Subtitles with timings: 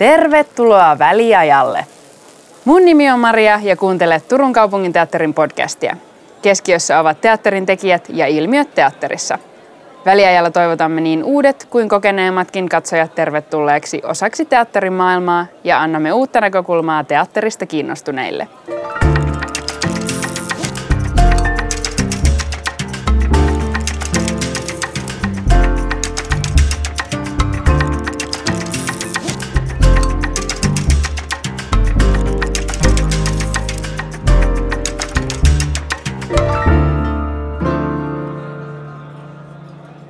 [0.00, 1.86] Tervetuloa väliajalle!
[2.64, 5.96] Mun nimi on Maria ja kuuntelet Turun kaupungin teatterin podcastia.
[6.42, 9.38] Keskiössä ovat teatterin tekijät ja ilmiöt teatterissa.
[10.06, 17.04] Väliajalla toivotamme niin uudet kuin kokeneemmatkin katsojat tervetulleeksi osaksi teatterin maailmaa ja annamme uutta näkökulmaa
[17.04, 18.48] teatterista kiinnostuneille.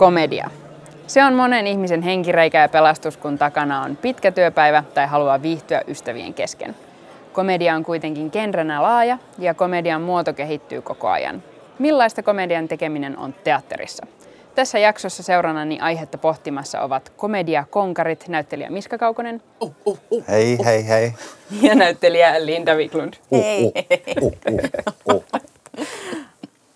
[0.01, 0.51] Komedia.
[1.07, 5.83] Se on monen ihmisen henkireikä ja pelastus, kun takana on pitkä työpäivä tai haluaa viihtyä
[5.89, 6.77] ystävien kesken.
[7.33, 11.43] Komedia on kuitenkin genrenä laaja ja komedian muoto kehittyy koko ajan.
[11.79, 14.07] Millaista komedian tekeminen on teatterissa?
[14.55, 19.43] Tässä jaksossa seurannani aihetta pohtimassa ovat komedia-konkarit, näyttelijä Miska Kaukonen.
[19.61, 21.15] Uh, uh, uh, hei, hei, hei.
[21.63, 23.15] Ja näyttelijä Linda Wiklund.
[23.33, 23.73] Hei.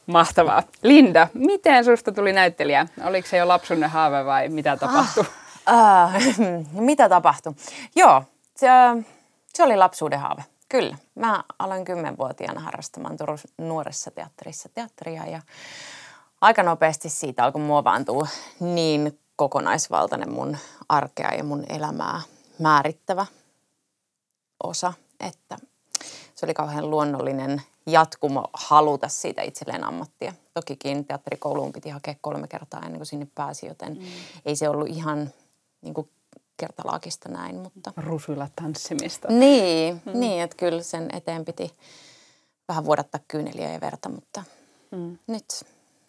[0.07, 0.63] Mahtavaa.
[0.83, 2.87] Linda, miten susta tuli näyttelijä?
[3.05, 5.25] Oliko se jo lapsunne haave vai mitä tapahtui?
[5.67, 6.23] Ah, äh,
[6.73, 7.55] mitä tapahtui?
[7.97, 8.23] Joo,
[8.57, 8.67] se,
[9.55, 10.45] se oli lapsuuden haave.
[10.69, 10.97] Kyllä.
[11.15, 15.41] Mä aloin kymmenvuotiaana harrastamaan Turun nuoressa teatterissa teatteria ja
[16.41, 18.27] aika nopeasti siitä alkoi muovaantua
[18.61, 20.57] niin kokonaisvaltainen mun
[20.89, 22.21] arkea ja mun elämää
[22.59, 23.27] määrittävä
[24.63, 25.57] osa, että
[26.35, 30.33] se oli kauhean luonnollinen jatkumo haluta siitä itselleen ammattia.
[30.55, 34.05] Tokikin teatterikouluun piti hakea kolme kertaa ennen kuin sinne pääsi, joten mm.
[34.47, 35.31] ei se ollut ihan
[35.83, 36.11] niin kuin
[36.57, 37.57] kertalaakista näin.
[37.57, 37.93] Mutta...
[37.97, 39.29] Rusuilla tanssimista.
[39.29, 40.21] Niin, mm.
[40.21, 41.73] niin, että kyllä sen eteen piti
[42.69, 44.45] vähän vuodattaa kyyneliä ja verta, mutta
[44.91, 45.19] mm.
[45.27, 45.45] nyt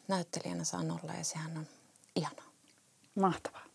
[0.07, 1.67] näyttelijänä saan olla ja sehän on
[2.15, 2.45] ihanaa.
[3.15, 3.65] Mahtavaa.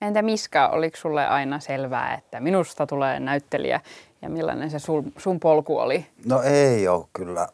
[0.00, 3.80] Entä Miska, oliko sulle aina selvää, että minusta tulee näyttelijä
[4.24, 6.06] ja millainen se sun, sun polku oli?
[6.24, 7.48] No ei ole kyllä.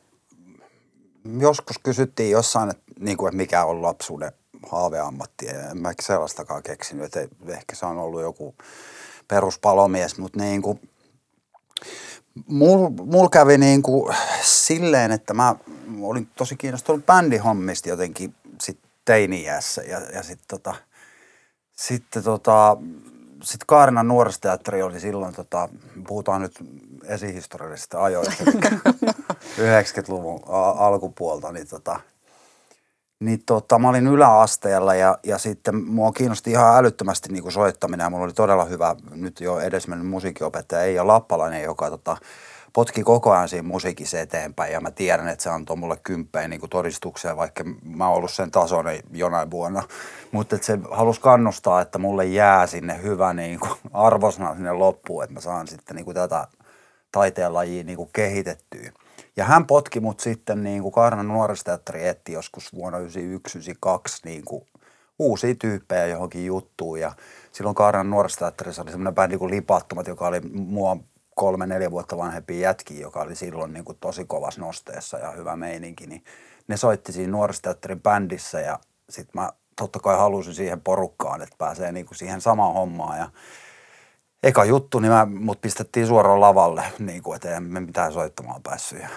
[1.39, 4.33] Joskus kysyttiin jossain, että, niin kuin, että mikä on lapsuuden
[4.67, 5.49] haaveammatti.
[5.49, 8.55] En mä sellaistakaan keksinyt, että ehkä se on ollut joku
[9.29, 10.81] peruspalomies, mutta niin kuin,
[12.47, 15.55] Mulla mul kävi niin kuin silleen, että mä
[16.01, 20.75] olin tosi kiinnostunut bändihommista jotenkin sit teini-iässä ja, ja sitten tota,
[21.77, 22.77] sitten tota,
[23.43, 25.69] sit Kaarinan nuorisoteatteri oli silloin, tota,
[26.09, 26.53] puhutaan nyt
[27.05, 30.41] esihistoriallisista ajoista, 90-luvun
[30.87, 32.01] alkupuolta, niin, tota,
[33.21, 38.05] niin tota, mä olin yläasteella ja, ja sitten mua kiinnosti ihan älyttömästi niin kuin soittaminen
[38.05, 42.17] ja mulla oli todella hyvä nyt jo edesmennyt musiikkiopettaja Eija Lappalainen, joka tota,
[42.73, 46.61] potki koko ajan siinä musiikissa eteenpäin ja mä tiedän, että se antoi mulle kymppeen niin
[46.71, 49.83] todistukseen, vaikka mä oon ollut sen tasoinen jonain vuonna.
[50.33, 55.35] Mutta se halusi kannustaa, että mulle jää sinne hyvä niin kuin arvosana sinne loppuun, että
[55.35, 56.47] mä saan sitten niin kuin tätä
[57.13, 58.93] taiteenlajia niin kuin kehitettyä.
[59.37, 63.03] Ja hän potki mut sitten niin kuin Kaarnan nuorisoteatteri etti joskus vuonna 1991-1992
[64.25, 64.67] niin kuin
[65.19, 67.01] uusia tyyppejä johonkin juttuun.
[67.01, 67.13] Ja
[67.53, 70.97] silloin Kaarnan nuorisoteatterissa oli semmoinen bändi kuin Lipattomat, joka oli mua
[71.41, 75.57] kolme, neljä vuotta vanhempi jätki, joka oli silloin niin kuin tosi kovas nosteessa ja hyvä
[75.57, 76.25] meininki, niin
[76.69, 78.79] ne soitti siinä nuorisoteatterin bändissä ja
[79.11, 83.31] sitten mä totta kai halusin siihen porukkaan, että pääsee niin kuin siihen samaan hommaan ja
[84.43, 89.01] eka juttu, niin mä, mut pistettiin suoraan lavalle, niin kuin, että me mitään soittamaan päässyt.
[89.01, 89.09] Ja,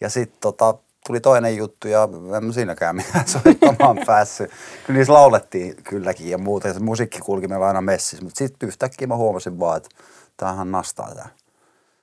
[0.00, 0.74] ja sitten tota,
[1.06, 4.50] tuli toinen juttu ja en mä siinäkään mitään soittamaan päässyt.
[4.86, 8.68] Kyllä niissä laulettiin kylläkin ja muuta ja se musiikki kulki meillä aina messissä, mutta sitten
[8.68, 9.88] yhtäkkiä mä huomasin vaan, että
[10.38, 11.28] tämähän nastaa tämä.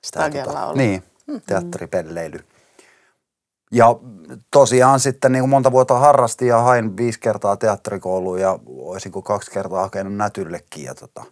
[0.02, 1.42] Stagella tota, Niin, mm-hmm.
[1.46, 2.40] teatteripelleily.
[3.72, 3.86] Ja
[4.50, 9.22] tosiaan sitten niin kuin monta vuotta harrastin ja hain viisi kertaa teatterikouluun ja olisin kuin
[9.22, 10.84] kaksi kertaa hakenut nätyllekin.
[10.84, 11.24] Ja tota,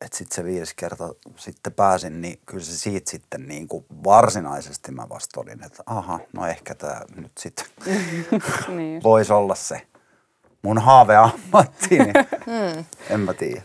[0.00, 4.92] että sitten se viisi kertaa sitten pääsin, niin kyllä se siitä sitten niin kuin varsinaisesti
[4.92, 7.66] mä vasta olin, että aha, no ehkä tämä nyt sitten
[8.76, 9.02] niin.
[9.02, 9.82] voisi olla se
[10.62, 12.12] mun haaveammatti, niin
[12.46, 12.84] mm.
[13.10, 13.62] en mä tiedä.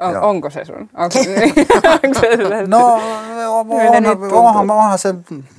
[0.00, 0.90] On, onko se sun?
[0.94, 1.18] Onko,
[2.04, 3.00] onko se no
[3.48, 5.14] onhan, onhan, onhan se,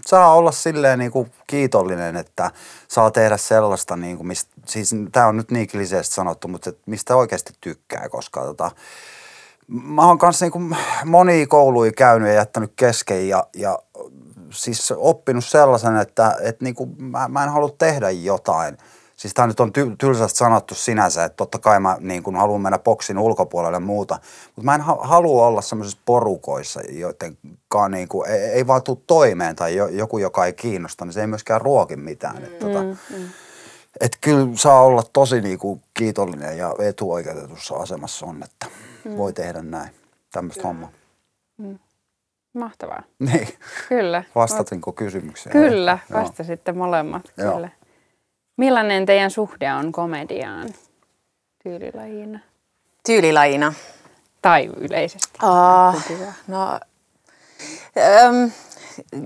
[0.06, 2.52] saa olla silleen niin kuin kiitollinen, että
[2.88, 7.16] saa tehdä sellaista, niin kuin, mistä, siis tämä on nyt niin kliseesti sanottu, mutta mistä
[7.16, 8.72] oikeasti tykkää, koska tota,
[9.68, 13.80] mä oon kanssa niin kuin monia kouluja käynyt ja jättänyt kesken ja, ja
[14.50, 18.78] siis oppinut sellaisen, että, että niin kuin mä, mä en halua tehdä jotain–
[19.16, 22.62] siis tämä nyt on ty- tylsästi sanottu sinänsä, että totta kai mä niin kun haluan
[22.62, 27.38] mennä boksin ulkopuolelle ja muuta, mutta mä en ha- halua olla semmoisissa porukoissa, joiden
[27.90, 31.22] niin kuin, ei, ei vaan tule toimeen tai jo, joku, joka ei kiinnosta, niin se
[31.22, 32.36] ei myöskään ruoki mitään.
[32.38, 32.44] Mm.
[32.44, 33.30] Että, tota, mm, mm.
[34.02, 38.66] Et kyllä saa olla tosi niin kuin, kiitollinen ja etuoikeutetussa asemassa on, että
[39.06, 39.18] mm.
[39.18, 39.90] voi tehdä näin.
[40.32, 40.90] tämmöistä hommaa.
[42.54, 43.04] Mahtavaa.
[43.20, 43.48] Niin,
[43.90, 44.24] Kyllä.
[44.36, 45.54] vastatinko kysymykseen?
[45.54, 47.34] Kyllä, vastasitte molemmat.
[47.38, 47.54] Joo.
[47.54, 47.70] Kyllä.
[48.57, 50.69] Millainen teidän suhde on komediaan
[51.63, 52.40] tyylilajina?
[53.06, 53.74] Tyylilajina.
[54.42, 55.40] Tai yleisesti?
[55.44, 56.02] Uh,
[56.48, 56.80] no,
[57.98, 58.52] äm,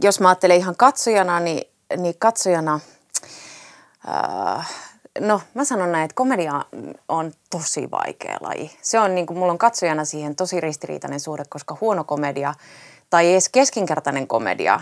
[0.02, 2.80] jos mä ajattelen ihan katsojana, niin, niin katsojana,
[4.10, 4.70] äh,
[5.20, 6.66] no mä sanon näin, että komedia
[7.08, 8.78] on tosi vaikea laji.
[8.82, 12.54] Se on niin kuin, mulla on katsojana siihen tosi ristiriitainen suhde, koska huono komedia
[13.10, 14.80] tai edes keskinkertainen komedia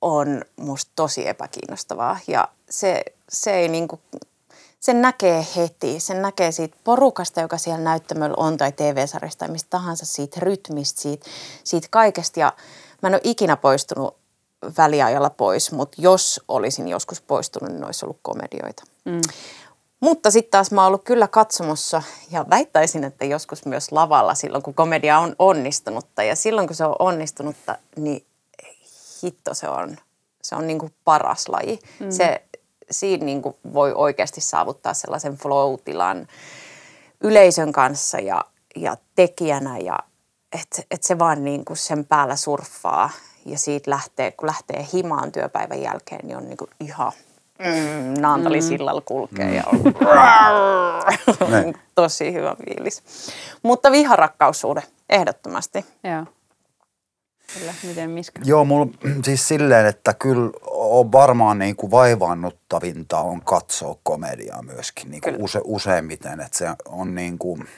[0.00, 2.18] on musta tosi epäkiinnostavaa.
[2.26, 4.00] Ja se, se ei niin kuin,
[4.80, 6.00] sen näkee heti.
[6.00, 11.00] Sen näkee siitä porukasta, joka siellä näyttämöllä on, tai TV-sarjasta, tai mistä tahansa, siitä rytmistä,
[11.00, 11.26] siitä,
[11.64, 12.40] siitä kaikesta.
[12.40, 12.52] Ja
[13.02, 14.16] mä en ole ikinä poistunut
[14.78, 18.82] väliajalla pois, mutta jos olisin joskus poistunut, niin olisi ollut komedioita.
[19.04, 19.20] Mm.
[20.00, 24.62] Mutta sitten taas mä oon ollut kyllä katsomossa ja väittäisin, että joskus myös lavalla silloin,
[24.62, 26.22] kun komedia on onnistunutta.
[26.22, 28.24] Ja silloin, kun se on onnistunutta, niin
[29.24, 29.96] hitto se on,
[30.42, 31.78] se on niin kuin paras laji.
[32.00, 32.10] Mm.
[32.10, 32.42] Se,
[32.90, 36.28] siinä niin kuin voi oikeasti saavuttaa sellaisen flow-tilan
[37.20, 38.44] yleisön kanssa ja,
[38.76, 39.98] ja tekijänä ja
[40.52, 43.10] että et se vaan niin kuin sen päällä surffaa
[43.46, 47.12] ja siitä lähtee, kun lähtee himaan työpäivän jälkeen, niin on niin kuin ihan
[47.58, 49.94] mm, Naantali-sillalla kulkee ja on
[51.94, 53.02] tosi hyvä fiilis.
[53.62, 55.86] Mutta viharakkaussuhde, ehdottomasti.
[56.04, 56.24] Joo.
[57.54, 58.40] Kyllä, miten Miska?
[58.44, 58.86] Joo, mulla
[59.24, 65.42] siis silleen, että kyllä on varmaan niin kuin vaivaannuttavinta on katsoa komediaa myöskin niin kuin
[65.42, 67.68] use, useimmiten, että se on niin kuin,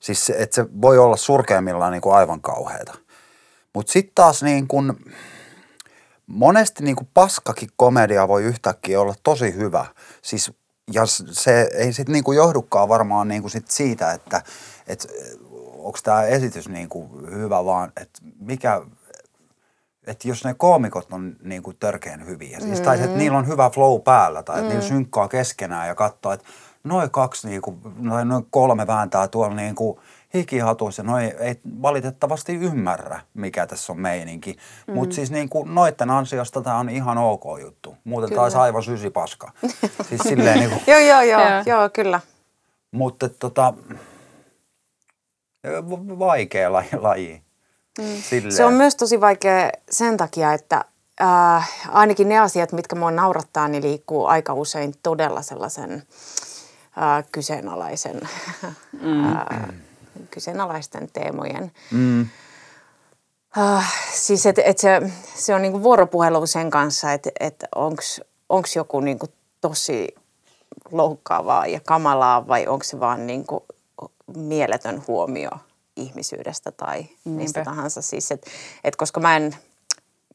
[0.00, 2.94] siis se, että se voi olla surkeimmillaan niin kuin aivan kauheata.
[3.74, 4.92] Mutta sitten taas niin kuin,
[6.26, 9.86] monesti niin kuin paskakin komedia voi yhtäkkiä olla tosi hyvä.
[10.22, 10.52] Siis,
[10.92, 14.42] ja se ei sitten niin kuin johdukaan varmaan niin kuin sit siitä, että
[14.86, 15.06] et,
[15.88, 18.82] onko tämä esitys niin kuin hyvä, vaan että mikä,
[20.06, 23.70] että jos ne koomikot on niin kuin törkeän hyviä, siis, tai että niillä on hyvä
[23.70, 26.46] flow päällä, tai että niillä synkkaa keskenään ja katsoo, että
[26.84, 29.98] noin kaksi, niin kuin, noin, noin kolme vääntää tuolla niin kuin
[30.34, 34.56] hikihatuissa, noi ei valitettavasti ymmärrä, mikä tässä on meininki.
[34.86, 34.94] Mm.
[34.94, 37.96] Mutta siis niin kuin noitten ansiosta tämä on ihan ok juttu.
[38.04, 39.52] Muuten taisi aivan sysipaska.
[40.08, 41.90] siis silleen niin kuin, Joo, joo, joo, Joo.
[41.92, 42.20] kyllä.
[42.90, 43.74] mutta tota,
[46.18, 46.88] vaikea laji.
[47.00, 47.42] laji.
[47.98, 48.50] Mm.
[48.50, 50.84] Se on myös tosi vaikea sen takia, että
[51.20, 55.92] äh, ainakin ne asiat, mitkä mua naurattaa, niin liikkuu aika usein todella sellaisen
[57.02, 58.20] äh, kyseenalaisen,
[59.02, 59.26] mm.
[59.26, 59.46] äh,
[60.30, 61.72] kyseenalaisten teemojen.
[61.90, 62.28] Mm.
[63.58, 65.02] Äh, siis et, et se,
[65.34, 67.64] se on niinku vuoropuhelu sen kanssa, että et
[68.48, 69.26] onko joku niinku
[69.60, 70.14] tosi
[70.92, 73.64] loukkaavaa ja kamalaa vai onko se vaan niinku
[74.36, 75.50] mieletön huomio
[75.96, 77.64] ihmisyydestä tai mistä Niinpä.
[77.64, 78.02] tahansa.
[78.02, 78.46] Siis et,
[78.84, 79.56] et koska mä en,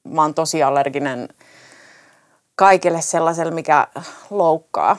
[0.04, 1.30] mä oon tosi allerginen
[2.56, 3.88] kaikelle sellaiselle, mikä
[4.30, 4.98] loukkaa.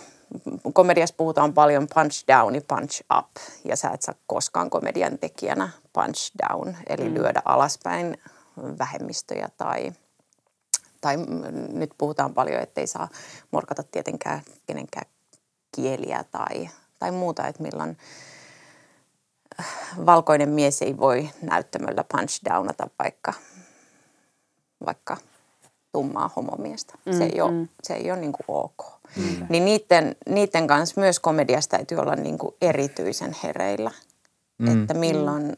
[0.73, 3.31] Komediassa puhutaan paljon punch down ja punch up,
[3.65, 7.15] ja sä et saa koskaan komedian tekijänä punch down, eli mm.
[7.15, 8.19] lyödä alaspäin
[8.79, 9.93] vähemmistöjä tai,
[11.01, 11.17] tai
[11.73, 13.09] nyt puhutaan paljon, että ei saa
[13.51, 15.07] morkata tietenkään kenenkään
[15.77, 17.99] kieliä tai, tai muuta, että milloin
[20.07, 23.33] valkoinen mies ei voi näyttämöllä punch downata vaikka,
[24.87, 25.17] vaikka
[25.93, 26.95] tummaa homomiestä.
[27.07, 27.69] Mm, se ei ole, mm.
[27.83, 28.85] se ei ole niin kuin ok.
[29.17, 29.47] Mm.
[29.49, 33.91] Niin niiden, niiden kanssa myös komediasta täytyy olla niin kuin erityisen hereillä,
[34.59, 34.81] mm.
[34.81, 35.57] että milloin,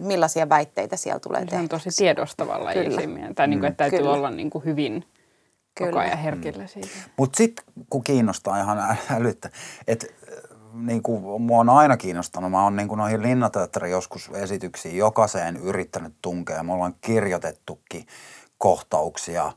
[0.00, 4.12] millaisia väitteitä siellä tulee Se on tosi tiedostavalla siinä Tai niin kuin, että täytyy Kyllä.
[4.12, 5.04] olla niin kuin hyvin
[5.78, 6.00] koko Kyllä.
[6.00, 6.88] ajan herkillä siitä.
[7.16, 9.50] Mutta sitten kun kiinnostaa ihan älyttä,
[9.86, 10.06] että
[10.74, 15.56] niin kuin mua on aina kiinnostanut, mä oon niin kuin noihin linnateatterin joskus esityksiin jokaiseen
[15.56, 16.62] yrittänyt tunkea.
[16.62, 18.06] Me ollaan kirjoitettukin
[18.58, 19.52] kohtauksia,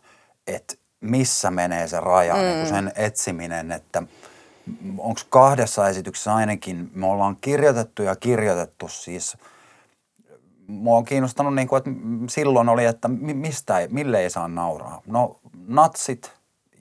[0.47, 2.41] että missä menee se raja, mm.
[2.41, 4.03] niin kuin sen etsiminen, että
[4.97, 9.37] onko kahdessa esityksessä ainakin, me ollaan kirjoitettu ja kirjoitettu siis
[10.67, 11.91] mua on kiinnostanut, niin kuin, että
[12.29, 15.01] silloin oli, että mi- mistä ei, mille ei saa nauraa.
[15.05, 16.31] No natsit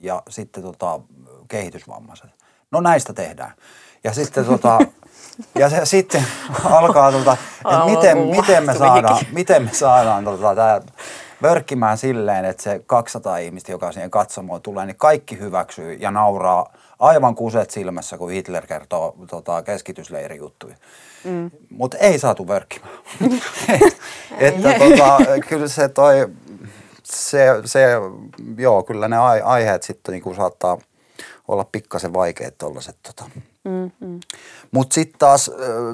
[0.01, 0.99] ja sitten tota,
[1.47, 2.29] kehitysvammaiset.
[2.71, 3.51] No näistä tehdään.
[4.05, 4.79] Ja sitten, tota,
[5.55, 6.25] ja se, sitten
[6.63, 10.81] alkaa, tota, että miten, miten me saadaan, miten me saadaan tota, tää
[11.41, 16.73] vörkkimään silleen, että se 200 ihmistä, joka siihen katsomoon tulee, niin kaikki hyväksyy ja nauraa
[16.99, 20.75] aivan kuset silmässä, kun Hitler kertoo tota, keskitysleirijuttuja.
[21.23, 21.51] Mm.
[21.69, 22.93] Mutta ei saatu vörkkimään.
[24.39, 25.17] että tota,
[25.49, 26.27] kyllä se toi,
[27.03, 27.85] se, se,
[28.57, 30.77] joo, kyllä ne ai- aiheet sitten niinku saattaa
[31.47, 33.29] olla pikkasen vaikeat tollaset tota,
[33.65, 34.19] Mm,
[34.71, 35.51] Mutta sitten taas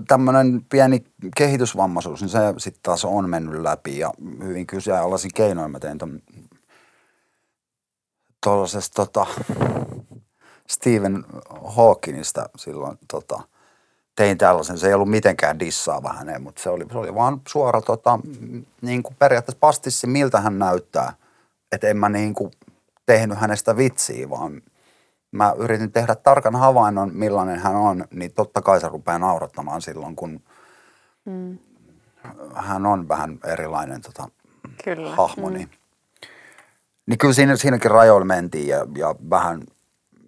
[0.07, 1.05] tämmöinen pieni
[1.37, 4.11] kehitysvammaisuus, niin se sitten taas on mennyt läpi ja
[4.43, 5.97] hyvin kyseenalaisin keinoin mä tein
[8.43, 9.25] tuollaisesta tota,
[10.69, 11.25] Stephen
[11.65, 13.41] Hawkingista silloin tota,
[14.15, 14.77] tein tällaisen.
[14.77, 18.19] Se ei ollut mitenkään dissaava häneen, mutta se oli, se oli vaan suora tota,
[18.81, 21.13] niin kuin periaatteessa pastissi, miltä hän näyttää.
[21.71, 22.51] Että en mä niin kuin
[23.05, 24.61] tehnyt hänestä vitsiä, vaan
[25.31, 30.15] mä yritin tehdä tarkan havainnon, millainen hän on, niin totta kai se rupeaa naurattamaan silloin,
[30.15, 30.41] kun
[31.25, 31.57] mm.
[32.55, 34.27] hän on vähän erilainen tota,
[34.83, 35.15] kyllä.
[35.15, 35.49] hahmo.
[35.49, 35.53] Mm.
[35.53, 35.71] Niin,
[37.05, 39.63] niin kyllä siinä, siinäkin rajoilla mentiin ja, ja vähän,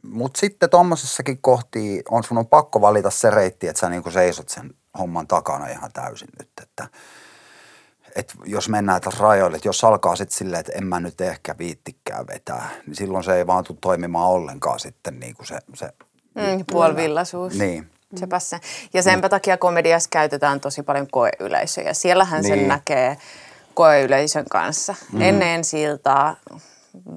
[0.03, 4.49] mutta sitten tuommoisessakin kohti on sun on pakko valita se reitti, että sä niinku seisot
[4.49, 6.87] sen homman takana ihan täysin nyt, että–
[8.15, 11.55] että jos mennään tässä rajoille, että jos alkaa sitten silleen, että en mä nyt ehkä
[11.57, 15.89] viittikään vetää, niin silloin se ei vaan tule toimimaan ollenkaan sitten niin kuin se, se
[16.35, 17.53] mm, puolivillaisuus.
[17.59, 17.89] Niin.
[18.15, 18.59] Sepä se.
[18.93, 19.29] Ja senpä mm.
[19.29, 21.93] takia komediassa käytetään tosi paljon koeyleisöjä.
[21.93, 22.59] Siellähän niin.
[22.59, 23.17] sen näkee
[23.73, 24.95] koeyleisön kanssa.
[25.11, 25.21] Mm.
[25.21, 26.35] Ennen siltaa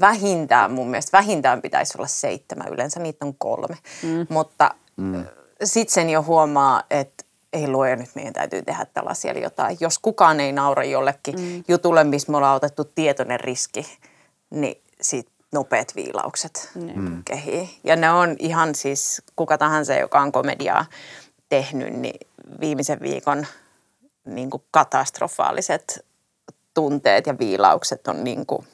[0.01, 3.77] vähintään mun mielestä, vähintään pitäisi olla seitsemän, yleensä niitä on kolme.
[4.03, 4.27] Mm.
[4.29, 5.25] Mutta mm.
[5.65, 7.25] sitten sen jo huomaa, että
[7.57, 9.77] ei luoja nyt meidän täytyy tehdä tällaisia jotain.
[9.81, 11.65] Jos kukaan ei naura jollekin mm.
[11.69, 13.99] jutulle, missä me ollaan otettu tietoinen riski,
[14.51, 17.23] niin sit nopeat viilaukset mm.
[17.25, 17.79] kehii.
[17.85, 20.85] Ja ne on ihan siis, kuka tahansa, joka on komediaa
[21.49, 22.29] tehnyt, niin
[22.61, 23.47] viimeisen viikon
[24.25, 26.07] niin kuin katastrofaaliset
[26.75, 28.67] tunteet ja viilaukset on niin kuin,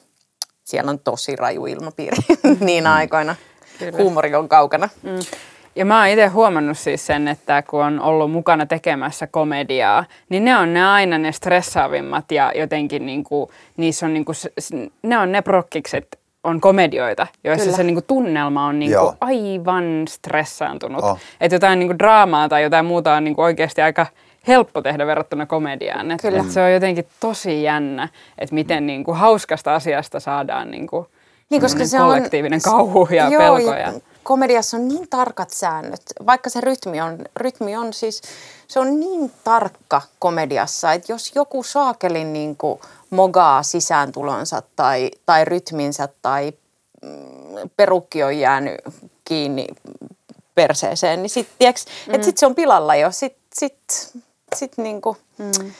[0.63, 2.17] siellä on tosi raju ilmapiiri
[2.59, 3.35] niin aikoina.
[3.79, 3.97] Kyllä.
[3.97, 4.89] Huumori on kaukana.
[5.03, 5.19] Mm.
[5.75, 10.45] Ja mä oon itse huomannut siis sen, että kun on ollut mukana tekemässä komediaa, niin
[10.45, 14.31] ne on ne aina ne stressaavimmat ja jotenkin niinku, niissä on niinku,
[15.03, 17.77] ne on ne prokkikset, on komedioita, joissa Kyllä.
[17.77, 21.03] se niinku tunnelma on niinku aivan stressaantunut.
[21.03, 21.19] Oh.
[21.41, 24.05] Että jotain niinku draamaa tai jotain muuta on niinku oikeasti aika
[24.47, 26.11] helppo tehdä verrattuna komediaan.
[26.11, 31.07] Et, et se on jotenkin tosi jännä, että miten niinku hauskasta asiasta saadaan niinku
[31.49, 33.73] niin, koska se kollektiivinen on, kauhu ja joo, pelko.
[33.73, 38.21] Ja, komediassa on niin tarkat säännöt, vaikka se rytmi on, rytmi on siis,
[38.67, 45.45] se on niin tarkka komediassa, että jos joku saakelin niin kuin mogaa sisääntulonsa tai, tai
[45.45, 46.53] rytminsä tai
[47.01, 48.75] mm, perukki on jäänyt
[49.25, 49.67] kiinni
[50.55, 51.73] perseeseen, niin sitten
[52.07, 52.23] mm.
[52.23, 53.11] sit se on pilalla jo.
[53.11, 53.37] Sit,
[54.55, 55.71] sit niin kuin, mm.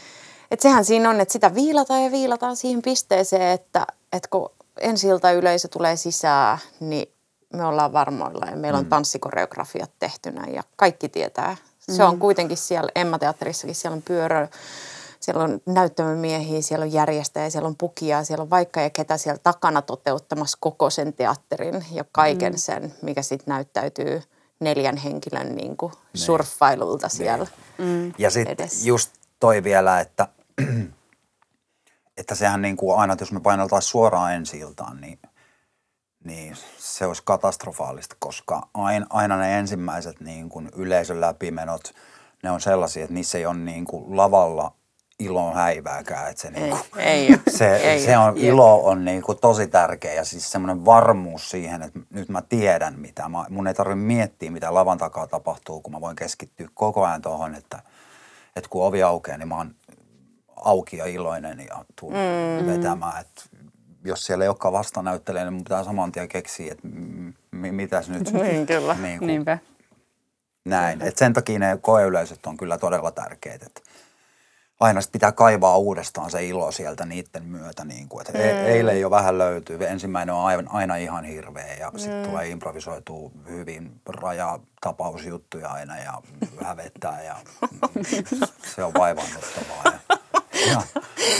[0.52, 5.08] et sehän siinä on, että sitä viilataan ja viilataan siihen pisteeseen, että, että kun ensi
[5.38, 7.13] yleisö tulee sisään, niin
[7.54, 8.90] me ollaan varmoilla ja meillä on mm.
[8.90, 11.58] tanssikoreografiat tehtynä ja kaikki tietää.
[11.80, 12.20] Se on mm.
[12.20, 14.48] kuitenkin siellä Emma-teatterissakin, siellä on pyörö,
[15.20, 19.40] siellä on näyttämömiehiä, siellä on järjestäjä, siellä on pukia, siellä on vaikka ja ketä siellä
[19.44, 22.58] takana toteuttamassa koko sen teatterin ja kaiken mm.
[22.58, 24.22] sen, mikä sitten näyttäytyy
[24.60, 26.22] neljän henkilön niin kuin niin.
[26.22, 27.18] surffailulta niin.
[27.18, 28.14] siellä mm.
[28.18, 30.28] Ja sitten just toi vielä, että,
[32.18, 35.20] että sehän niin kuin aina, jos me paineltaisiin suoraan ensi iltaan, niin–
[36.24, 41.94] niin se olisi katastrofaalista, koska aina, aina ne ensimmäiset niin kuin yleisön läpimenot,
[42.44, 44.74] ne on sellaisia, että niissä ei ole niin kuin lavalla
[45.20, 46.30] ilon häivääkään.
[46.30, 48.48] Että se, niin kuin, ei, ei, se, ei, se on, ei.
[48.48, 53.00] ilo on niin kuin tosi tärkeä ja siis semmoinen varmuus siihen, että nyt mä tiedän
[53.00, 53.30] mitä.
[53.30, 57.22] Mä, mun ei tarvitse miettiä, mitä lavan takaa tapahtuu, kun mä voin keskittyä koko ajan
[57.22, 57.80] tuohon, että,
[58.56, 59.76] että kun ovi aukeaa, niin mä oon
[60.56, 62.68] auki ja iloinen ja tuun mm.
[62.68, 63.22] vetämään.
[63.22, 63.44] Että
[64.06, 68.32] jos siellä ei olekaan vastanäyttelijä, niin pitää saman tien keksiä, että m- mitäs nyt.
[68.44, 68.96] Niin, kyllä.
[69.02, 69.58] Niin kuin, Niinpä.
[70.66, 71.02] Näin.
[71.02, 73.66] Et sen takia ne koeyleisöt on kyllä todella tärkeitä.
[73.66, 73.84] Et
[74.80, 77.86] aina sit pitää kaivaa uudestaan se ilo sieltä niiden myötä.
[77.86, 78.66] Niin kuin, et e- mm.
[78.66, 79.78] Eilen jo vähän löytyy.
[79.88, 82.00] Ensimmäinen on aina, aina ihan hirveä ja mm.
[82.00, 86.14] sitten tulee improvisoitua hyvin rajatapausjuttuja aina ja
[86.68, 87.36] hävettää ja
[88.76, 89.84] se on vaivannuttavaa.
[89.86, 90.18] Ja
[90.72, 90.82] ja,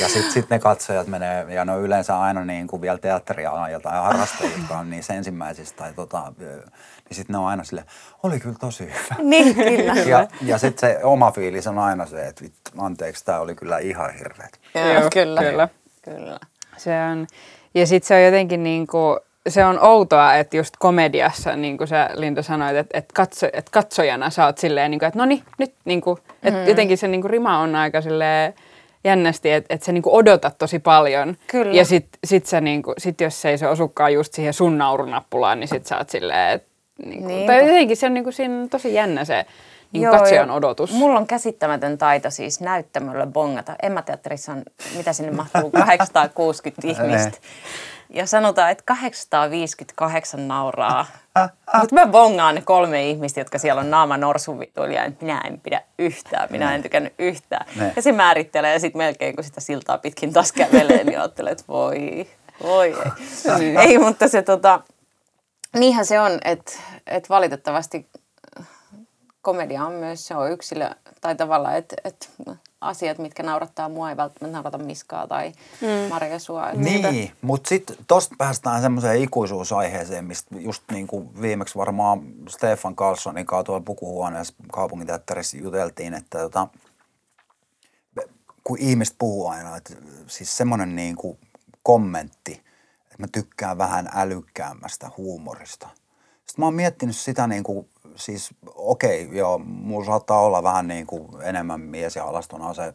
[0.02, 3.70] ja sitten sit ne katsojat menee, ja ne on yleensä aina niin kuin vielä teatteria
[3.72, 6.64] jotain harrastajia, jotka on niissä ensimmäisissä, tai tota, niin
[7.12, 7.86] sitten ne on aina sille,
[8.24, 9.16] oli kyllä tosi hyvä.
[9.30, 9.94] Niin, kyllä.
[10.14, 13.78] Ja, ja sitten se oma fiilis on aina se, että vittu, anteeksi, tämä oli kyllä
[13.78, 14.60] ihan hirveet.
[14.76, 15.42] Joo, kyllä.
[15.42, 15.70] kyllä.
[16.02, 16.40] kyllä.
[16.78, 17.28] Se on,
[17.74, 21.88] ja sitten se on jotenkin niin kuin, se on outoa, että just komediassa, niin kuin
[21.88, 25.26] sä Linda sanoit, että, että, katso, että katsojana sä oot silleen, niin kuin, että no
[25.26, 26.68] niin, nyt, niin kuin, että mm.
[26.68, 28.54] jotenkin se niin kuin rima on aika silleen,
[29.04, 31.38] jännästi, että et sä niinku odotat tosi paljon.
[31.48, 31.74] Kyllä.
[31.74, 35.60] Ja sit, sit, sä niinku, sit jos se ei se osukaan just siihen sun naurunappulaan,
[35.60, 36.70] niin sit sä oot silleen, että
[37.06, 39.46] niinku, tai jotenkin se on niinku siinä tosi jännä se
[39.94, 40.92] niin katsojan odotus.
[40.92, 43.76] Mulla on käsittämätön taito siis näyttämöllä bongata.
[43.82, 44.64] Emma-teatterissa on,
[44.98, 47.38] mitä sinne mahtuu, 860 ihmistä.
[48.14, 51.06] Ja sanotaan, että 858 nauraa.
[51.80, 55.82] Mutta mä bongaan ne kolme ihmistä, jotka siellä on naama norsuvituilija, että minä en pidä
[56.00, 57.66] yhtään, minä en tykännyt yhtään.
[57.76, 57.94] Ne.
[57.96, 61.64] Ja se määrittelee ja sitten melkein kun sitä siltaa pitkin taas kävelee, niin ajattelee, että
[61.68, 62.28] voi,
[62.64, 62.96] voi
[63.62, 63.78] ei.
[63.88, 64.82] Ei, mutta se tota,
[65.76, 66.72] niinhän se on, että,
[67.08, 68.08] että valitettavasti
[69.44, 70.90] komedia on myös, se on yksilö,
[71.22, 72.28] tai tavallaan, että, että
[72.82, 76.10] asiat, mitkä naurattaa mua, ei välttämättä naurata Miskaa tai mm.
[76.10, 76.72] Maria sua.
[76.72, 83.46] Niin, mutta sitten tosta päästään semmoiseen ikuisuusaiheeseen, mistä just niin kuin viimeksi varmaan Stefan Carlsonin
[83.46, 86.68] kanssa tuolla pukuhuoneessa kaupunginteatterissa juteltiin, että tota,
[88.64, 89.94] kun ihmiset puhuu aina, että
[90.28, 91.38] siis semmoinen niin kuin
[91.84, 92.64] kommentti,
[93.04, 95.88] että mä tykkään vähän älykkäämmästä huumorista.
[96.46, 100.88] Sitten mä oon miettinyt sitä niin kuin siis okei, okay, joo, mulla saattaa olla vähän
[100.88, 102.94] niin kuin enemmän mies ja alastona se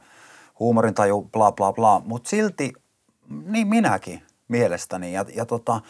[0.59, 2.73] huumorintaju, bla bla bla, mutta silti
[3.29, 5.13] niin minäkin mielestäni.
[5.13, 5.81] Ja, ja tota,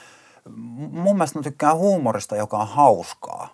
[0.90, 3.48] mun mielestä mä tykkään huumorista, joka on hauskaa.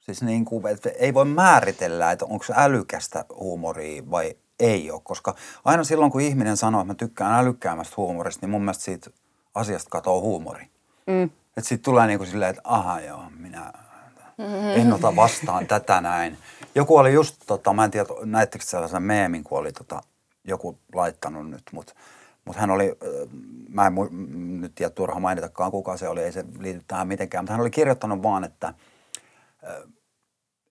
[0.00, 5.00] Siis niin kuin, että ei voi määritellä, että onko se älykästä huumoria vai ei ole,
[5.04, 9.10] koska aina silloin kun ihminen sanoo, että mä tykkään älykkäämmästä huumorista, niin mun mielestä siitä
[9.54, 10.70] asiasta katoo huumori.
[11.06, 11.30] Mm.
[11.56, 13.72] Että siitä tulee niin kuin silleen, että aha joo, minä.
[14.74, 16.38] En ota vastaan tätä näin.
[16.74, 20.02] Joku oli just, tota, mä en tiedä, näettekö sellaisen meemin, kun oli tota,
[20.44, 21.94] joku laittanut nyt, mutta
[22.44, 22.98] mut hän oli,
[23.68, 23.94] mä en
[24.60, 27.70] nyt tiedä turha mainitakaan kuka se oli, ei se liity tähän mitenkään, mutta hän oli
[27.70, 28.74] kirjoittanut vaan, että äh,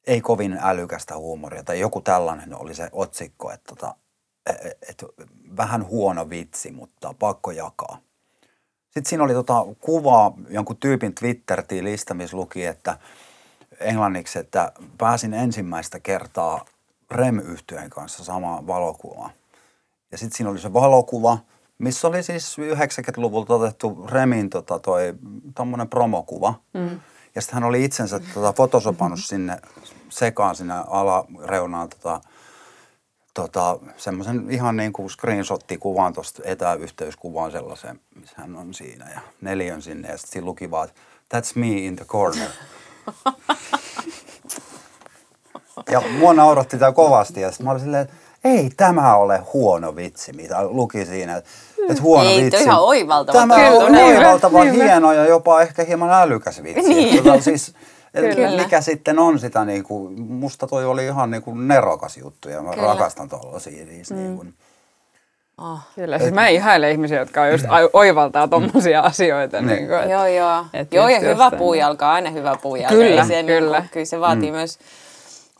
[0.07, 3.95] ei kovin älykästä huumoria tai joku tällainen oli se otsikko, että tota,
[4.45, 5.05] et, et,
[5.57, 7.97] vähän huono vitsi, mutta pakko jakaa.
[8.83, 12.97] Sitten siinä oli tota kuva jonkun tyypin Twitter-tilistä, missä luki, että–
[13.79, 16.65] englanniksi, että pääsin ensimmäistä kertaa
[17.11, 17.41] rem
[17.89, 19.31] kanssa samaan valokuvaan.
[20.11, 21.37] Ja sitten siinä oli se valokuva,
[21.77, 25.13] missä oli siis 90-luvulta otettu Remin tota, toi,
[25.55, 26.53] tommonen promokuva.
[26.73, 26.99] Mm.
[27.35, 29.27] Ja sitten hän oli itsensä tota, fotosopannut mm-hmm.
[29.27, 29.57] sinne
[30.09, 32.21] sekaan sinne alareunaan tota,
[33.33, 39.81] tota, semmoisen ihan niin kuin screenshot-kuvan tuosta etäyhteyskuvaan sellaisen, missä hän on siinä ja neljön
[39.81, 40.07] sinne.
[40.07, 40.89] Ja sitten siinä luki vaan,
[41.35, 42.49] that's me in the corner.
[45.91, 49.95] Ja mua nauratti tämä kovasti ja sitten mä olin silleen, että ei tämä ole huono
[49.95, 51.35] vitsi, mitä luki siinä.
[51.37, 51.49] Että
[51.89, 52.63] et huono ei, vitsi.
[52.63, 53.39] ihan oivaltava.
[53.39, 56.89] Tämä on oivaltava, hieno ja jopa ehkä hieman älykäs vitsi.
[56.89, 57.23] Niin.
[57.23, 57.73] Tota, siis,
[58.57, 62.61] mikä sitten on sitä, niin kuin, musta toi oli ihan niin kuin nerokas juttu ja
[62.61, 62.87] mä Kyllä.
[62.87, 63.85] rakastan tuollaisia.
[63.85, 64.17] Siis, mm.
[64.17, 64.53] niin kuin,
[65.57, 65.79] Oh.
[65.95, 69.07] Kyllä, siis mä ihailen ihmisiä, jotka on just oivaltaa tommosia mm.
[69.07, 69.61] asioita.
[69.61, 69.67] Niin.
[69.67, 70.65] Niin kuin, et, joo, joo.
[70.73, 72.95] Et joo, ja hyvä puujalka on aina hyvä puujalka.
[72.95, 73.79] Kyllä, se, kyllä.
[73.79, 74.57] Niin kuin, kyllä se vaatii mm.
[74.57, 74.79] myös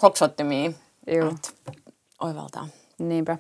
[0.02, 0.72] hoksottimia.
[1.08, 1.34] Joo.
[2.22, 2.68] Oivaltaa.
[3.00, 3.38] Niinpä.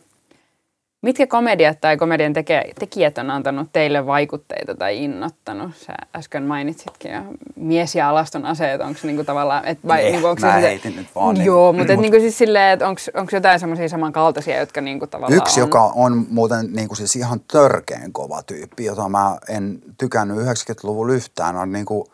[1.04, 5.72] Mitkä komediat tai komedian teke- tekijät on antanut teille vaikutteita tai innottanut?
[5.76, 7.22] Sä äsken mainitsitkin jo
[7.56, 9.66] mies ja alaston aseet, onko se niinku tavallaan...
[9.66, 11.36] Et vai, ne, niinku, onko mä se heitin nyt vaan.
[11.36, 15.38] Niin joo, mutta mut, niinku siis silleen, että onko jotain semmoisia samankaltaisia, jotka niinku tavallaan
[15.38, 15.68] Yksi, on...
[15.68, 21.56] joka on muuten niinku siis ihan törkeen kova tyyppi, jota mä en tykännyt 90-luvulla yhtään,
[21.56, 22.08] on niinku,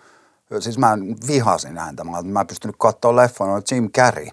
[0.60, 0.98] siis mä
[1.28, 4.28] vihasin häntä, mä, mä pystynyt katsoa leffoja, on Jim Carrey.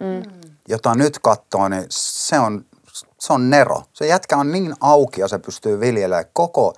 [0.00, 0.22] Mm.
[0.68, 2.64] Jota nyt katsoo, niin se on
[3.18, 3.82] se on nero.
[3.92, 6.74] Se jätkä on niin auki ja se pystyy viljelemään koko...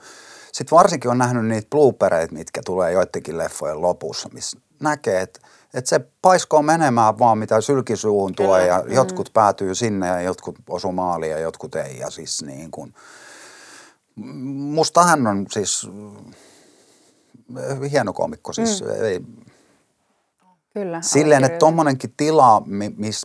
[0.53, 5.40] Sitten varsinkin on nähnyt niitä bloopereita, mitkä tulee joidenkin leffojen lopussa, missä näkee, että
[5.75, 8.92] että se paiskoo menemään vaan mitä sylkisuuhun tulee ja mm.
[8.92, 11.98] jotkut päätyy sinne ja jotkut osu maaliin ja jotkut ei.
[11.98, 12.94] Ja siis niin kuin,
[14.55, 15.90] musta hän on siis
[17.90, 19.05] hieno komikko, siis mm.
[19.05, 19.20] ei,
[20.74, 21.02] Kyllä.
[21.02, 22.62] Silleen, että tuommoinenkin tila,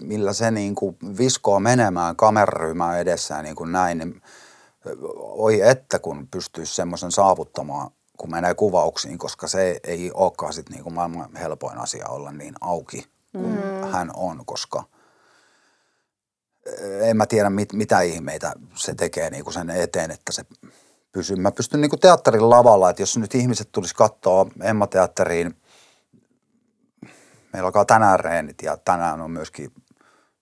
[0.02, 4.22] millä se niin kuin viskoo menemään kameraryhmään edessään niin kuin näin, niin
[5.18, 10.84] oi että kun pystyisi semmoisen saavuttamaan, kun menee kuvauksiin, koska se ei olekaan sit niin
[10.84, 13.92] kuin maailman helpoin asia olla niin auki kuin mm.
[13.92, 14.84] hän on, koska
[17.02, 20.46] en mä tiedä mit, mitä ihmeitä se tekee niin kuin sen eteen, että se
[21.12, 21.36] pysyy.
[21.36, 25.56] Mä pystyn niin kuin teatterin lavalla, että jos nyt ihmiset tulisi katsoa Emma-teatteriin–
[27.58, 29.72] meillä alkaa tänään reenit ja tänään on myöskin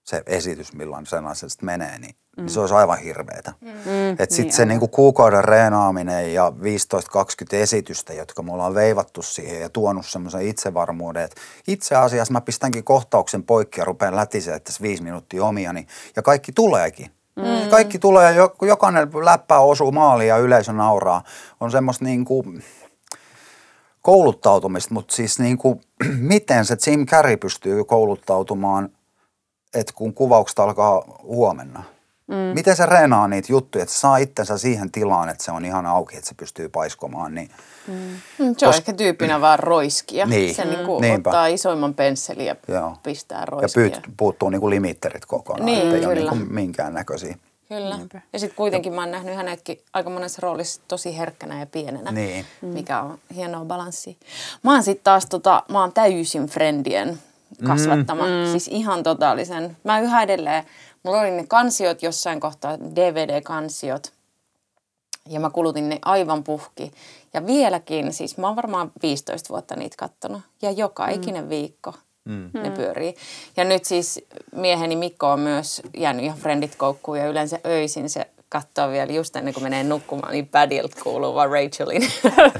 [0.04, 2.42] se esitys, milloin sen asiasta menee, niin, mm.
[2.42, 3.52] niin se olisi aivan hirveetä.
[3.60, 3.70] Mm.
[4.10, 6.62] Että sitten niin se niinku kuukauden reenaaminen ja 15-20
[7.52, 12.84] esitystä, jotka me ollaan veivattu siihen ja tuonut semmoisen itsevarmuuden, että itse asiassa mä pistänkin
[12.84, 17.10] kohtauksen poikki ja rupean lätisemään tässä viisi minuuttia omiani ja kaikki tuleekin.
[17.36, 17.70] Mm.
[17.70, 21.22] Kaikki tulee, jokainen läppä osuu maaliin ja yleisö nauraa.
[21.60, 22.62] On semmoista niin kuin,
[24.06, 25.80] kouluttautumista, mutta siis niin kuin,
[26.32, 28.88] miten se Jim Carrey pystyy kouluttautumaan
[29.74, 31.82] että kun kuvaukset alkaa huomenna,
[32.26, 32.34] mm.
[32.34, 36.16] miten se reenaa niitä juttuja, että saa itsensä siihen tilaan, että se on ihan auki,
[36.16, 37.50] että se pystyy paiskomaan, niin
[37.88, 40.26] Mm, se on Kos- ehkä tyyppinä vaan roiskia.
[40.26, 40.54] Niin.
[40.54, 41.30] Se niinku Niinpä.
[41.30, 42.96] ottaa isoimman pensselin ja Joo.
[43.02, 43.80] pistää ja roiskia.
[43.82, 46.30] pyyt, puuttuu niinku limitterit kokonaan, Niin, ettei ole kyllä.
[46.30, 47.36] niinku minkään näköisiä.
[47.68, 47.98] Kyllä.
[48.32, 52.46] Ja sitten kuitenkin mä oon nähnyt hänetkin aika monessa roolissa tosi herkkänä ja pienenä, Niin.
[52.62, 54.14] mikä on hienoa balanssia.
[54.62, 57.18] Mä oon sitten taas tota, mä oon täysin friendien
[57.66, 58.22] kasvattama.
[58.24, 58.50] Mm.
[58.50, 59.76] Siis ihan totaalisen.
[59.84, 60.64] Mä yhä edelleen,
[61.02, 64.12] mulla oli ne kansiot jossain kohtaa, DVD-kansiot.
[65.28, 66.92] Ja mä kulutin ne aivan puhki.
[67.34, 70.42] Ja vieläkin, siis mä oon varmaan 15 vuotta niitä kattonut.
[70.62, 71.94] Ja joka ikinen viikko
[72.26, 72.50] mm.
[72.54, 73.14] ne pyörii.
[73.56, 77.18] Ja nyt siis mieheni Mikko on myös jäänyt ihan friendit koukkuun.
[77.18, 81.50] Ja yleensä öisin se katsoo vielä just ennen kuin menee nukkumaan, niin Padilta kuuluu vaan
[81.50, 82.08] Rachelin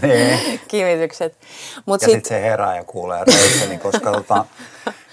[0.02, 0.60] Niin.
[0.68, 1.38] kimitykset.
[1.86, 4.44] Mut Ja sitten se herää ja kuulee Rachelin, koska, tota,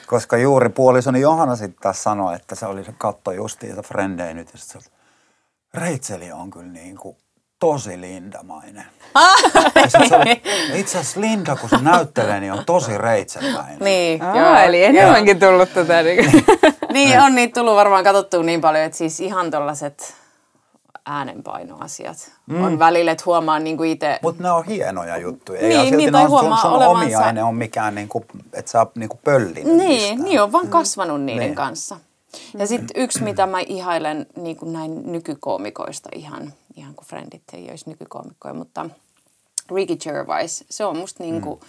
[0.07, 4.49] koska juuri puolisoni Johanna sitten taas sanoi, että se oli se katto justiinsa Frendei nyt.
[4.53, 4.89] Ja sit se,
[5.73, 7.17] Racheli on kyllä niin kuin
[7.63, 8.85] tosi Lindamainen.
[10.21, 10.41] Oli,
[10.79, 13.77] itse asiassa Linda, kun se näyttelee, niin on tosi Rachel-mäinen.
[13.79, 16.03] Niin, Aa, eli enemmänkin tullut tätä.
[16.03, 16.31] Niin.
[16.93, 20.13] Niin, on niitä tullut varmaan katsottua niin paljon, että siis ihan tollaset
[21.05, 22.63] äänenpainoasiat mm.
[22.63, 24.19] on välillä, että huomaa niin kuin itse...
[24.21, 25.61] Mutta ne on hienoja juttuja.
[25.61, 27.95] Niin, ja silti niin, ne on sun, huomaa sun olevansa- omia, ei ne ole mikään,
[27.95, 30.21] niinku, että sä oot niinku pöllinen Niin, mistään.
[30.21, 31.55] niin on vaan kasvanut niiden Niin.
[31.55, 31.97] kanssa.
[32.57, 37.69] Ja sitten yksi, mitä mä ihailen niin kuin näin nykykoomikoista ihan, ihan kuin Friendit ei
[37.69, 38.89] olisi nykykoomikkoja, mutta
[39.75, 41.59] Ricky Gervais, se on musta niin kuin,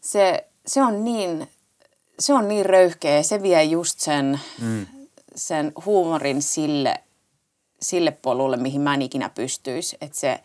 [0.00, 1.48] se, se on niin,
[2.18, 4.86] se on niin röyhkeä, se vie just sen, mm.
[5.34, 7.04] sen huumorin sille,
[7.80, 10.40] sille polulle, mihin mä en ikinä pystyisi, että se,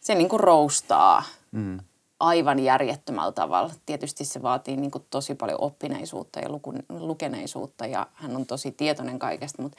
[0.00, 1.80] se niin kuin roustaa mm.
[2.20, 3.74] aivan järjettömällä tavalla.
[3.86, 8.72] Tietysti se vaatii niin kuin tosi paljon oppineisuutta ja luku, lukeneisuutta ja hän on tosi
[8.72, 9.78] tietoinen kaikesta, mutta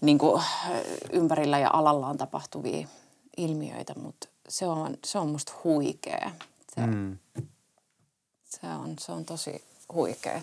[0.00, 0.42] niin kuin
[1.12, 2.88] ympärillä ja alallaan tapahtuvia
[3.36, 6.30] ilmiöitä, mutta se on, se on musta huikea.
[6.74, 7.18] Se, mm.
[8.44, 10.40] se, on, se on tosi huikea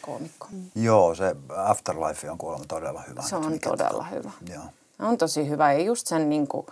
[0.00, 0.48] koomikko.
[0.74, 3.22] Joo, se Afterlife on kuulemma todella hyvä.
[3.22, 4.30] Se on todella tota- hyvä.
[4.54, 4.64] Joo.
[4.98, 6.66] On tosi hyvä ja just sen niin kuin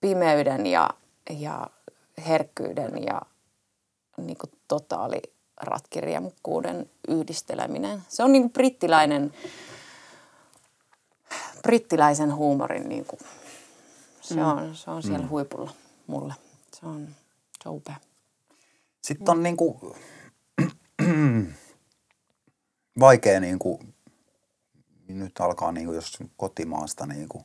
[0.00, 0.90] pimeyden ja,
[1.30, 1.66] ja
[2.26, 3.22] herkkyyden ja
[4.16, 5.22] niin kuin totaali
[5.60, 8.02] ratkirjamukkuuden yhdisteleminen.
[8.08, 9.34] Se on niin kuin brittiläinen,
[11.62, 13.20] brittiläisen huumorin, niin kuin,
[14.20, 15.70] se, on, se on siellä huipulla
[16.06, 16.34] mulle.
[16.74, 17.08] Se on,
[17.62, 17.96] se on upea.
[19.02, 19.96] Sitten on niinku,
[23.00, 23.80] vaikea niinku,
[25.08, 27.44] nyt alkaa niinku, jos kotimaasta niinku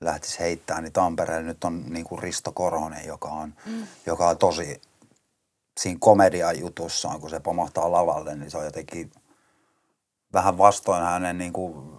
[0.00, 3.86] lähtisi heittämään, niin Tampereella nyt on niinku Risto Korhonen, joka on, mm.
[4.06, 4.80] joka on tosi
[5.80, 9.12] siinä komedian jutussaan, kun se pomahtaa lavalle, niin se on jotenkin
[10.32, 11.95] vähän vastoin hänen niinku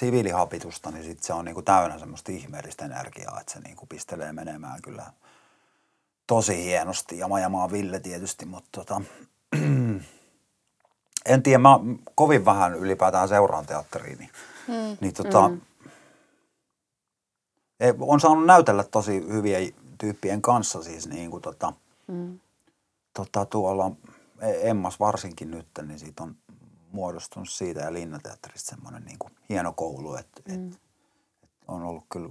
[0.00, 4.82] siviilihapitusta, niin sit se on niinku täynnä semmoista ihmeellistä energiaa, että se niinku pistelee menemään
[4.82, 5.06] kyllä
[6.26, 7.18] tosi hienosti.
[7.18, 9.02] Ja Majamaa Ville tietysti, mutta tota,
[11.26, 11.80] en tiedä, mä
[12.14, 14.30] kovin vähän ylipäätään seuraan teatteriin, niin,
[14.68, 14.96] mm.
[15.00, 15.60] niin tota, mm.
[18.00, 19.58] on saanut näytellä tosi hyviä
[19.98, 21.72] tyyppien kanssa siis niin kuin tota,
[22.06, 22.38] mm.
[23.14, 23.90] tota tuolla
[24.40, 26.36] Emmas varsinkin nyt, niin siitä on
[26.92, 30.54] muodostunut siitä ja Linnateatterista semmoinen niin kuin hieno koulu, että mm.
[30.54, 30.80] et, et
[31.68, 32.30] on ollut kyllä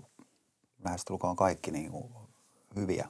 [0.84, 2.14] lähestulkoon kaikki niin kuin
[2.76, 3.10] hyviä.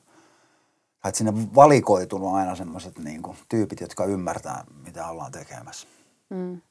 [1.05, 5.87] Että sinne valikoitunut aina semmoiset niin kuin, tyypit, jotka ymmärtää, mitä ollaan tekemässä.
[6.29, 6.61] Mm.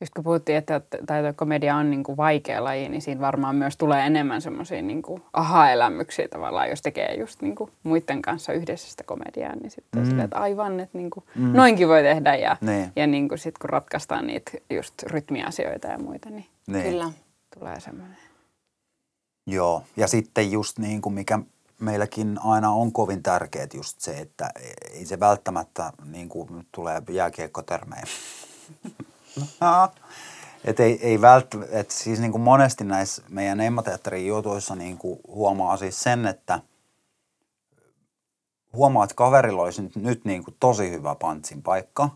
[0.00, 3.56] Just kun puhuttiin, että tai tuo komedia on niin kuin vaikea laji, niin siinä varmaan
[3.56, 8.52] myös tulee enemmän semmoisia niin kuin aha-elämyksiä tavallaan, jos tekee just niin kuin muiden kanssa
[8.52, 10.06] yhdessä sitä komediaa, niin sitten mm.
[10.08, 11.52] silleen, että aivan, että niin kuin mm.
[11.52, 12.92] noinkin voi tehdä ja, Niin.
[12.96, 16.84] ja niin kuin sit kun ratkaistaan niitä just rytmiasioita ja muita, niin Niin.
[16.84, 17.12] Kyllä.
[17.58, 18.16] tulee semmoinen.
[19.46, 21.38] Joo, ja sitten just niin kuin mikä
[21.80, 24.50] meilläkin aina on kovin tärkeää just se, että
[24.94, 28.02] ei se välttämättä, niin kuin nyt tulee jääkiekkotermejä,
[30.64, 35.20] että ei, ei välttämättä, että siis niin kuin monesti näissä meidän emmateatterin jutuissa niin kuin
[35.28, 36.60] huomaa siis sen, että
[38.72, 42.08] huomaa, että kaverilla olisi nyt, nyt niin kuin tosi hyvä pantsin paikka,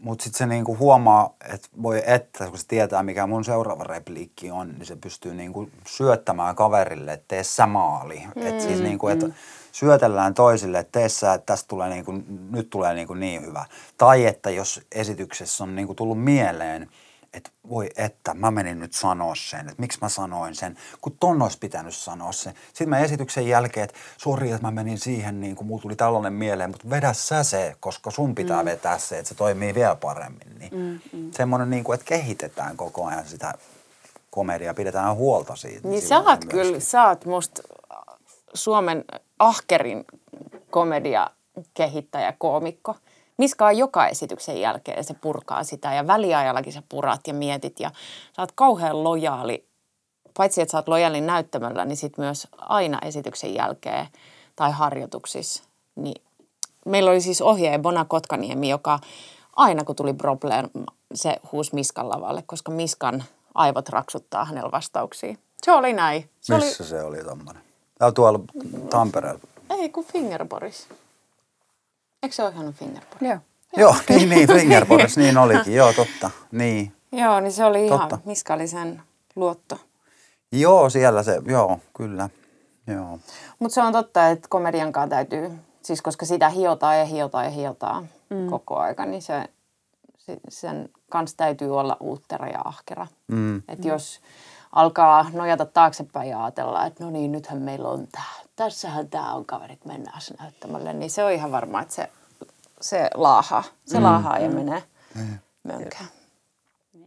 [0.00, 4.50] mutta sitten se niinku huomaa, että voi että, kun se tietää, mikä mun seuraava repliikki
[4.50, 8.22] on, niin se pystyy niinku syöttämään kaverille, että tee sä maali.
[8.36, 9.26] Mm, et siis niinku, että
[9.74, 12.12] syötellään toisille, että tee sä, että tästä tulee niinku,
[12.50, 13.64] nyt tulee niinku niin hyvä.
[13.98, 16.90] Tai että jos esityksessä on niinku tullut mieleen,
[17.32, 21.42] että voi että, mä menin nyt sanoa sen, että miksi mä sanoin sen, kun ton
[21.42, 22.54] olisi pitänyt sanoa sen.
[22.68, 26.32] Sitten mä esityksen jälkeen, että sori, että mä menin siihen, niin kuin mulla tuli tällainen
[26.32, 28.66] mieleen, mutta vedä sä se, koska sun pitää mm.
[28.66, 30.58] vetää se, että se toimii vielä paremmin.
[30.58, 31.30] Niin mm, mm.
[31.32, 33.54] Semmoinen, niin kuin, että kehitetään koko ajan sitä
[34.30, 35.88] komediaa, pidetään huolta siitä.
[35.88, 37.62] Niin sä oot kyllä, sä oot musta
[38.54, 39.04] Suomen
[39.44, 40.04] ahkerin
[40.70, 41.30] komedia
[41.74, 42.96] kehittäjä, koomikko.
[43.36, 47.90] Miska on joka esityksen jälkeen, se purkaa sitä ja väliajallakin sä purat ja mietit ja
[48.36, 49.68] sä oot kauhean lojaali.
[50.36, 54.06] Paitsi että sä oot lojaali näyttämöllä, niin sit myös aina esityksen jälkeen
[54.56, 55.62] tai harjoituksissa.
[55.96, 56.22] Niin
[56.86, 58.98] meillä oli siis ohjaaja Bona Kotkaniemi, joka
[59.56, 60.70] aina kun tuli problem,
[61.14, 65.36] se huusi Miskan lavalle, koska Miskan aivot raksuttaa hänellä vastauksia.
[65.62, 66.30] Se oli näin.
[66.40, 66.88] Se Missä oli...
[66.88, 67.62] se oli tommonen?
[68.04, 68.40] Täällä tuolla
[68.90, 69.40] Tampereella.
[69.70, 70.88] Ei, kun Fingerboris.
[72.22, 73.22] Eikö se ole ihan Fingerboris?
[73.22, 73.38] Joo.
[73.76, 76.92] Joo, niin, niin, Fingerboris, niin olikin, joo, totta, niin.
[77.12, 78.06] Joo, niin se oli totta.
[78.06, 79.02] ihan, Miska oli sen
[79.36, 79.78] luotto.
[80.52, 82.28] Joo, siellä se, joo, kyllä,
[82.86, 83.18] joo.
[83.58, 85.50] Mutta se on totta, että komediankaan täytyy,
[85.82, 88.50] siis koska sitä hiotaan ja hiotaan ja hiotaan mm.
[88.50, 89.48] koko aika, niin se,
[90.48, 93.06] sen kanssa täytyy olla uuttera ja ahkera.
[93.28, 93.62] Mm.
[93.68, 94.20] Että jos
[94.74, 98.24] alkaa nojata taaksepäin ja ajatella, että no niin, nythän meillä on tämä,
[98.56, 102.08] tässähän tämä on kaverit, mennään näyttämälle, niin se on ihan varma, että se,
[102.80, 104.04] se laahaa, se mm.
[104.04, 104.54] laahaa ja mm.
[104.54, 104.82] menee
[105.14, 105.38] mm.
[105.62, 106.06] mönkään.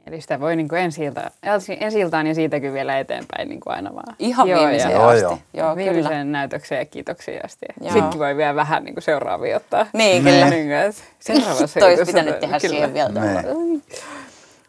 [0.07, 4.15] Eli sitä voi niin ensi, ensi iltaan ja siitäkin vielä eteenpäin niin kuin aina vaan.
[4.19, 5.23] Ihan joo, viimeiseen joo, asti.
[5.23, 5.39] Joo.
[5.53, 6.23] Joo, viimeiseen kyllä.
[6.23, 7.65] näytökseen ja kiitoksiin asti.
[7.81, 7.91] Joo.
[7.93, 9.85] Sittenkin voi vielä vähän niin kuin seuraavia ottaa.
[9.93, 10.49] Niin, kyllä.
[10.49, 10.69] Niin,
[11.19, 12.69] Seuraavassa Tois pitänyt tehdä kyllä.
[12.69, 13.11] siihen vielä.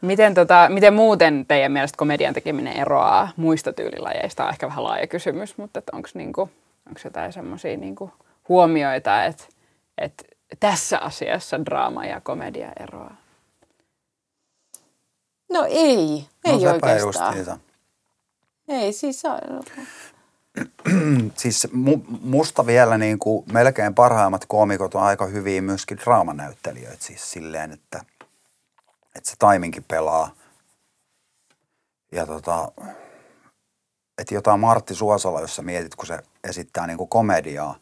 [0.00, 4.44] Miten, tota, miten muuten teidän mielestä komedian tekeminen eroaa muista tyylilajeista?
[4.44, 6.50] On ehkä vähän laaja kysymys, mutta onko niinku,
[7.04, 8.11] jotain semmoisia niinku
[8.48, 9.44] huomioita, että
[9.98, 10.24] et
[10.61, 13.16] tässä asiassa draama ja komedia eroaa?
[15.52, 17.61] No ei, ei no, oikeastaan.
[18.68, 19.22] Ei, siis
[21.37, 21.68] siis
[22.22, 28.04] musta vielä niin kuin melkein parhaimmat koomikot on aika hyviä myöskin draamanäyttelijöitä siis silleen, että–
[29.18, 30.31] että se taiminkin pelaa.
[32.12, 32.72] Ja tota,
[34.18, 37.76] että jotain Martti Suosala, jos sä mietit, kun se esittää niinku komediaa,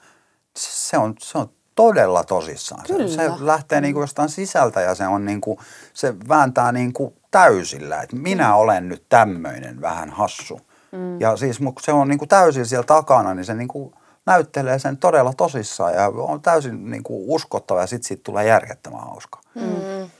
[0.56, 2.86] se on, se on todella tosissaan.
[2.86, 5.60] Se, se lähtee niinku jostain sisältä ja se on niinku,
[5.94, 8.54] se vääntää niinku täysillä, että minä mm.
[8.54, 10.60] olen nyt tämmöinen vähän hassu.
[10.92, 11.20] Mm.
[11.20, 13.94] Ja siis se on niinku täysin siellä takana, niin se niinku
[14.26, 19.40] näyttelee sen todella tosissaan ja on täysin niinku uskottava ja sitten siitä tulee järjettömän hauska.
[19.54, 20.10] Mm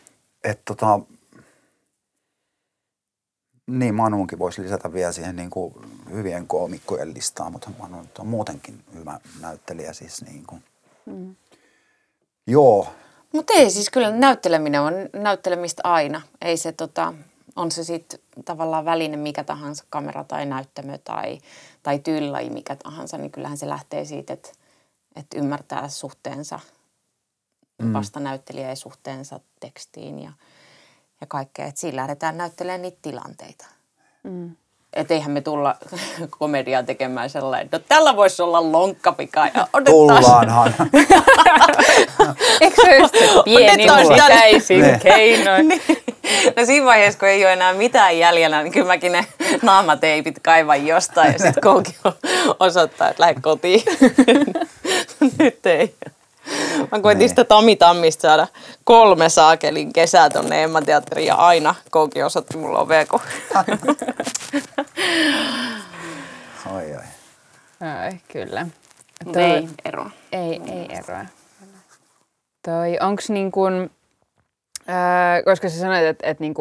[0.46, 1.00] että tota,
[3.66, 5.74] niin Manuunkin voisi lisätä vielä siihen niin kuin
[6.10, 10.64] hyvien koomikkojen listaan, mutta Manu on muutenkin hyvä näyttelijä siis niin kuin.
[11.06, 11.36] Mm.
[12.46, 12.88] Joo.
[13.32, 16.22] Mutta ei siis kyllä näytteleminen on näyttelemistä aina.
[16.40, 17.14] Ei se tota,
[17.56, 21.38] on se sitten tavallaan väline mikä tahansa, kamera tai näyttämö tai,
[21.82, 24.48] tai tyylilaji mikä tahansa, niin kyllähän se lähtee siitä, että,
[25.16, 26.60] että ymmärtää suhteensa–
[27.78, 27.92] mm.
[27.92, 30.32] vastanäyttelijä ja suhteensa tekstiin ja,
[31.20, 31.66] ja kaikkea.
[31.66, 33.66] Että siinä lähdetään näyttelemään niitä tilanteita.
[34.22, 34.56] Mm.
[34.92, 35.76] Että eihän me tulla
[36.38, 40.74] komediaa tekemään sellainen, no tällä voisi olla lonkkapika ja Tullaanhan.
[42.60, 45.68] Eikö se just pieni ikäisin keinoin?
[45.68, 45.82] niin.
[46.56, 49.26] No siinä vaiheessa, kun ei ole enää mitään jäljellä, niin kyllä mäkin ne
[49.62, 51.96] naamateipit kaivan jostain ja sitten kouki
[52.60, 53.82] osoittaa, että lähde kotiin.
[55.38, 55.94] Nyt ei.
[56.92, 57.28] Mä koitin niin.
[57.28, 58.46] sitä Tami Tammista saada
[58.84, 63.20] kolme saakelin kesää tonne Emma Teatteriin ja aina Kouki osoitti mulle ovea, kun...
[66.76, 67.02] oi, oi.
[67.80, 68.66] Ai, kyllä.
[69.32, 70.10] Toi, ei eroa.
[70.32, 71.26] Ei, ei eroa.
[72.64, 73.90] Toi, onks niin kuin,
[74.88, 76.54] äh, koska sä sanoit, että, että niin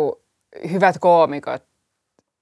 [0.72, 1.64] hyvät koomikot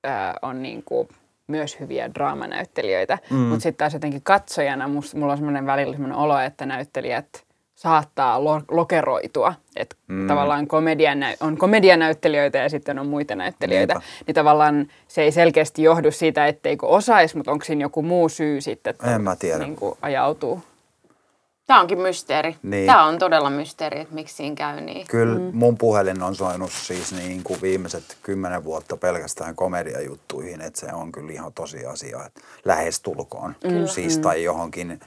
[0.07, 1.07] äh, on niin kuin
[1.47, 3.37] myös hyviä draamanäyttelijöitä, mm.
[3.37, 8.43] mutta sitten taas jotenkin katsojana musta, mulla on semmoinen välillä semmoinen olo, että näyttelijät saattaa
[8.43, 9.53] lo- lokeroitua.
[9.75, 10.27] Että mm.
[10.27, 13.93] tavallaan komedian, on komedianäyttelijöitä ja sitten on muita näyttelijöitä.
[13.93, 14.07] Niinpä.
[14.27, 18.61] Niin tavallaan se ei selkeästi johdu siitä, etteikö osaisi, mutta onko siinä joku muu syy
[18.61, 19.59] sitten, että en mä tiedä.
[19.59, 20.63] Niin kuin ajautuu?
[21.67, 22.55] Tämä onkin mysteeri.
[22.63, 22.85] Niin.
[22.85, 25.07] Tämä on todella mysteeri, että miksi siinä käy niin.
[25.07, 25.51] Kyllä mm.
[25.53, 31.11] mun puhelin on soinut siis niin kuin viimeiset kymmenen vuotta pelkästään komediajuttuihin, että se on
[31.11, 33.55] kyllä ihan tosiasia, että lähestulkoon.
[33.63, 33.87] Mm.
[33.87, 34.99] Siis tai johonkin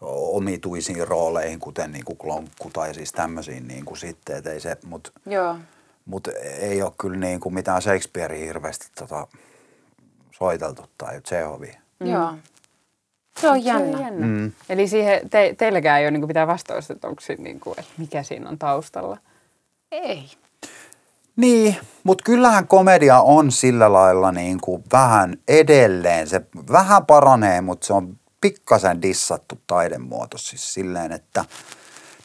[0.00, 4.76] omituisiin rooleihin, kuten niin kuin klonkku tai siis tämmöisiin niin kuin sitten, että ei se,
[4.86, 5.10] mutta
[6.06, 6.28] mut
[6.58, 9.26] ei ole kyllä niin kuin mitään Shakespearea hirveästi tota,
[10.30, 11.80] soiteltu tai Tsehovia.
[12.00, 12.06] Mm.
[12.06, 12.32] Joo.
[13.40, 13.90] Se on jännä.
[13.90, 14.26] Se on jännä.
[14.26, 14.52] Mm.
[14.68, 17.92] Eli siihen, te, teilläkään ei ole niin pitää vastausta, että onko siinä, niin kuin, että
[17.98, 19.18] mikä siinä on taustalla?
[19.92, 20.30] Ei.
[21.36, 26.26] Niin, mutta kyllähän komedia on sillä lailla niin kuin vähän edelleen.
[26.26, 26.40] Se
[26.72, 31.44] vähän paranee, mutta se on pikkasen dissattu taidemuoto siis silleen, että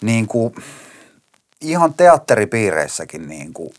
[0.01, 0.55] niin kuin
[1.61, 3.69] ihan teatteripiireissäkin niin kuin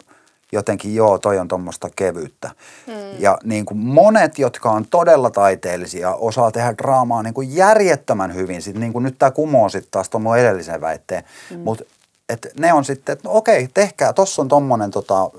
[0.53, 2.51] jotenkin joo, toi on tuommoista kevyyttä.
[2.87, 2.95] Mm.
[3.19, 8.63] Ja niin kuin monet, jotka on todella taiteellisia, osaa tehdä draamaa niin kuin järjettömän hyvin.
[8.63, 11.25] Sitten niin kuin nyt tämä kumoo sitten taas tuon edellisen väitteen.
[11.51, 11.59] Mm.
[11.59, 11.85] Mutta
[12.59, 15.31] ne on sitten, että no okei, tehkää, tuossa on tuommoinen tota,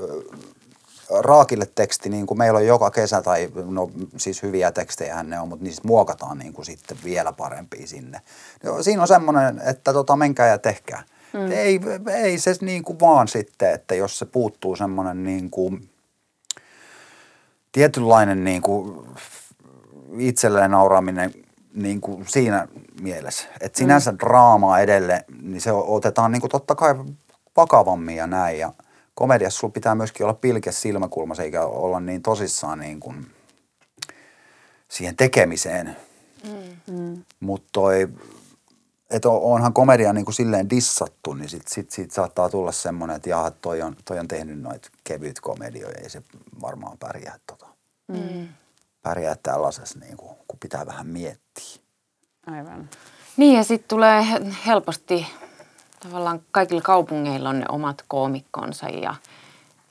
[1.20, 5.48] raakille teksti, niin kuin meillä on joka kesä, tai no siis hyviä tekstejä ne on,
[5.48, 8.22] mutta niistä muokataan niin kuin sitten vielä parempia sinne.
[8.82, 11.04] Siinä on semmoinen, että tota, menkää ja tehkää.
[11.34, 11.52] Mm.
[11.52, 11.80] Ei,
[12.14, 15.90] ei se niin kuin vaan sitten, että jos se puuttuu semmoinen niin kuin,
[17.72, 19.08] tietynlainen niin kuin
[20.18, 21.34] itselleen nauraaminen
[21.74, 22.68] niin kuin siinä
[23.02, 23.48] mielessä.
[23.62, 24.18] Että sinänsä mm.
[24.20, 26.96] draamaa edelleen, niin se otetaan niin kuin totta kai
[27.58, 28.60] vakavammin ja näin.
[28.60, 28.74] Ja
[29.16, 33.26] komediassa sulla pitää myöskin olla pilkes silmäkulmassa eikä olla niin tosissaan niin kuin
[34.88, 35.98] siihen tekemiseen.
[36.44, 36.96] Mm.
[36.98, 37.24] mm.
[37.40, 38.08] Mutta toi
[39.10, 43.30] että onhan komedia niin kuin silleen dissattu, niin sit, sit, sit saattaa tulla semmoinen, että
[43.30, 46.24] jaha, toi on, toi on tehnyt noita kevyt komedioja, ei se
[46.62, 47.68] varmaan pärjää, tota,
[48.08, 48.48] mm.
[49.02, 51.84] pärjää tällaisessa, niin kuin, kun pitää vähän miettiä.
[52.48, 52.90] Aivan.
[53.38, 54.26] Niin ja sitten tulee
[54.66, 55.28] helposti,
[56.00, 59.16] tavallaan kaikilla kaupungeilla on ne omat koomikkonsa ja,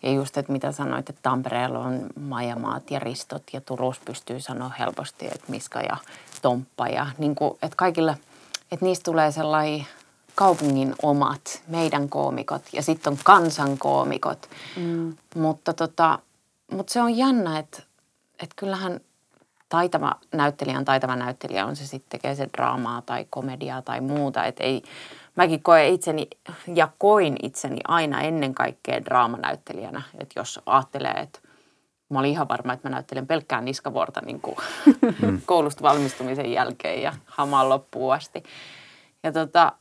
[0.03, 4.69] ja just, että mitä sanoit, että Tampereella on Majamaat ja Ristot ja Turussa pystyy sanoa
[4.79, 5.97] helposti, että Miska ja
[6.43, 8.17] Tomppa ja niin kuin, että kaikilla–
[8.73, 9.87] että niistä tulee sellainen
[10.35, 14.49] kaupungin omat, meidän koomikot ja sitten on kansan koomikot.
[14.77, 15.17] Mm.
[15.35, 16.19] Mutta, tota,
[16.73, 17.83] mutta se on jännä, että,
[18.43, 19.01] että kyllähän
[19.69, 24.45] taitava näyttelijä on taitava näyttelijä, on se sitten tekee se draamaa tai komediaa tai muuta.
[24.45, 24.83] Että ei,
[25.37, 26.29] mäkin koen itseni
[26.75, 30.03] ja koin itseni aina ennen kaikkea draamanäyttelijänä.
[30.21, 31.39] Että jos ajattelee, että
[32.13, 34.57] mä olin ihan varma, että mä näyttelen pelkkään niskavuorta niin kuin
[35.23, 35.41] mm.
[35.47, 38.43] koulusta valmistumisen jälkeen ja hamaan loppuun asti.
[39.23, 39.73] Ja tota,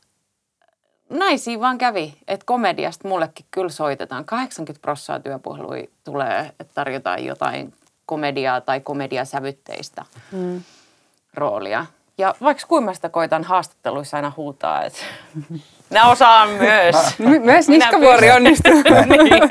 [1.10, 4.24] näin siinä vaan kävi, että komediasta mullekin kyllä soitetaan.
[4.24, 7.72] 80 prosenttia työpuhelui tulee, että tarjotaan jotain
[8.06, 10.62] komediaa tai komediasävytteistä mm.
[11.34, 11.86] roolia.
[12.18, 14.98] Ja vaikka kuinka sitä koitan haastatteluissa aina huutaa, että
[15.92, 16.96] Minä osaan myös.
[17.44, 18.72] myös niskavuori onnistuu.
[18.72, 19.42] niin.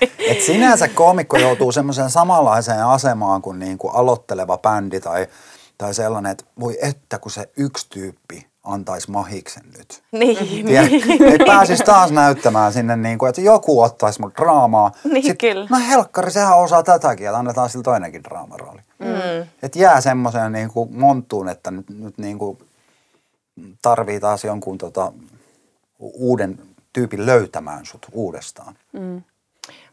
[0.30, 5.26] Et sinänsä koomikko joutuu semmoiseen samanlaiseen asemaan kuin, niin kuin aloitteleva bändi tai,
[5.78, 10.02] tai sellainen, että voi että kun se yksi tyyppi antaisi mahiksen nyt.
[10.12, 10.66] Niin.
[10.66, 11.22] Tiedät, niin.
[11.22, 14.92] Ei pääsisi taas näyttämään sinne, niin kuin, että joku ottaisi mun draamaa.
[15.04, 15.66] Niin, Sitten, kyllä.
[15.70, 18.80] No helkkari, sehän osaa tätäkin, että annetaan sille toinenkin draamarooli.
[18.98, 19.48] Mm.
[19.62, 22.58] Että jää semmoiseen niin kuin monttuun, että nyt, nyt niin kuin
[23.82, 25.12] tarvii taas jonkun tota,
[25.98, 26.58] uuden
[26.92, 28.74] tyypin löytämään sut uudestaan.
[28.92, 29.22] Mm.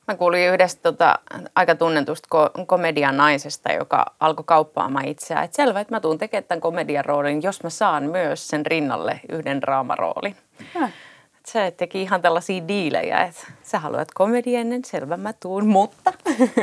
[0.08, 1.20] Mä kuulin yhdestä tota,
[1.56, 5.44] aika tunnetusta ko- komedian naisesta, joka alkoi kauppaamaan itseään.
[5.44, 9.20] Että selvä, että mä tuun tekemään tämän komedian roolin, jos mä saan myös sen rinnalle
[9.32, 10.36] yhden draamaroolin.
[10.76, 10.86] Ja.
[11.38, 16.14] Et se teki ihan tällaisia diilejä, että sä haluat komedia ennen, selvä mä tuun, mutta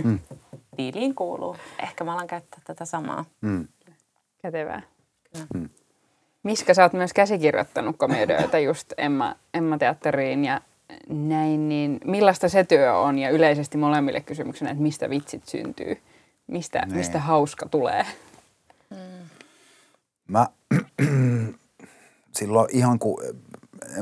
[0.05, 0.19] mm.
[0.79, 1.57] diiliin kuuluu.
[1.83, 3.25] Ehkä mä alan käyttää tätä samaa.
[3.41, 3.69] Mm.
[4.43, 4.83] Kätevää.
[5.55, 5.69] Mm.
[6.43, 10.61] Miska, sä oot myös käsikirjoittanut komedioita just Emma, Emma Teatteriin ja
[11.09, 16.03] näin, niin millaista se työ on ja yleisesti molemmille kysymyksenä, että mistä vitsit syntyy,
[16.47, 16.97] mistä, niin.
[16.97, 18.07] mistä hauska tulee?
[18.91, 18.97] Mm.
[20.29, 20.47] Mä
[22.39, 23.23] silloin ihan kun,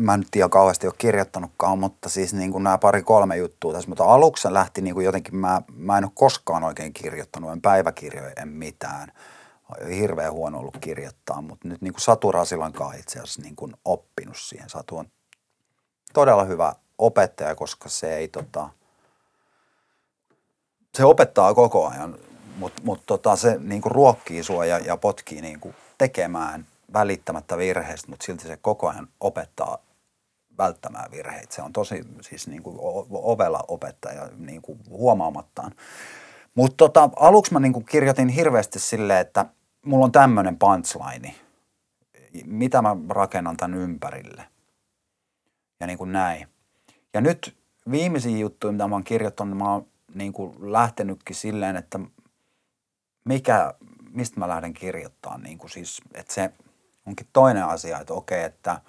[0.01, 4.05] mä nyt tiedä kauheasti ole kirjoittanutkaan, mutta siis niin kuin nämä pari-kolme juttua tässä, mutta
[4.05, 8.49] aluksi lähti niin kuin jotenkin, mä, mä en ole koskaan oikein kirjoittanut, en päiväkirjoja, en
[8.49, 9.13] mitään–
[9.99, 13.73] hirveän huono ollut kirjoittaa, mutta nyt niin kuin Satu Rasilan kanssa itse asiassa niin kuin
[13.85, 14.69] oppinut siihen.
[14.69, 15.07] Satu on
[16.13, 18.69] todella hyvä opettaja, koska se ei tota,
[20.95, 22.19] se opettaa koko ajan,
[22.57, 27.59] mutta mut tota, se niin kuin ruokkii sua ja, ja potkii niin kuin tekemään välittämättä
[27.59, 29.79] virheistä, mutta silti se koko ajan opettaa
[30.59, 31.55] välttämään virheitä.
[31.55, 32.77] Se on tosi siis niin kuin
[33.11, 35.73] ovella opettaja niin kuin huomaamattaan.
[36.55, 39.47] Mutta tota, aluksi mä niin kuin kirjoitin hirveästi silleen, että–
[39.89, 41.35] mulla on tämmöinen punchline.
[42.47, 44.45] Mitä mä rakennan tämän ympärille?
[45.81, 46.49] Ja niin kuin näin.
[47.15, 47.57] Ja nyt
[47.91, 52.01] viimeisiä juttuja, mitä mä oon kirjoittanut, mä oon niin kuin lähtenytkin silleen, että
[53.25, 53.75] mikä,
[54.11, 55.43] mistä mä lähden kirjoittamaan.
[55.43, 56.51] Niin kuin siis, että se
[57.07, 58.81] onkin toinen asia, että okei, että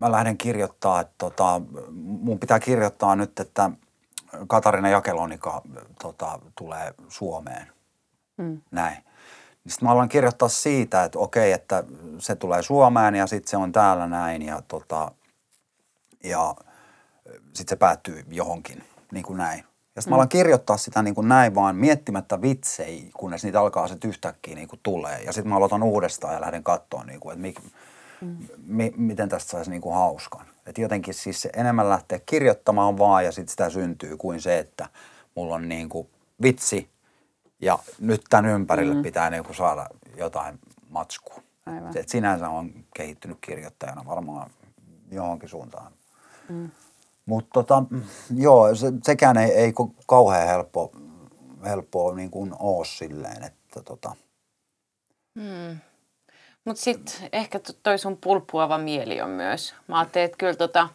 [0.00, 1.60] mä lähden kirjoittaa, että tota,
[1.92, 3.70] mun pitää kirjoittaa nyt, että
[4.46, 5.62] Katarina Jakelonika
[6.02, 7.66] tota, tulee Suomeen.
[8.36, 8.60] Mm.
[8.70, 8.96] Näin.
[9.64, 11.84] Niin sitten mä aloin kirjoittaa siitä, että okei, että
[12.18, 15.12] se tulee Suomeen ja sitten se on täällä näin ja, tota,
[16.24, 16.54] ja
[17.54, 19.64] sitten se päättyy johonkin, niin kuin näin.
[19.96, 23.88] Ja sitten mä alan kirjoittaa sitä niin kuin näin vaan miettimättä vitsejä, kunnes niitä alkaa
[23.88, 25.22] sitten yhtäkkiä niin kuin tulee.
[25.22, 27.60] Ja sitten mä aloitan uudestaan ja lähden katsoa, niin kuin, että mik,
[28.20, 28.36] mm.
[28.66, 30.46] mi, miten tästä saisi niin kuin hauskan.
[30.66, 34.88] Että jotenkin siis se enemmän lähtee kirjoittamaan vaan ja sitten sitä syntyy kuin se, että
[35.34, 36.08] mulla on niin kuin
[36.42, 36.90] vitsi
[37.60, 39.02] ja nyt tämän ympärille mm.
[39.02, 40.58] pitää niin kuin saada jotain
[40.88, 41.42] matskua.
[41.66, 41.92] Aivan.
[41.92, 44.50] Se, että sinänsä on kehittynyt kirjoittajana varmaan
[45.10, 45.92] johonkin suuntaan.
[46.48, 46.70] Mm.
[47.26, 47.82] Mutta tota,
[48.36, 49.72] joo, se, sekään ei, ei
[50.06, 50.92] kauhean helppo,
[51.64, 54.16] helppoa niin kuin ole silleen, että tota.
[55.40, 55.78] Hmm.
[56.64, 59.74] Mutta sitten ehkä toi sun pulppuava mieli on myös.
[59.86, 60.88] Mä ajattelin, että kyllä, tota,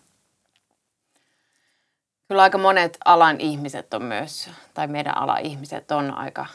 [2.27, 6.45] kyllä aika monet alan ihmiset on myös, tai meidän alan ihmiset on aika,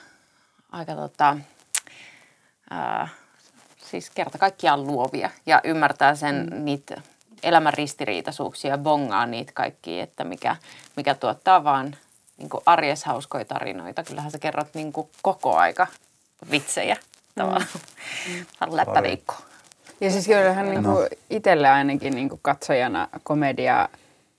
[0.73, 1.37] aika tota,
[2.71, 3.09] ää,
[3.77, 6.65] siis kerta kaikkiaan luovia ja ymmärtää sen mm.
[6.65, 7.03] niitä
[7.43, 10.57] elämän ristiriitaisuuksia ja bongaa niitä kaikkia, että mikä,
[10.97, 11.97] mikä tuottaa vaan
[12.39, 14.05] niin arjes hauskoja tarinoita.
[14.05, 15.87] Kyllähän sä kerrot niin kuin koko aika
[16.51, 16.97] vitsejä
[17.35, 17.67] tavallaan.
[18.29, 18.45] Mm.
[18.77, 19.35] Läppäviikko.
[20.01, 21.09] Ja siis kyllähän niin no.
[21.31, 23.89] itselle ainakin niin kuin katsojana komedia,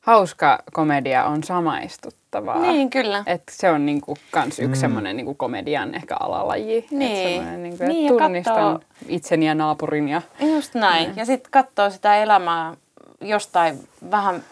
[0.01, 2.59] hauska komedia on samaistuttavaa.
[2.59, 3.23] Niin, kyllä.
[3.25, 4.75] Et se on niin kuin kans yksi mm.
[4.81, 6.87] semmoinen niin kuin komedian ehkä alalaji.
[6.91, 7.63] Niin.
[7.63, 8.79] niin kuin, niin, tunnistan katsoo...
[9.07, 10.09] itseni ja naapurin.
[10.09, 11.07] Ja, Just näin.
[11.07, 12.73] Ja, ja sitten katsoo sitä elämää
[13.21, 14.43] jostain vähän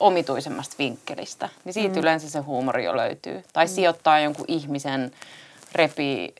[0.00, 2.00] omituisemmasta vinkkelistä, niin siitä mm.
[2.00, 3.44] yleensä se huumori jo löytyy.
[3.52, 3.68] Tai mm.
[3.68, 5.12] sijoittaa jonkun ihmisen
[5.72, 6.34] repi...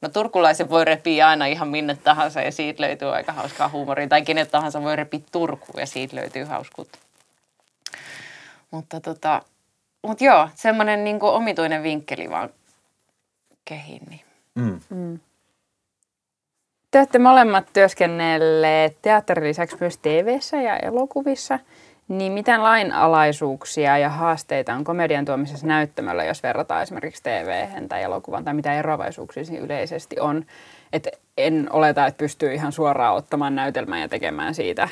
[0.00, 4.08] No turkulaisen voi repiä aina ihan minne tahansa ja siitä löytyy aika hauskaa huumoria.
[4.08, 6.98] Tai kenet tahansa voi repiä Turkuun ja siitä löytyy hauskuutta.
[8.70, 9.42] Mutta tota,
[10.02, 12.50] mut joo, semmoinen niinku omituinen vinkkeli vaan
[13.64, 14.02] kehiin.
[14.10, 14.20] Niin.
[14.54, 14.80] Mm.
[14.90, 15.20] Mm.
[16.92, 21.58] Te olette molemmat työskennelleet teatterin lisäksi myös tv ja elokuvissa.
[22.08, 28.44] Niin mitä lainalaisuuksia ja haasteita on komedian tuomisessa näyttämöllä, jos verrataan esimerkiksi tv tai elokuvan,
[28.44, 30.44] tai mitä eroavaisuuksia siinä yleisesti on?
[30.92, 34.88] Et en oleta, että pystyy ihan suoraan ottamaan näytelmän ja tekemään siitä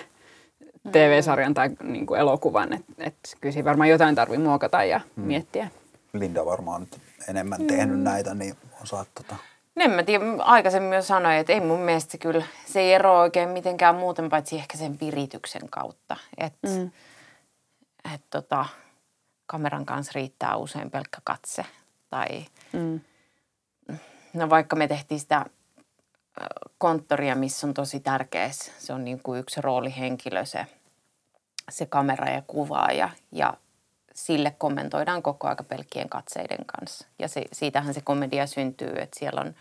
[0.92, 2.72] TV-sarjan tai niin kuin elokuvan.
[2.72, 5.22] Että et kyllä siinä varmaan jotain tarvii muokata ja mm.
[5.22, 5.68] miettiä.
[6.12, 8.04] Linda varmaan nyt enemmän tehnyt mm.
[8.04, 9.36] näitä, niin osaat tota
[9.76, 13.48] en mä tiedä, aikaisemmin jo sanoin, että ei mun mielestä kyllä, se ei ero oikein
[13.48, 16.16] mitenkään muuten, paitsi ehkä sen virityksen kautta.
[16.38, 16.90] Että mm.
[18.14, 18.66] et tota,
[19.46, 21.64] kameran kanssa riittää usein pelkkä katse.
[22.10, 23.00] Tai, mm.
[24.34, 25.46] no vaikka me tehtiin sitä
[26.78, 30.66] konttoria, missä on tosi tärkeä, se on niin kuin yksi roolihenkilö, se,
[31.70, 33.10] se kamera ja kuvaaja.
[33.32, 33.54] Ja
[34.26, 37.06] sille kommentoidaan koko aika pelkkien katseiden kanssa.
[37.18, 39.54] Ja se, siitähän se komedia syntyy, että siellä on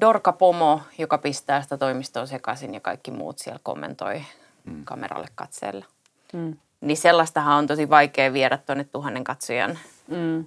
[0.00, 4.24] Dorka Pomo, joka pistää sitä toimistoa sekaisin ja kaikki muut siellä kommentoi
[4.64, 4.84] mm.
[4.84, 5.84] kameralle katseella.
[6.32, 6.56] Mm.
[6.80, 10.44] Niin sellaistahan on tosi vaikea viedä tuonne tuhannen katsojan mm.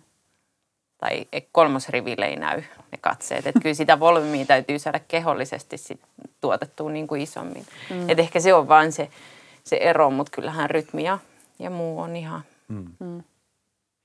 [0.97, 3.47] tai kolmosriville ei näy ne katseet.
[3.47, 6.01] Että kyllä sitä volyymia täytyy saada kehollisesti sit
[6.41, 7.65] tuotettua niin kuin isommin.
[7.89, 8.09] Mm.
[8.09, 9.09] Et ehkä se on vain se,
[9.63, 11.19] se ero, mutta kyllähän rytmi ja
[11.60, 12.41] ja muu on ihan...
[12.68, 12.86] Mm.
[12.99, 13.24] Mm.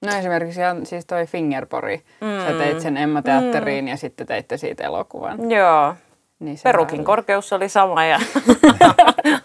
[0.07, 2.05] No esimerkiksi siis toi Fingerpori.
[2.21, 2.47] Mm.
[2.47, 3.89] Sä teit sen Emma Teatteriin mm.
[3.89, 5.51] ja sitten teitte siitä elokuvan.
[5.51, 5.95] Joo.
[6.39, 7.05] Niin Perukin oli...
[7.05, 8.21] korkeus oli sama ja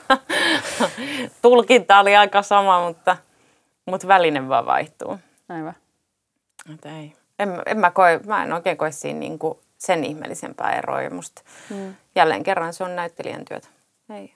[1.41, 3.17] tulkinta oli aika sama, mutta,
[3.85, 5.19] mutta väline vaan vaihtuu.
[5.49, 5.75] Aivan.
[6.73, 7.13] Et ei.
[7.39, 11.09] En, en mä, koe, mä en oikein koe siinä niinku sen ihmeellisempää eroa.
[11.09, 11.95] Musta mm.
[12.15, 13.67] jälleen kerran se on näyttelijän työtä.
[14.09, 14.33] Ei.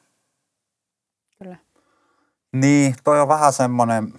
[1.38, 1.56] Kyllä.
[2.54, 4.14] Niin, toi on vähän semmoinen,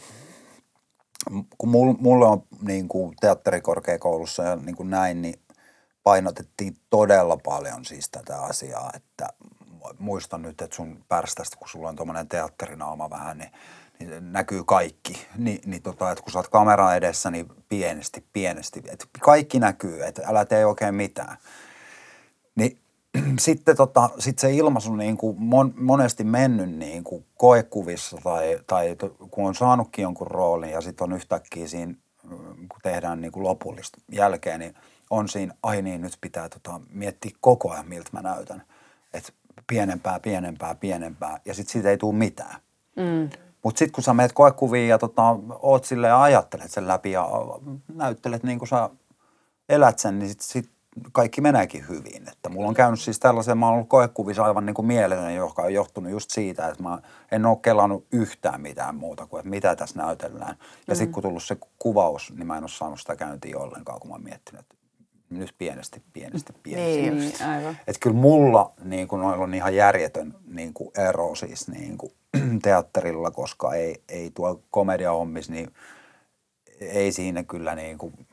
[1.58, 1.68] kun
[1.98, 5.40] mulle on niin kuin teatterikorkeakoulussa ja niin kuin näin, niin
[6.02, 9.28] painotettiin todella paljon siis tätä asiaa, että
[9.98, 13.50] muistan nyt, että sun pärstästä, kun sulla on tuommoinen teatterinaama vähän, niin,
[13.98, 15.26] niin näkyy kaikki.
[15.38, 18.82] Ni, niin tota, että kun sä oot kamera edessä, niin pienesti, pienesti.
[18.88, 21.36] Että kaikki näkyy, että älä tee oikein mitään.
[22.54, 22.78] Niin
[23.38, 28.96] sitten tota, sit se ilmaisu niin kuin mon, monesti mennyt niin kuin koekuvissa tai, tai
[29.30, 31.94] kun on saanutkin jonkun roolin ja sitten on yhtäkkiä siinä,
[32.68, 34.74] kun tehdään niin kuin lopullista jälkeen, niin
[35.10, 38.62] on siinä, ai niin, nyt pitää tota, miettiä koko ajan, miltä mä näytän.
[39.14, 39.32] Että
[39.66, 42.56] pienempää, pienempää, pienempää ja sitten siitä ei tule mitään.
[42.96, 43.30] Mm.
[43.62, 45.22] Mutta sitten kun sä meet koekuviin ja tota,
[45.62, 47.28] oot sille ja ajattelet sen läpi ja
[47.94, 48.90] näyttelet niin kuin sä
[49.68, 50.70] elät sen, niin sitten sit
[51.12, 52.28] kaikki meneekin hyvin.
[52.32, 54.88] Että mulla on käynyt siis tällaisen, mä oon ollut koekuvissa aivan niin kuin
[55.36, 56.98] joka on johtunut just siitä, että mä
[57.32, 60.56] en ole kelannut yhtään mitään muuta kuin, että mitä tässä näytellään.
[60.86, 60.98] Ja mm.
[60.98, 64.14] sitten kun tullut se kuvaus, niin mä en ole saanut sitä käyntiä ollenkaan, kun mä
[64.14, 64.74] oon miettinyt, että
[65.30, 67.00] nyt pienesti, pienesti, pienesti.
[67.00, 67.76] Niin, niin aivan.
[67.86, 72.12] Että kyllä mulla niin kuin, on ihan järjetön niin kuin ero siis niin kuin,
[72.62, 75.70] teatterilla, koska ei, ei tuo komediahommissa, niin
[76.80, 78.26] ei siinä kyllä niin kuin,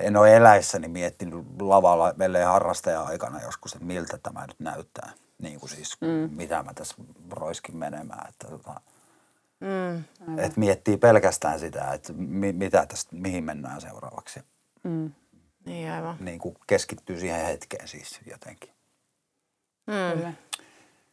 [0.00, 5.10] en ole eläissäni miettinyt lavalla melkein harrastaja-aikana joskus, että miltä tämä nyt näyttää.
[5.42, 6.36] Niin kuin siis, mm.
[6.36, 6.94] mitä mä tässä
[7.30, 8.28] roiskin menemään.
[8.28, 8.80] Että, tota,
[9.60, 10.38] mm.
[10.38, 14.40] että miettii pelkästään sitä, että mi, mitä tästä, mihin mennään seuraavaksi.
[14.82, 15.10] Mm.
[15.66, 16.16] Niin aivan.
[16.20, 18.70] Niin kuin keskittyy siihen hetkeen siis jotenkin.
[19.86, 20.34] Mm.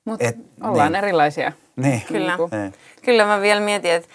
[0.06, 0.26] Mutta
[0.64, 1.04] ollaan niin.
[1.04, 1.52] erilaisia.
[1.76, 2.02] Niin.
[2.08, 2.38] Kyllä.
[2.52, 2.74] Niin.
[3.02, 4.10] Kyllä mä vielä mietin, että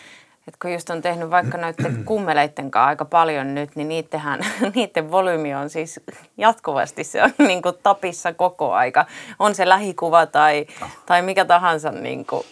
[0.49, 4.41] et kun just on tehnyt vaikka noiden kummeleiden kanssa aika paljon nyt, niin niittenhän,
[4.75, 6.01] niiden volyymi on siis
[6.37, 9.07] jatkuvasti se on niin kuin tapissa koko aika.
[9.39, 10.67] On se lähikuva tai,
[11.07, 12.47] tai mikä tahansa niin kuin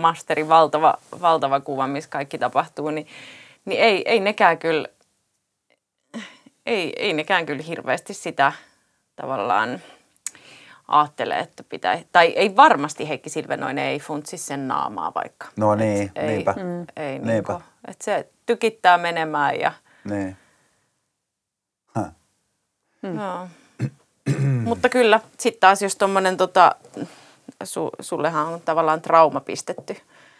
[0.00, 3.06] masteri, valtava, valtava kuva, missä kaikki tapahtuu, niin,
[3.64, 4.88] niin ei, ei nekään kyllä,
[6.66, 8.52] ei, ei nekään kyllä hirveästi sitä
[9.16, 9.80] tavallaan–
[10.88, 15.46] ajattelee, että pitää, tai ei varmasti Heikki Silvenoinen ei funtsi sen naamaa vaikka.
[15.56, 16.52] No niin, Et niinpä.
[16.52, 16.86] Mm.
[16.96, 17.32] Ei, niinpä.
[17.32, 19.72] Niin kuin, että se tykittää menemään ja...
[20.04, 20.36] Niin.
[21.98, 22.06] Huh.
[23.02, 23.16] Hmm.
[23.16, 23.48] No.
[24.64, 26.74] Mutta kyllä, sitten taas jos tuommoinen, tota,
[27.64, 29.96] su, sullehan on tavallaan trauma pistetty.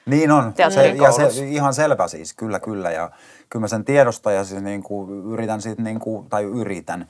[0.07, 2.91] Niin on, se, ja se ihan selvä siis, kyllä kyllä.
[2.91, 3.11] Ja
[3.49, 7.09] kyllä mä sen tiedostan ja siis niin kuin yritän siitä, niin kuin, tai yritän,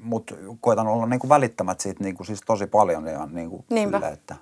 [0.00, 3.64] mutta koitan olla niin kuin välittämät siitä niin kuin siis tosi paljon ja niin kuin
[3.68, 4.36] sille, että,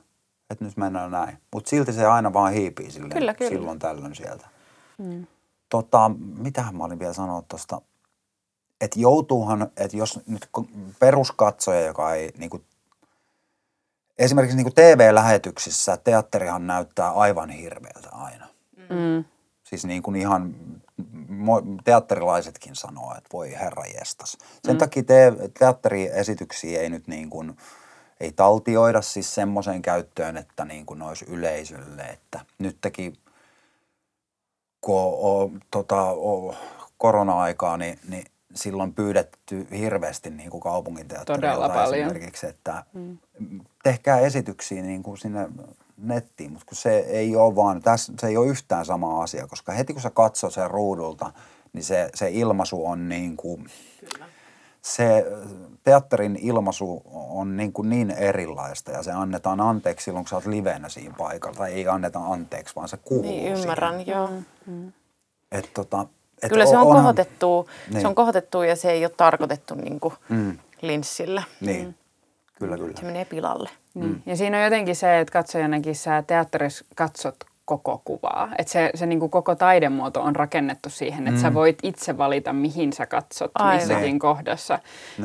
[0.51, 1.39] että nyt mennään näin.
[1.53, 3.51] Mutta silti se aina vaan hiipii silleen, kyllä, kyllä.
[3.51, 4.47] silloin tällöin sieltä.
[4.99, 5.27] Mm.
[5.69, 7.81] Tota, mitähän mä olin vielä sanoa tuosta,
[8.81, 10.49] että joutuuhan, että jos nyt
[10.99, 12.65] peruskatsoja, joka ei niin kuin,
[14.19, 18.47] esimerkiksi niin kuin TV-lähetyksissä teatterihan näyttää aivan hirveältä aina.
[18.77, 19.25] Mm.
[19.65, 20.55] Siis niin kuin ihan
[21.85, 24.39] teatterilaisetkin sanoo, että voi herra jestas.
[24.65, 24.79] Sen mm.
[24.79, 27.57] takia te, teatteriesityksiä ei nyt niin kuin,
[28.21, 33.13] ei taltioida siis semmoiseen käyttöön, että niin kuin olisi yleisölle, että nyt teki
[34.85, 36.57] kun on, tota, on
[36.99, 38.25] korona-aikaa, niin, niin
[38.55, 43.19] silloin pyydetty hirveästi niin kuin kaupungin teatterilta esimerkiksi, että mm.
[43.83, 45.49] tehkää esityksiä niin kuin sinne
[45.99, 49.73] nettiin, mutta kun se ei ole vaan, tässä, se ei ole yhtään sama asia, koska
[49.73, 51.33] heti kun sä katsot sen ruudulta,
[51.73, 53.67] niin se, se ilmaisu on niin kuin,
[54.01, 54.27] Kyllä.
[54.83, 55.27] se
[55.85, 60.47] teatterin ilmaisu on niin, kuin niin erilaista ja se annetaan anteeksi silloin, kun sä oot
[60.47, 61.57] livenä siinä paikalla.
[61.57, 64.13] Tai ei anneta anteeksi, vaan se kuuluu Niin, ymmärrän, siihen.
[64.15, 64.31] joo.
[64.67, 64.93] Mm.
[65.53, 66.07] Et tota,
[66.45, 68.01] et Kyllä se on, onhan, kohotettu, niin.
[68.01, 70.59] se on kohotettu ja se ei ole tarkoitettu niin kuin mm.
[70.83, 71.43] linssillä.
[71.61, 71.87] Niin.
[71.87, 71.95] Mm.
[72.59, 72.97] Kyllä, kyllä.
[72.97, 73.71] Se menee pilalle.
[73.95, 74.09] Niin.
[74.09, 74.23] Mm.
[74.27, 78.49] Ja siinä on jotenkin se, että katsojanakin sä teatterissa katsot koko kuvaa.
[78.59, 81.43] Että se, se niin kuin koko taidemuoto on rakennettu siihen, että mm.
[81.43, 83.77] sä voit itse valita, mihin sä katsot Aivan.
[83.77, 84.19] missäkin niin.
[84.19, 84.79] kohdassa.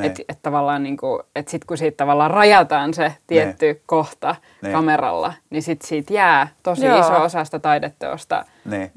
[0.04, 3.80] Että et tavallaan niin kuin, että sit kun siitä tavallaan rajataan se tietty ne.
[3.86, 4.72] kohta ne.
[4.72, 7.00] kameralla, niin sit siitä jää tosi Joo.
[7.00, 8.46] iso osa sitä taideteosta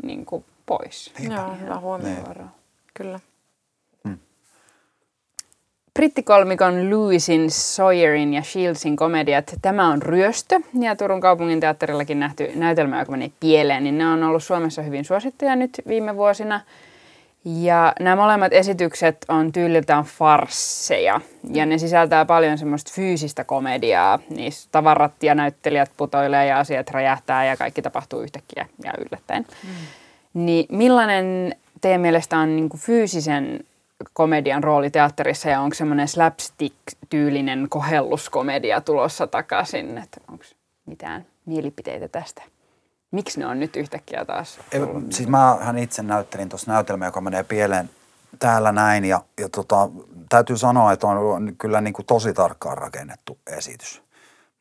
[0.03, 1.13] niin kuin pois.
[1.29, 2.51] Joo, hyvä huomioon.
[2.95, 3.21] Kyllä.
[5.95, 12.99] Brittikolmikon Lewisin, Sawyerin ja Shieldsin komediat Tämä on ryöstö ja Turun kaupungin teatterillakin nähty näytelmä,
[12.99, 16.61] joka meni pieleen, niin ne on ollut Suomessa hyvin suosittuja nyt viime vuosina.
[17.45, 21.21] Ja nämä molemmat esitykset on tyyliltään farsseja
[21.53, 24.19] ja ne sisältää paljon semmoista fyysistä komediaa.
[24.31, 29.47] Niissä tavarat ja näyttelijät putoilee ja asiat räjähtää ja kaikki tapahtuu yhtäkkiä ja yllättäen.
[29.65, 29.71] Mm.
[30.35, 33.61] Niin millainen teidän mielestä on niin fyysisen
[34.12, 39.99] komedian rooli teatterissa ja onko semmoinen slapstick-tyylinen kohelluskomedia tulossa takaisin?
[39.99, 40.45] Että onko
[40.87, 42.43] mitään mielipiteitä tästä?
[43.11, 45.12] Miksi ne on nyt yhtäkkiä taas tullut?
[45.12, 47.91] Siis mähän itse näyttelin tuossa näytelmä, joka menee pieleen
[48.39, 49.89] täällä näin ja, ja tota,
[50.28, 54.03] täytyy sanoa, että on kyllä niin kuin tosi tarkkaan rakennettu esitys.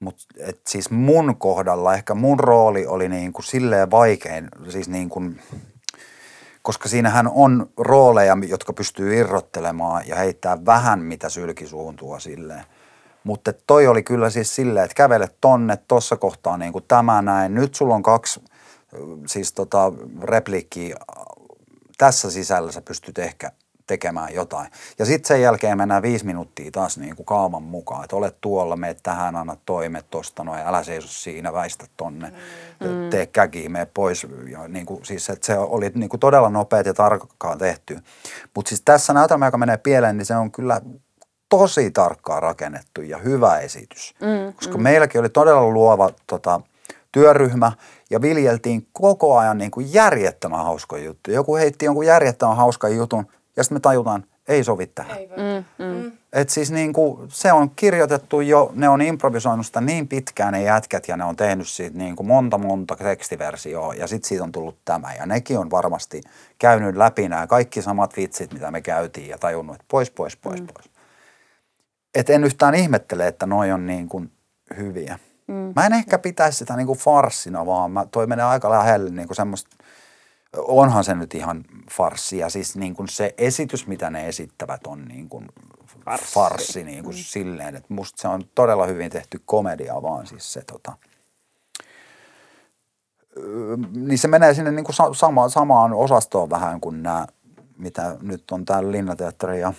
[0.02, 0.24] Mutta
[0.68, 5.42] siis mun kohdalla ehkä mun rooli oli niin kuin silleen vaikein, siis niin kuin,
[6.62, 12.64] koska siinähän on rooleja, jotka pystyy irrottelemaan ja heittää vähän mitä sylkisuuhun tuo silleen.
[13.24, 17.56] Mutta toi oli kyllä siis silleen, että kävelet tonne, tuossa kohtaa niin kuin tämä näin.
[17.56, 18.42] Nyt sulla on kaksi
[19.28, 20.96] siis tota repliikkiä
[21.98, 23.52] tässä sisällä sä pystyt ehkä
[23.92, 24.72] tekemään jotain.
[25.00, 28.76] Ja sitten sen jälkeen mennään viisi minuuttia taas niin kuin kaavan mukaan, että olet tuolla,
[28.76, 32.34] meet tähän, anna toimet tosta noin, älä seiso siinä, väistä tonne,
[32.80, 33.10] mm.
[33.10, 34.28] tee käki, mene pois.
[34.52, 38.00] Ja niin kuin, siis, että se oli niin kuin todella nopeat ja tarkkaan tehty.
[38.56, 40.82] Mutta siis tässä näytelmä, joka menee pieleen, niin se on kyllä
[41.50, 44.14] tosi tarkkaan rakennettu ja hyvä esitys.
[44.22, 44.84] Mm, Koska mm.
[44.84, 46.62] meilläkin oli todella luova tota,
[47.12, 47.72] työryhmä
[48.10, 51.36] ja viljeltiin koko ajan niin kuin järjettömän hauskoja juttuja.
[51.36, 53.26] Joku heitti jonkun järjettömän hauskan jutun
[53.58, 55.18] ja sitten me tajutaan, ei sovi tähän.
[55.18, 56.12] Ei mm, mm.
[56.34, 60.62] Et siis niin kuin, se on kirjoitettu jo, ne on improvisoinut sitä niin pitkään ne
[60.62, 64.52] jätkät ja ne on tehnyt siitä niin kuin monta monta tekstiversioa ja sitten siitä on
[64.52, 65.14] tullut tämä.
[65.14, 66.22] Ja nekin on varmasti
[66.60, 70.62] käynyt läpi nämä kaikki samat vitsit, mitä me käytiin ja tajunnut, että pois, pois, pois,
[70.62, 70.68] mm.
[70.74, 70.90] pois.
[72.16, 74.32] Et en yhtään ihmettele, että noi on niin kuin
[74.78, 75.20] hyviä.
[75.48, 75.74] Mm.
[75.76, 79.28] Mä en ehkä pitäisi sitä niin kuin farssina, vaan mä, toi menee aika lähelle niin
[79.28, 79.76] kuin semmoista
[80.58, 82.38] onhan se nyt ihan farssi.
[82.38, 85.48] Ja siis niin kuin se esitys, mitä ne esittävät, on niin kuin
[86.06, 87.22] farssi, farssi niin kuin mm.
[87.24, 90.98] silleen, että musta se on todella hyvin tehty komedia, vaan siis se tota,
[93.96, 97.28] niin se menee sinne niin kuin sama, samaan osastoon vähän kuin nämä,
[97.78, 99.74] mitä nyt on täällä Linnateatteri ja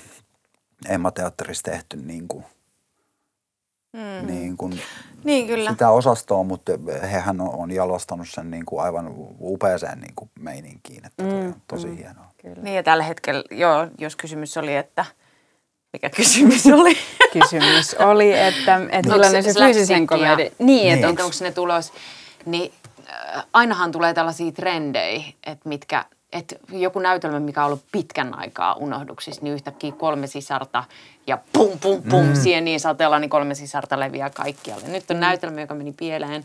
[0.88, 2.44] Emma-teatterissa tehty niin kuin–
[3.92, 4.26] mm.
[4.26, 4.80] niin, kuin
[5.24, 5.70] niin kyllä.
[5.70, 6.72] sitä osastoa, mutta
[7.02, 11.54] hehän on, on jalostanut sen niin kuin aivan upeaseen niin kuin meininkiin, että mm.
[11.66, 11.96] tosi mm.
[11.96, 12.26] hienoa.
[12.42, 12.62] Kyllä.
[12.62, 15.04] Niin ja tällä hetkellä, joo, jos kysymys oli, että
[15.92, 16.96] mikä kysymys oli?
[17.32, 20.36] kysymys oli, että, että no, millainen se, se fyysisen komedia.
[20.36, 21.92] Niin, niin, että onko ne tulos,
[22.46, 22.72] niin
[23.08, 28.74] äh, ainahan tulee tällaisia trendejä, että mitkä– että joku näytelmä, mikä on ollut pitkän aikaa
[28.74, 30.84] unohduksissa, niin yhtäkkiä kolme sisarta
[31.26, 32.34] ja pum pum pum mm.
[32.34, 34.88] siihen niin sateella, niin kolme sisarta leviää kaikkialle.
[34.88, 35.20] Nyt on mm.
[35.20, 36.44] näytelmä, joka meni pieleen,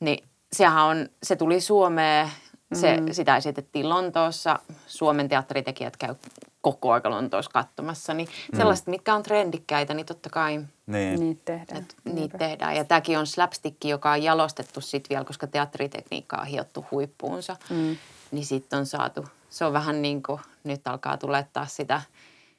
[0.00, 2.28] niin sehän on, se tuli Suomeen,
[2.72, 3.12] se, mm.
[3.12, 6.14] sitä esitettiin Lontoossa, Suomen teatteritekijät käy
[6.60, 8.56] koko aika Lontoossa katsomassa, niin mm.
[8.56, 11.20] sellaiset, mitkä on trendikkäitä, niin totta kai niin.
[11.20, 11.82] niitä tehdään.
[11.82, 12.76] Et, niitä tehdään.
[12.76, 17.56] Ja tämäkin on slapstick, joka on jalostettu sitten vielä, koska teatteritekniikka on hiottu huippuunsa.
[17.70, 17.96] Mm
[18.30, 22.02] niin sitten on saatu, se on vähän niin kuin nyt alkaa tulettaa sitä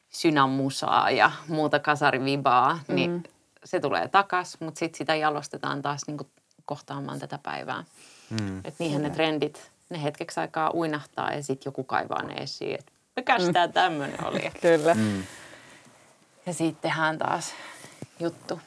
[0.10, 2.96] synämusaa ja muuta kasarivibaa, mm.
[2.96, 3.24] niin
[3.64, 6.30] se tulee takas, mutta sitten sitä jalostetaan taas niin kuin
[6.66, 7.84] kohtaamaan tätä päivää.
[8.30, 8.58] Mm.
[8.58, 12.92] Että niinhän ne trendit, ne hetkeksi aikaa uinahtaa ja sitten joku kaivaa ne esiin, että
[13.16, 13.54] mikäs mm.
[13.54, 14.52] tämä tämmöinen oli.
[14.62, 14.94] Kyllä.
[14.94, 15.24] Mm.
[16.46, 17.54] Ja sitten tehdään taas
[18.20, 18.60] juttu.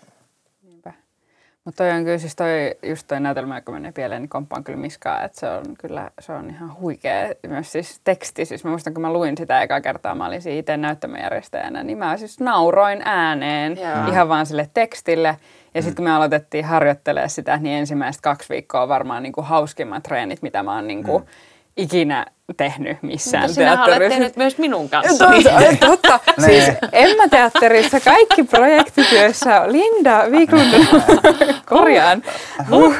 [1.64, 4.78] Mutta toi on kyllä siis toi, just toi näytelmä, joka menee pieleen, niin komppaan kyllä
[4.78, 7.32] miskaa, että se on kyllä, se on ihan huikea.
[7.46, 10.58] Myös siis teksti, siis mä muistan, kun mä luin sitä ekaa kertaa, mä olin siinä
[10.58, 14.08] itse näyttämöjärjestäjänä, niin mä siis nauroin ääneen Joo.
[14.08, 15.36] ihan vaan sille tekstille.
[15.74, 20.02] Ja sitten kun me aloitettiin harjoittelemaan sitä, niin ensimmäiset kaksi viikkoa varmaan niin kuin hauskimmat
[20.02, 21.28] treenit, mitä mä oon niin kuin mm.
[21.76, 22.26] ikinä
[22.56, 24.00] tehnyt missään Mutta teatterissa.
[24.00, 25.26] Mutta tehnyt myös minun kanssa.
[25.26, 26.20] Totta, totta.
[26.44, 30.86] siis Emma-teatterissa kaikki projektit, joissa Linda Wiklund
[31.70, 32.22] korjaan.
[32.70, 32.94] Uh.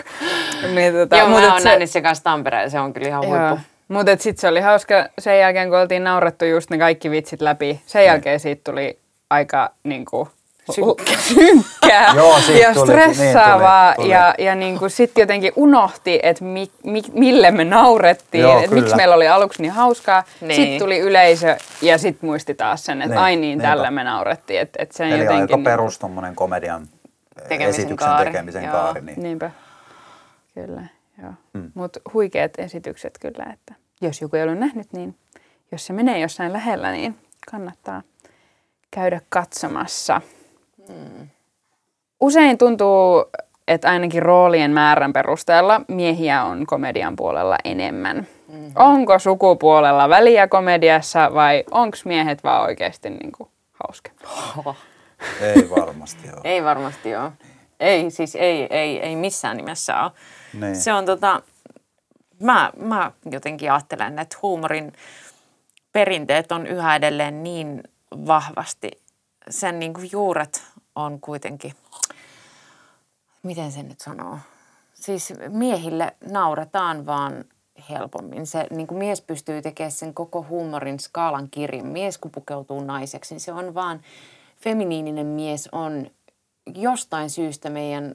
[0.75, 1.69] Niin, tota, Joo, mä oon se...
[1.69, 3.59] nähnyt se kanssa Tampereen, se on kyllä ihan huippu.
[3.89, 7.81] Mutta sitten se oli hauska sen jälkeen, kun oltiin naurettu just ne kaikki vitsit läpi.
[7.87, 8.99] Sen jälkeen siitä tuli
[9.31, 10.05] aika niin
[10.81, 13.89] kuin, synkkää Joo, ja stressaavaa.
[13.91, 14.15] Niin tuli, tuli.
[14.15, 18.97] Ja, ja niin kuin sitten jotenkin unohti, että mi, mi, mille me naurettiin, että miksi
[18.97, 20.25] meillä oli aluksi niin hauskaa.
[20.41, 20.55] Niin.
[20.55, 24.61] Sitten tuli yleisö ja sitten muisti taas sen, että niin, ai niin, tällä me naurettiin.
[24.61, 26.01] Että, että sen Eli jotenkin, aika niin, perus
[26.35, 26.89] komedian
[27.49, 28.31] tekemisen esityksen kaari.
[28.31, 28.73] tekemisen Joo.
[28.73, 29.01] kaari.
[29.01, 29.23] Niin.
[29.23, 29.51] Niinpä,
[30.55, 30.83] kyllä.
[31.55, 31.71] Hmm.
[31.75, 35.17] Mutta huikeat esitykset kyllä, että jos joku ei ole nähnyt, niin
[35.73, 37.19] jos se menee jossain lähellä, niin
[37.51, 38.03] kannattaa
[38.91, 40.21] käydä katsomassa.
[42.21, 43.25] Usein tuntuu,
[43.69, 48.17] että ainakin roolien määrän perusteella miehiä on komedian puolella enemmän.
[48.49, 48.73] Mm-hmm.
[48.75, 54.29] Onko sukupuolella väliä komediassa vai onko miehet vaan oikeasti niin kuin hauskempia?
[55.41, 56.41] Ei varmasti ole.
[56.45, 57.33] ei varmasti ole.
[57.81, 60.13] Ei, siis ei, ei, ei missään nimessä ole.
[60.61, 60.77] Niin.
[60.77, 61.43] Se on tota,
[62.43, 64.93] mä, mä jotenkin ajattelen, että huumorin
[65.93, 67.83] perinteet on yhä edelleen niin
[68.27, 68.91] vahvasti,
[69.51, 70.63] sen niin kuin juuret
[70.97, 71.75] on kuitenkin,
[73.43, 74.39] miten se nyt sanoo,
[74.95, 77.45] siis miehille nauretaan vaan
[77.91, 78.47] helpommin.
[78.47, 81.87] Se niin kuin mies pystyy tekemään sen koko huumorin skaalan kirjan.
[81.87, 84.01] Mies kun pukeutuu naiseksi, niin se on vaan,
[84.57, 86.11] feminiininen mies on
[86.75, 88.15] jostain syystä meidän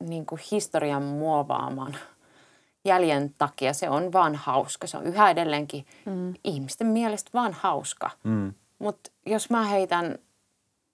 [0.00, 1.96] niin kuin historian muovaaman
[2.86, 4.86] jäljen takia se on vaan hauska.
[4.86, 6.34] Se on yhä edelleenkin mm.
[6.44, 8.10] ihmisten mielestä vaan hauska.
[8.24, 8.54] Mm.
[8.78, 10.18] Mutta jos mä heitän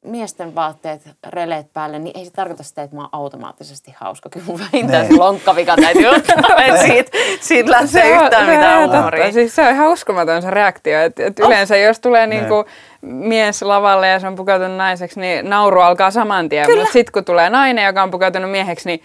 [0.04, 4.28] miesten vaatteet, releet päälle, niin ei se tarkoita sitä, että mä oon automaattisesti hauska.
[4.28, 9.32] Kyllä mun vähintään se lonkkavika täytyy ottaa, että siitä, siitä lähtee yhtään mitään huumoria.
[9.32, 11.02] Siis se on ihan uskomaton se reaktio.
[11.02, 12.64] Että et yleensä jos tulee niinku
[13.00, 16.78] mies lavalle ja se on pukeutunut naiseksi, niin nauru alkaa saman tien.
[16.78, 19.02] Mutta sitten kun tulee nainen, joka on pukeutunut mieheksi, niin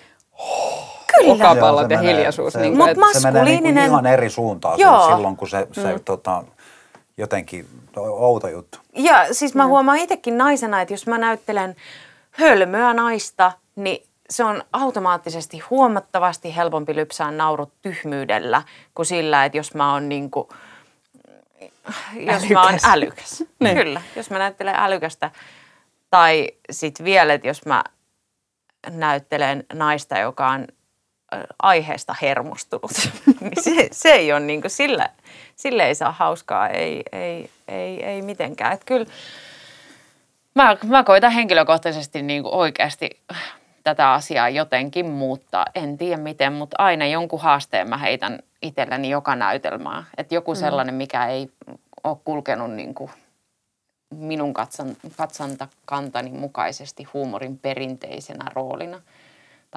[1.18, 1.34] Kyllä.
[1.34, 2.54] Okapallot ja hiljaisuus.
[2.54, 5.16] Se, niin kuin, se menee niin kuin ihan eri suuntaan Joo.
[5.16, 6.00] silloin, kun se, se mm.
[6.06, 6.43] tota,
[7.18, 8.78] jotenkin outo juttu.
[8.93, 11.76] Ja siis mä huomaan itsekin naisena, että jos mä näyttelen
[12.32, 18.63] hölmöä naista, niin se on automaattisesti huomattavasti helpompi lypsää naurut tyhmyydellä
[18.95, 20.47] kuin sillä, että jos mä oon niin kuin
[22.13, 22.86] jos mä oon Älykäs.
[22.86, 23.43] älykäs.
[23.59, 23.78] Niin.
[23.78, 25.32] Kyllä, jos mä näyttelen älykästä.
[26.09, 27.84] Tai sitten vielä, että jos mä
[28.89, 30.68] näyttelen naista, joka on
[31.61, 32.91] aiheesta hermostunut,
[33.41, 35.09] niin se, se ei ole niin kuin sillä,
[35.58, 38.74] sille ei saa hauskaa, ei, ei, ei, ei mitenkään.
[38.74, 39.05] Et kyllä
[40.55, 43.10] mä, mä koitan henkilökohtaisesti niin kuin oikeasti
[43.84, 45.66] tätä asiaa jotenkin muuttaa.
[45.76, 50.03] En tiedä miten, mutta aina jonkun haasteen mä heitän itselleni joka näytelmää.
[50.18, 51.49] Että joku sellainen, mikä ei
[52.03, 53.12] ole kulkenut niin kuin
[54.10, 59.01] minun katsan, katsantakantani mukaisesti huumorin perinteisenä roolina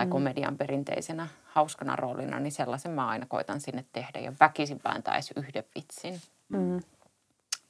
[0.00, 0.10] tai mm.
[0.10, 4.80] komedian perinteisenä hauskana roolina, niin sellaisen mä aina koitan sinne tehdä ja väkisin
[5.14, 6.20] edes yhden vitsin.
[6.48, 6.80] Mm.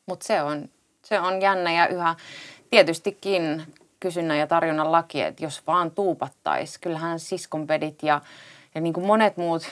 [0.06, 0.68] Mutta se on,
[1.04, 2.16] se on jännä ja yhä
[2.70, 8.20] tietystikin kysynnän ja tarjonnan laki, että jos vaan tuupattaisi, kyllähän siskonpedit ja,
[8.74, 9.62] ja niin kuin monet muut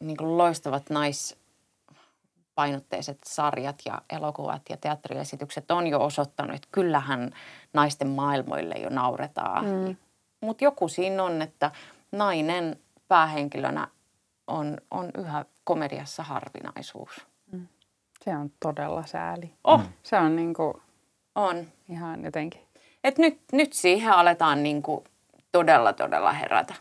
[0.00, 7.30] niin kuin loistavat naispainotteiset sarjat ja elokuvat ja teatteriesitykset on jo osoittanut, että kyllähän
[7.72, 9.64] naisten maailmoille jo nauretaan.
[9.64, 9.96] Mm.
[10.40, 11.70] Mutta joku siinä on, että
[12.12, 13.88] nainen päähenkilönä
[14.46, 17.26] on, on yhä komediassa harvinaisuus.
[18.24, 19.54] Se on todella sääli.
[19.64, 20.82] Oh, Se on niinku
[21.34, 21.66] on.
[21.88, 22.60] ihan jotenkin.
[23.04, 25.04] Et nyt, nyt siihen aletaan niin kuin
[25.52, 26.74] todella, todella herätä.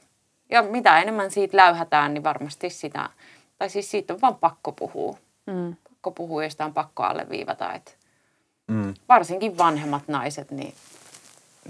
[0.49, 3.09] Ja mitä enemmän siitä läyhätään, niin varmasti sitä,
[3.57, 5.17] tai siis siitä on vaan pakko puhua.
[5.47, 5.75] Mm.
[5.89, 7.73] Pakko puhua ja sitä on pakko alleviivata.
[7.73, 7.99] Et
[8.67, 8.93] Mm.
[9.09, 10.73] varsinkin vanhemmat naiset, niin,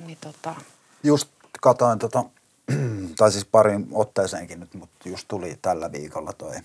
[0.06, 0.56] niin tota,
[1.04, 1.30] Just
[1.62, 2.26] katoin tota,
[3.18, 6.56] tai siis parin otteeseenkin nyt, mutta just tuli tällä viikolla toi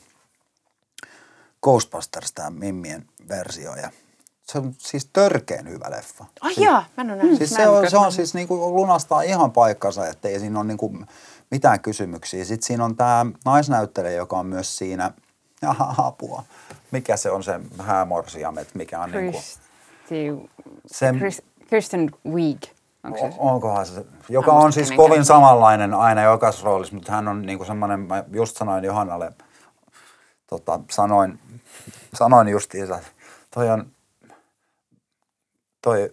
[1.62, 3.90] Ghostbusters, tämä Mimmien versio ja
[4.46, 6.24] se on siis törkeen hyvä leffa.
[6.40, 7.38] ai jaa, mä en ole nähnyt.
[7.38, 10.98] Siis se on, se on siis niinku lunastaa ihan paikkansa, että ei siinä ole niinku
[11.50, 12.44] mitään kysymyksiä.
[12.44, 15.10] Sitten siinä on tämä naisnäyttelijä, joka on myös siinä,
[15.66, 16.44] aha, apua,
[16.90, 20.50] mikä se on se häämorsiamet, mikä on niinku, Kristi,
[20.86, 22.62] se, Chris, Kristen Wiig.
[23.04, 23.32] Onko se?
[23.38, 27.64] onkohan se, joka on siis kenenkään kovin samanlainen aina jokaisessa roolissa, mutta hän on niinku
[27.64, 29.32] semmoinen, mä just sanoin Johannalle,
[30.46, 31.38] tota, sanoin,
[32.14, 33.10] sanoin justiinsa, että
[33.54, 33.86] toi on,
[35.82, 36.12] toi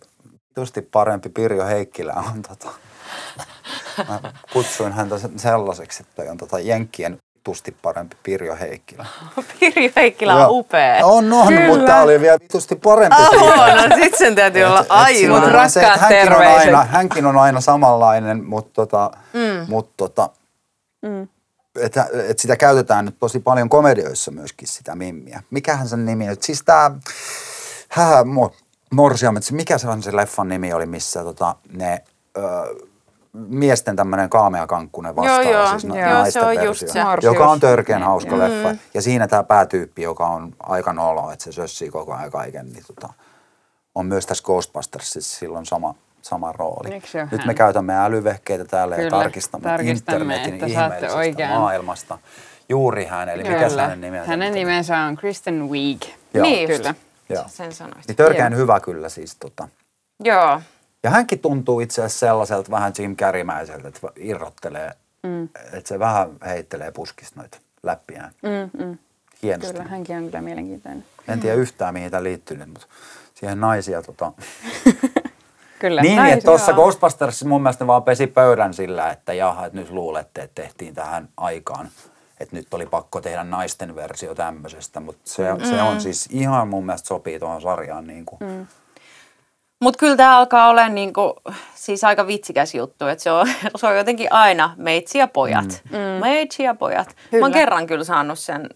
[0.58, 2.70] justi parempi Pirjo Heikkilä on tota,
[4.08, 9.06] mä kutsuin häntä se- sellaiseksi, että on tota Jenkkien tusti parempi Pirjo Heikkilä.
[9.60, 11.06] Pirjo Heikkilä on upea.
[11.06, 11.68] On, on, Kyllä.
[11.68, 13.58] mutta tää oli vielä vitusti parempi Oh,
[13.90, 15.70] no sit sen täytyy olla Et- et aivan.
[15.70, 19.66] se, rakkaat hänkin on, aina, hänkin on aina samanlainen, mutta tota, mm.
[19.70, 20.30] mut tota,
[21.02, 21.28] Mm.
[21.80, 25.44] että et sitä käytetään nyt tosi paljon komedioissa myöskin sitä mimmiä.
[25.50, 26.36] Mikähän sen nimi on?
[26.40, 26.92] Siis tää,
[27.90, 28.52] hähä, mo,
[28.92, 32.02] Morsiamet, mikä se on se leffan nimi oli, missä tota, ne
[32.38, 32.42] ö,
[33.34, 35.42] miesten tämmöinen kaameakankkunen vastaa.
[35.42, 35.68] Joo, joo.
[35.68, 37.00] siis Joo, naisten se on versio, just se.
[37.22, 38.40] Joka on törkeän Niin, hauska joo.
[38.40, 38.76] leffa.
[38.94, 42.84] Ja siinä tämä päätyyppi, joka on aika nolo, että se sössii koko ajan kaiken, niin
[42.88, 43.14] tota,
[43.96, 46.90] on myös tässä Ghostbustersissa silloin sama, sama rooli.
[46.90, 47.42] Nyt hän?
[47.46, 52.18] me käytämme älyvehkeitä täällä ja Kyllä, tarkistamme, tarkistamme, internetin ihmeellisestä maailmasta.
[52.70, 54.28] Juuri hän, eli mikä hänen nimensä?
[54.28, 56.02] Hänen nimensä on Kristen Wiig.
[56.34, 56.44] Joo.
[56.44, 56.82] Niin just.
[56.82, 56.96] Kyllä.
[57.30, 57.44] Joo.
[57.48, 58.08] Sen sanoisit.
[58.08, 58.62] Niin törkeän Joo.
[58.62, 59.36] hyvä kyllä siis.
[59.36, 59.68] Tota.
[60.24, 60.62] Joo.
[61.04, 64.92] Ja hänkin tuntuu itse asiassa sellaiselta vähän Jim Carreymäiseltä, että irrottelee,
[65.24, 65.44] mm.
[65.44, 68.32] että se vähän heittelee puskista noita läppiään.
[68.42, 68.98] Mm, mm.
[69.44, 69.74] Hienosti.
[69.74, 71.06] Kyllä, hänkin on kyllä mielenkiintoinen.
[71.28, 72.88] En tiedä yhtään mihin tämä liittyy nyt, mutta
[73.34, 74.32] siihen naisia tota...
[75.80, 76.02] Kyllä.
[76.02, 76.74] Niin, naisia että tuossa.
[76.74, 80.96] Ghostbustersissa mun mielestä ne vaan pesi pöydän sillä, että jaha, että nyt luulette, että tehtiin
[80.96, 81.90] tähän aikaan.
[82.40, 85.66] Että nyt oli pakko tehdä naisten versio tämmöisestä, mutta se, mm.
[85.66, 88.40] se on siis ihan mun mielestä sopii tuohon sarjaan niin kuin.
[88.40, 88.68] Mm.
[89.82, 91.36] Mutta kyllä tämä alkaa olla niinku,
[91.76, 95.82] siis aika vitsikäs juttu, että se on, se on jotenkin aina meitsi ja pojat.
[95.92, 95.98] Mm.
[96.22, 97.08] Meitsi ja pojat.
[97.08, 97.46] Mä Kyllä.
[97.46, 98.70] oon kerran kyllä saanut sen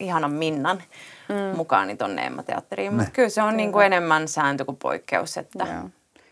[0.00, 0.82] ihanan Minnan
[1.28, 1.56] mm.
[1.56, 5.36] mukaani tonne Emma Teatteriin, mutta kyllä se on niinku enemmän sääntö kuin poikkeus.
[5.36, 5.90] Että Joo.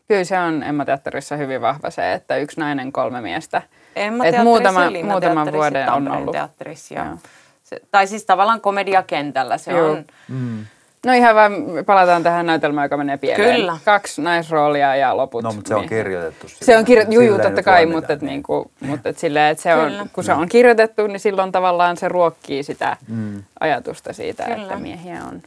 [0.08, 3.62] Kyllä se on Emma Teatterissa hyvin vahva se, että yksi nainen kolme miestä.
[3.96, 6.32] Emma Et Teatterissa, muutama, Linna muutaman Teatterissa, vuoden on ollut.
[6.32, 6.94] Teatterissa.
[6.94, 7.16] Ja Joo.
[7.62, 9.90] se, tai siis tavallaan komediakentällä se Joo.
[9.90, 10.04] on.
[11.06, 11.52] No ihan vaan
[11.86, 13.56] palataan tähän näytelmään, joka menee pieleen.
[13.56, 13.78] Kyllä.
[13.84, 15.42] Kaksi naisroolia ja loput.
[15.44, 15.88] No, mutta se on miehet.
[16.04, 16.46] kirjoitettu.
[16.48, 19.74] Se on kirjoitettu, juu, totta kai, mutta, mitään, et, niinku, mutta et silleen, että se
[19.74, 23.42] on, kun se on kirjoitettu, niin silloin tavallaan se ruokkii sitä Mm.
[23.60, 24.62] ajatusta siitä, Kyllä.
[24.62, 25.42] että miehiä on,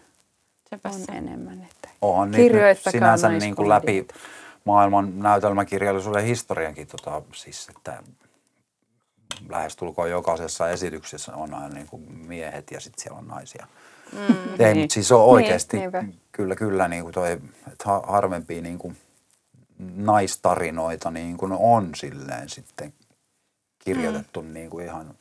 [0.69, 1.11] Sepä on se.
[1.11, 1.53] enemmän.
[1.71, 4.07] Että On niitä nyt Kirjoittakaa sinänsä niin kuin läpi
[4.65, 8.03] maailman näytelmäkirjallisuuden historiankin, tota, siis että
[9.49, 13.67] lähestulkoon jokaisessa esityksessä on aina niin kuin miehet ja sitten siellä on naisia.
[14.15, 14.35] Mm.
[14.59, 14.77] Ei, Niin.
[14.77, 16.03] mutta siis on oikeasti, niinpä.
[16.31, 18.97] kyllä, kyllä niin kuin toi, että ha- harvempia niin kuin
[19.95, 22.93] naistarinoita niin kuin on silleen sitten
[23.79, 24.53] kirjoitettu mm.
[24.53, 25.15] niin kuin ihan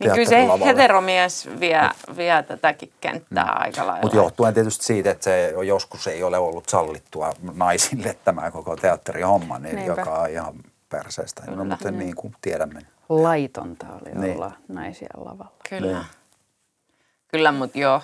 [0.00, 3.50] Niin kyllä se heteromies vie, vie tätäkin kenttää mm.
[3.54, 4.02] aika lailla.
[4.02, 9.58] Mutta johtuen tietysti siitä, että se joskus ei ole ollut sallittua naisille tämä koko teatterihomma,
[9.58, 9.92] niin Niinpä.
[10.00, 10.54] joka on ihan
[10.88, 11.42] perseestä.
[11.50, 12.80] No, mutta niin kuin tiedämme.
[13.08, 14.34] Laitonta oli Niin.
[14.36, 15.52] olla naisia lavalla.
[15.68, 15.92] Kyllä.
[15.92, 16.06] Niin.
[17.32, 18.00] Kyllä, mutta joo,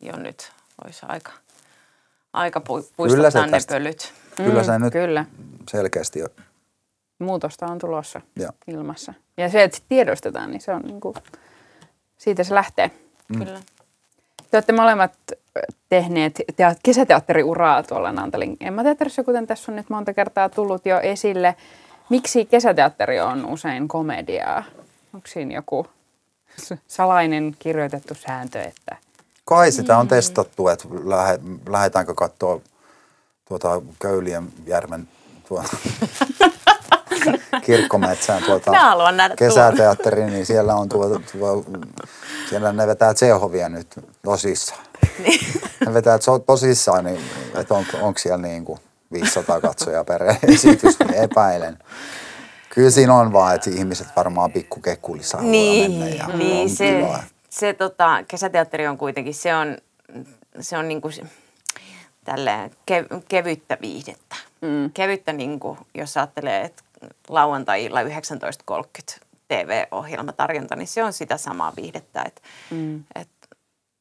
[0.00, 0.52] jo nyt
[0.84, 1.32] olisi aika,
[2.32, 4.12] aika pu- Kyllä puistuttaa ne tästä- pölyt.
[4.36, 5.24] Kyllä se nyt Kyllä.
[5.70, 6.26] selkeästi jo.
[7.18, 8.50] Muutosta on tulossa Joo.
[8.66, 9.14] ilmassa.
[9.36, 11.14] Ja se, että tiedostetaan, niin se on niin kuin,
[12.18, 12.90] siitä se lähtee.
[13.38, 13.60] Kyllä.
[14.50, 15.12] Te olette molemmat
[15.88, 21.56] tehneet teat- kesäteatteriuraa tuolla Naantalin Emma-teatterissa, kuten tässä on nyt monta kertaa tullut jo esille.
[22.10, 24.64] Miksi kesäteatteri on usein komediaa?
[25.14, 25.86] Onko siinä joku
[26.88, 28.96] salainen kirjoitettu sääntö, että
[29.44, 31.38] Kai sitä on testattu, että lähe,
[31.68, 32.60] lähdetäänkö katsoa
[33.48, 35.08] tuota Köylien järven
[35.48, 35.76] tuota,
[37.66, 41.64] kirkkometsään tuota Minä haluan nähdä kesäteatteri, niin siellä on tuota, tuo,
[42.48, 43.86] siellä ne vetää Tsehovia nyt
[44.24, 44.84] tosissaan.
[45.86, 47.20] Ne vetää tosissaan, niin,
[47.54, 48.78] että on, onko siellä niin kuin
[49.12, 50.22] 500 katsojaa per
[50.54, 51.78] esitys, niin epäilen.
[52.74, 56.06] Kyllä siinä on vaan, että ihmiset varmaan pikkukekkulissa haluaa Niin, mennä.
[56.06, 57.18] Ja niin on se, kiva.
[57.50, 59.76] se tota, kesäteatteri on kuitenkin, se on,
[60.60, 61.10] se on niinku
[62.24, 64.36] tälleen kev, kevyttä viihdettä.
[64.60, 64.90] Mm.
[64.94, 66.82] Kevyttä, niinku, jos ajattelee, että
[67.28, 68.08] lauantai-illa 19.30
[69.48, 72.22] TV-ohjelmatarjonta, niin se on sitä samaa viihdettä.
[72.22, 73.04] Että mm.
[73.14, 73.28] et,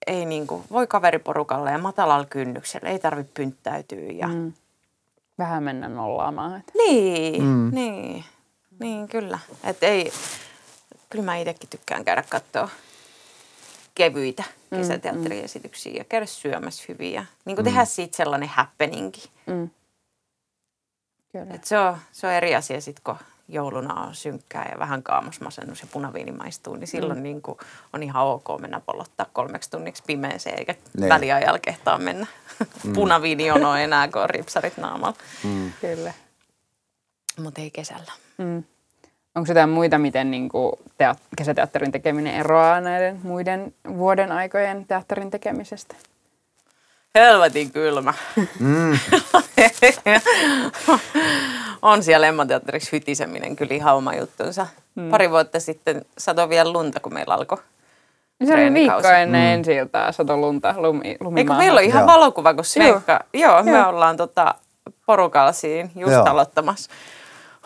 [0.07, 4.11] ei niinku, voi kaveriporukalla ja matalalla kynnyksellä, ei tarvitse pynttäytyä.
[4.11, 4.53] Ja, mm.
[5.37, 6.59] vähän mennä nollaamaan?
[6.59, 7.71] Että Niin, mm.
[7.73, 8.25] niin,
[8.81, 9.39] niin kyllä.
[9.63, 10.13] Et ei,
[11.09, 12.69] kyllä mä itsekin tykkään käydä katsoa
[13.95, 14.43] kevyitä
[14.75, 19.29] kesäteatteriesityksiä ja käydä syömässä hyvin ja niin kuin tehdä siitä sellainen happeningi.
[19.45, 19.69] mm.
[21.31, 21.53] Kyllä.
[21.53, 23.15] Et se, on, se on eri asia sitten, kun
[23.47, 27.23] jouluna on synkkää ja vähän kaamosmasennus ja punaviini maistuu, niin silloin mm.
[27.23, 27.57] niin kuin
[27.93, 30.81] on ihan ok mennä polottaa kolmeksi tunniksi pimeeseen eikä Niin.
[30.93, 31.09] niin.
[31.09, 32.27] väliajalla kehtaa mennä
[32.83, 32.93] mm.
[32.93, 35.17] punaviinionoon enää, kun on ripsarit naamalla.
[35.43, 35.71] Mm.
[35.81, 36.13] Kyllä.
[37.41, 38.11] Mutta ei kesällä.
[38.37, 38.63] Mm.
[39.35, 40.71] Onko jotain muita, miten niin kuin
[41.03, 45.95] teat- kesäteatterin tekeminen eroaa näiden muiden vuoden aikojen teatterin tekemisestä?
[47.15, 48.13] Helvetin kylmä.
[48.59, 48.99] Mm.
[51.81, 54.67] on siellä Emma-teatteriksi hytiseminen kyllä ihan oma juttunsa.
[54.95, 55.09] Mm.
[55.09, 57.57] Pari vuotta sitten satoi vielä lunta, kun meillä alkoi.
[58.45, 59.47] Se oli viikko ennen mm.
[59.53, 61.63] ensi iltaa sato lunta lumi, Eikö lumimaahan.
[61.65, 62.07] meillä on ihan Joo.
[62.07, 63.89] valokuva, kun Sneikka, joo, joo, me Joo.
[63.89, 64.55] ollaan tota,
[65.05, 66.25] porukalla siinä just Joo.
[66.25, 66.91] aloittamassa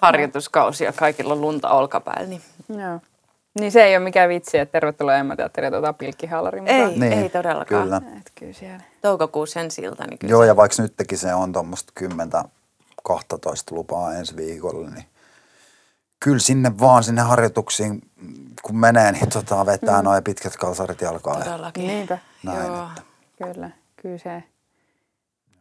[0.06, 0.94] harjoituskausia.
[0.94, 2.28] Kaikilla on lunta olkapäällä.
[2.28, 2.42] Niin.
[2.70, 3.00] Joo.
[3.60, 6.80] Niin se ei ole mikään vitsi, että tervetuloa Emma-teatteriin tuota pilkkihallari mukaan.
[6.80, 7.84] Ei, Niin, ei todellakaan.
[7.84, 8.02] kyllä.
[8.18, 8.84] Et kyllä siellä.
[9.02, 12.30] Toukokuussa ensi ilta, niin kyllä Joo, ja vaikka nytkin se on tuommoista 10
[13.04, 15.06] 12 lupaa ensi viikolla, niin
[16.20, 18.02] kyllä sinne vaan sinne harjoituksiin,
[18.62, 20.06] kun menee, niin tota, vetää mm.
[20.06, 21.40] noin pitkät kalsarit jalkaan.
[21.40, 21.88] Ja, todellakin.
[21.88, 22.18] Niinpä.
[22.44, 22.88] näin, Joo.
[22.88, 23.02] että.
[23.44, 23.70] Kyllä,
[24.02, 24.44] kyllä se.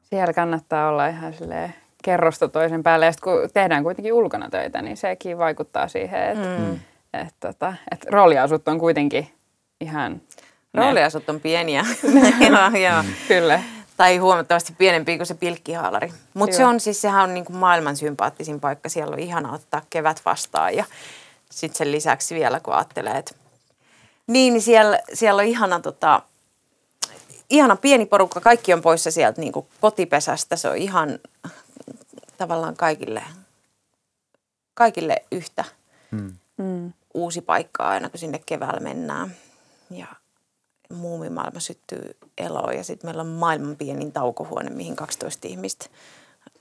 [0.02, 1.74] Siellä kannattaa olla ihan silleen
[2.04, 3.06] kerrosta toisen päälle.
[3.06, 6.80] Ja sit kun tehdään kuitenkin ulkona töitä, niin sekin vaikuttaa siihen, että mm.
[7.14, 9.28] et, tota, et rooliasut on kuitenkin
[9.80, 10.20] ihan...
[10.74, 11.86] Rooliasut on pieniä.
[12.50, 13.04] joo, joo.
[13.28, 13.62] Kyllä.
[13.96, 16.12] Tai huomattavasti pienempi kuin se pilkkihaalari.
[16.34, 18.88] Mutta se on siis, sehän on niin kuin maailman sympaattisin paikka.
[18.88, 20.84] Siellä on ihana ottaa kevät vastaan ja
[21.50, 23.34] sitten sen lisäksi vielä, kun ajattelee, että
[24.26, 26.22] niin, niin siellä, siellä on ihana, tota,
[27.50, 28.40] ihana pieni porukka.
[28.40, 30.56] Kaikki on poissa sieltä niin kuin kotipesästä.
[30.56, 31.18] Se on ihan
[32.38, 33.22] tavallaan kaikille,
[34.74, 35.64] kaikille yhtä
[36.58, 36.92] Mm.
[37.14, 39.34] uusi paikka aina, kun sinne keväällä mennään.
[39.90, 40.06] Ja
[40.92, 45.86] muumimaailma syttyy eloon ja sitten meillä on maailman pienin taukohuone, mihin 12 ihmistä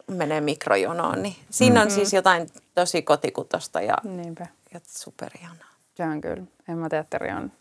[0.08, 1.24] menee mikrojonoon.
[1.24, 4.48] Niin siinä on siis jotain tosi kotikutosta ja, Niinpä.
[4.74, 5.68] ja superihanaa.
[5.96, 6.44] Se on kyllä.
[6.68, 7.52] Emma-teatteri on,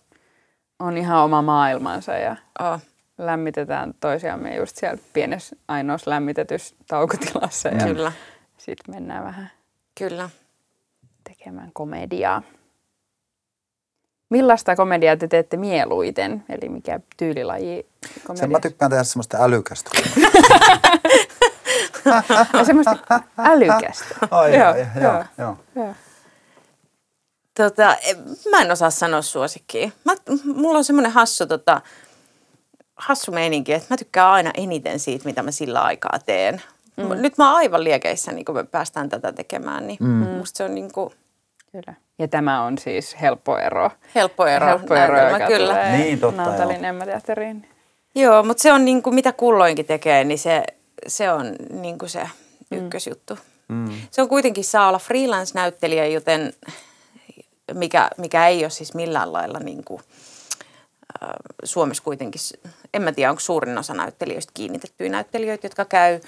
[0.78, 2.80] on ihan oma maailmansa ja Oh.
[3.18, 7.68] Lämmitetään toisiamme just siellä pienessä ainoassa lämmitetyssä taukotilassa.
[7.68, 8.12] Ja Kyllä,
[8.58, 9.50] sitten mennään vähän
[9.98, 10.30] kyllä.
[11.28, 12.42] tekemään komediaa.
[14.30, 16.44] Millaista komediaa te teette mieluiten?
[16.48, 18.60] Eli mikä tyylilaji Sen mä komediassa?
[18.60, 19.90] tykkään tehdä semmoista älykästä.
[22.54, 22.96] Ja semmoista
[23.38, 24.14] älykästä.
[24.30, 24.86] Ai, Joo, joo.
[25.02, 25.56] joo, joo.
[25.76, 25.94] Joo.
[27.56, 27.96] Tota,
[28.50, 29.90] mä en osaa sanoa suosikkia.
[30.04, 30.12] Mä,
[30.44, 31.80] mulla on semmoinen hassu, tota,
[33.02, 36.62] hassu meininki, että mä tykkään aina eniten siitä, mitä mä sillä aikaa teen.
[36.96, 37.22] Mm.
[37.22, 40.08] Nyt mä oon aivan liekeissä, niin kun me päästään tätä tekemään, niin mm.
[40.08, 41.10] musta se on niin kuin
[41.72, 41.94] Kyllä.
[42.18, 43.90] Ja tämä on siis helppo ero.
[44.14, 44.66] helppo ero.
[44.66, 45.72] helppo ero, joka kyllä.
[45.72, 47.68] tulee Niin, totta, Naantalin Emma-teatteriin.
[48.14, 50.64] Joo, mutta se on niin kuin mitä kulloinkin tekee, niin se,
[51.06, 52.28] se on niin kuin se
[52.70, 53.38] ykkösjuttu.
[53.68, 53.90] Mm.
[54.10, 56.52] Se on kuitenkin saa olla freelance-näyttelijä, joten
[57.74, 60.02] mikä, mikä ei ole siis millään lailla niin kuin,
[61.64, 62.40] Suomessa kuitenkin,
[62.94, 66.20] en mä tiedä onko suurin osa näyttelijöistä kiinnitettyjä näyttelijöitä, jotka käy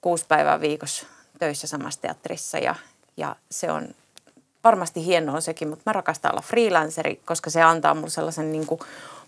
[0.00, 1.06] kuusi päivää viikossa
[1.38, 2.74] töissä samassa teatterissa ja,
[3.16, 3.88] ja se on
[4.64, 8.80] varmasti hienoa sekin, mutta mä rakastan olla freelanceri, koska se antaa mulle sellaisen niin kuin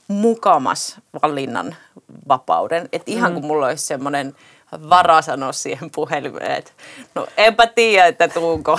[0.09, 1.77] mukamas valinnan
[2.29, 2.89] vapauden.
[2.93, 3.35] Että ihan mm.
[3.35, 4.35] kuin mulla olisi semmoinen
[4.73, 6.73] vara sanoa siihen puhelimeen, että
[7.15, 8.79] no enpä tiedä, että tuunko.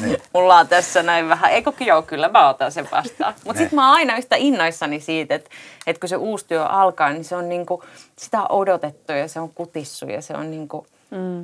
[0.00, 0.16] Niin.
[0.34, 1.50] Mulla on tässä näin vähän.
[1.50, 3.34] Eikö joo, kyllä mä otan sen vastaan.
[3.44, 5.50] Mutta sitten mä oon aina yhtä innoissani siitä, että,
[5.86, 7.84] että kun se uusi työ alkaa, niin se on niinku,
[8.18, 11.42] sitä on odotettu ja se on kutissu ja se on niinku, mm.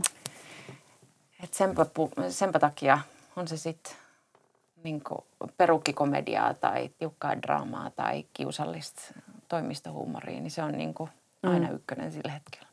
[1.43, 1.87] että senpä,
[2.29, 2.99] senpä takia
[3.37, 3.93] on se sitten
[4.85, 5.03] niin
[5.57, 9.03] perukkikomediaa tai tiukkaa draamaa tai kiusallista
[9.49, 11.11] toimistohuumoria, niin se on niin kuin
[11.43, 11.75] aina mm.
[11.75, 12.70] ykkönen sillä hetkellä.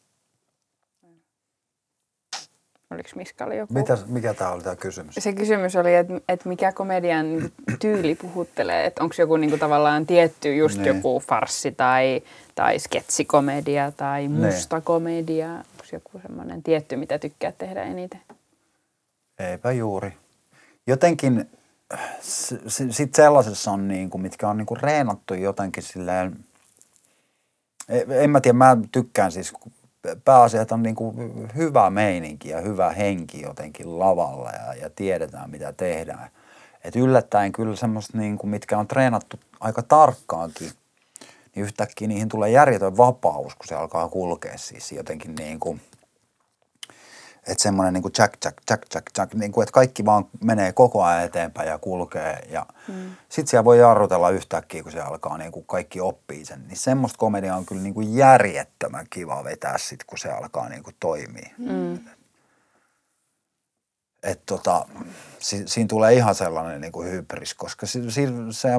[2.91, 3.73] Oliko Miskalla joku?
[3.73, 5.15] Mitä, mikä tämä oli tämä kysymys?
[5.19, 7.49] Se kysymys oli, että, että mikä komedian niinku
[7.81, 8.85] tyyli puhuttelee.
[8.85, 10.87] Että onko joku niin kuin, tavallaan tietty just niin.
[10.87, 12.23] joku farssi tai,
[12.55, 14.31] tai sketsikomedia tai niin.
[14.31, 15.51] musta komedia.
[15.51, 18.21] Onko joku semmoinen tietty, mitä tykkää tehdä eniten?
[19.39, 20.13] Eipä juuri.
[20.87, 21.49] Jotenkin
[22.21, 26.45] sitten sellaisessa on, niin kuin, mitkä on niin kuin reenattu jotenkin silleen,
[27.89, 29.53] e, en mä tiedä, mä tykkään siis
[30.25, 35.49] pääasia, että on niin kuin hyvä meininki ja hyvä henki jotenkin lavalla ja, ja tiedetään
[35.49, 36.29] mitä tehdään.
[36.83, 40.71] Et yllättäen kyllä semmoista, niin kuin, mitkä on treenattu aika tarkkaankin,
[41.55, 45.81] niin yhtäkkiä niihin tulee järjetön vapaus, kun se alkaa kulkea siis jotenkin niin kuin–
[47.47, 50.73] että semmoinen niin kuin jack, jack, jack, jack, jack, niin kuin, että kaikki vaan menee
[50.73, 52.47] koko ajan eteenpäin ja kulkee.
[52.49, 53.09] Ja mm.
[53.29, 56.67] sitten siellä voi jarrutella yhtäkkiä, kun se alkaa niin kuin kaikki oppii sen.
[56.67, 60.83] Niin semmoista komediaa on kyllä niin kuin järjettömän kiva vetää sitten, kun se alkaa niin
[60.83, 61.49] kuin toimia.
[61.57, 61.99] Mm.
[64.23, 64.85] Et tota,
[65.39, 68.69] si, siinä tulee ihan sellainen niin kuin hybris, koska se, se, se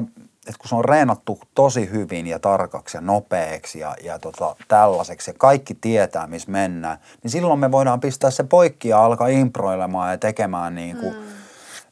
[0.49, 5.31] että kun se on reenattu tosi hyvin ja tarkaksi ja nopeaksi ja, ja tota, tällaiseksi
[5.31, 10.11] ja kaikki tietää, missä mennään, niin silloin me voidaan pistää se poikki ja alkaa improilemaan
[10.11, 11.23] ja tekemään niin kuin, mm.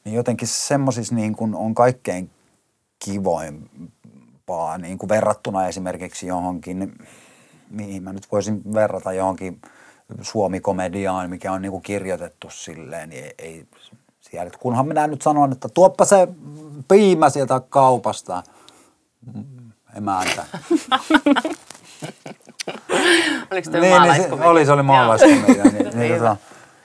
[0.04, 2.30] niin jotenkin semmoisissa niin kuin on kaikkein
[3.06, 6.96] kivoimpaa niin kuin verrattuna esimerkiksi johonkin,
[7.70, 9.62] mihin mä nyt voisin verrata johonkin
[10.22, 13.66] suomikomediaan, mikä on niin kuin kirjoitettu silleen, niin ei, ei
[14.20, 14.52] siellä.
[14.60, 16.28] Kunhan minä nyt sanon, että tuoppa se
[16.88, 18.44] piimä sieltä kaupasta
[19.98, 20.46] emäntä.
[23.52, 25.64] Oliko niin, niin, oli, se oli maalaiskomedia.
[25.64, 26.38] niin, niin, niin, tota,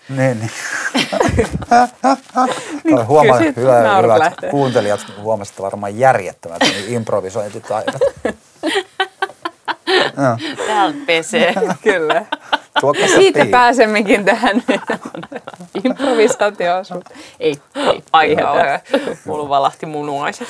[0.08, 0.50] niin, niin.
[2.84, 8.00] niin Huomaan, hyvä, hyvät kuuntelijat huomasivat varmaan järjettömät niin improvisointitaidot.
[10.66, 11.54] Täältä pesee.
[11.82, 12.26] Kyllä.
[13.14, 14.62] Siitä pääsemmekin tähän
[15.84, 16.84] improvisaatioon.
[17.40, 18.56] Ei, ei aihe on.
[19.24, 20.48] Mulla valahti munuaiset.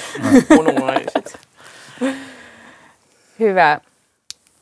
[0.50, 1.38] munuaiset.
[3.38, 3.80] Hyvä.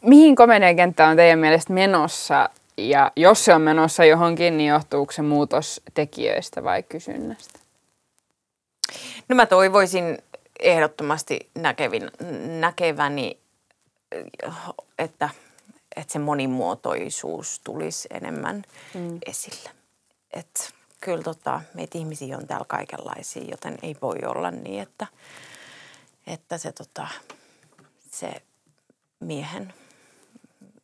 [0.00, 2.50] Mihin komediakenttä on teidän mielestä menossa?
[2.76, 7.58] Ja jos se on menossa johonkin, niin johtuuko se muutos tekijöistä vai kysynnästä?
[9.28, 10.18] No mä toivoisin
[10.60, 12.10] ehdottomasti näkevin,
[12.60, 13.38] näkeväni,
[14.98, 15.28] että
[15.96, 18.62] että se monimuotoisuus tulisi enemmän
[18.94, 19.18] mm.
[19.26, 19.70] esille.
[20.32, 25.06] Et kyllä tota, meitä ihmisiä on täällä kaikenlaisia, joten ei voi olla niin, että,
[26.26, 27.06] että se, tota,
[28.10, 28.42] se
[29.20, 29.74] miehen,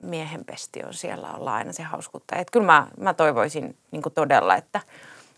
[0.03, 2.37] miehen pesti on siellä olla aina se hauskuutta.
[2.37, 4.81] Et kyllä mä, mä toivoisin niin todella, että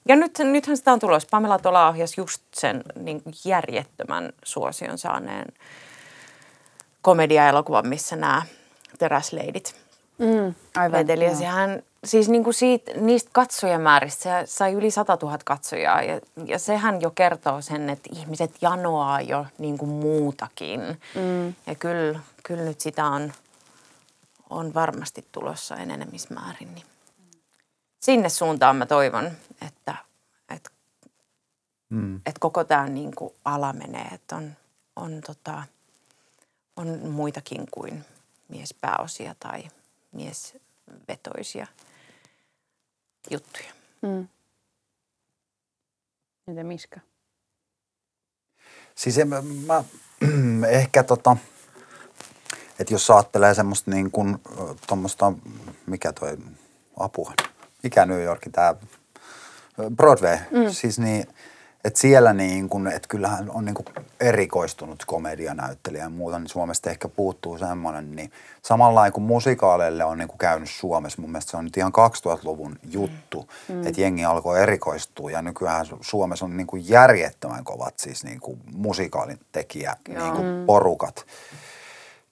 [0.09, 1.29] ja nyt, nythän sitä on tulossa.
[1.31, 5.53] Pamela Tola ohjasi just sen niin järjettömän suosion saaneen
[7.03, 8.43] komedia-elokuvan, missä nämä
[8.99, 9.75] teräsleidit
[10.19, 11.25] mm, aivan, veteli.
[11.25, 16.21] Ja sehän, siis niin kuin siitä, niistä katsojamääristä se sai yli 100 000 katsojaa ja,
[16.45, 20.81] ja sehän jo kertoo sen, että ihmiset janoaa jo niin kuin muutakin.
[21.15, 21.55] Mm.
[21.67, 23.33] Ja kyllä, kyllä nyt sitä on,
[24.51, 26.75] on varmasti tulossa enenemismäärin.
[26.75, 26.87] Niin
[28.01, 29.27] sinne suuntaan mä toivon,
[29.67, 29.95] että,
[30.55, 30.71] että,
[31.89, 32.17] mm.
[32.17, 34.57] että koko tämä niin kuin ala menee, että on,
[34.97, 35.63] on, tota,
[36.77, 38.05] on muitakin kuin–
[38.49, 39.65] miespääosia tai
[40.13, 41.67] miesvetoisia
[43.31, 43.73] juttuja.
[44.03, 44.29] Mm.
[46.49, 47.01] Entä Miska?
[48.95, 49.29] Siis en,
[49.67, 49.85] mä,
[50.69, 51.37] ehkä tota,
[52.79, 54.39] että jos ajattelee semmoista niin kuin
[54.87, 55.33] tuommoista,
[55.87, 56.37] mikä toi
[56.97, 57.33] apua,
[57.83, 58.75] mikä New Yorkin tämä
[59.97, 60.73] Broadway, mm.
[60.73, 61.27] siis niin,
[61.85, 63.85] et siellä niin kun, et kyllähän on niin kun
[64.21, 68.17] erikoistunut komedianäyttelijä ja muuta, niin Suomesta ehkä puuttuu semmoinen.
[68.17, 72.79] Niin samalla kuin musikaaleille on niin käynyt Suomessa, mun mielestä se on nyt ihan 2000-luvun
[72.91, 73.87] juttu, mm.
[73.87, 78.41] että jengi alkoi erikoistua ja nykyään Suomessa on niin järjettömän kovat siis niin
[78.73, 81.27] musikaalin tekijä niin kuin porukat.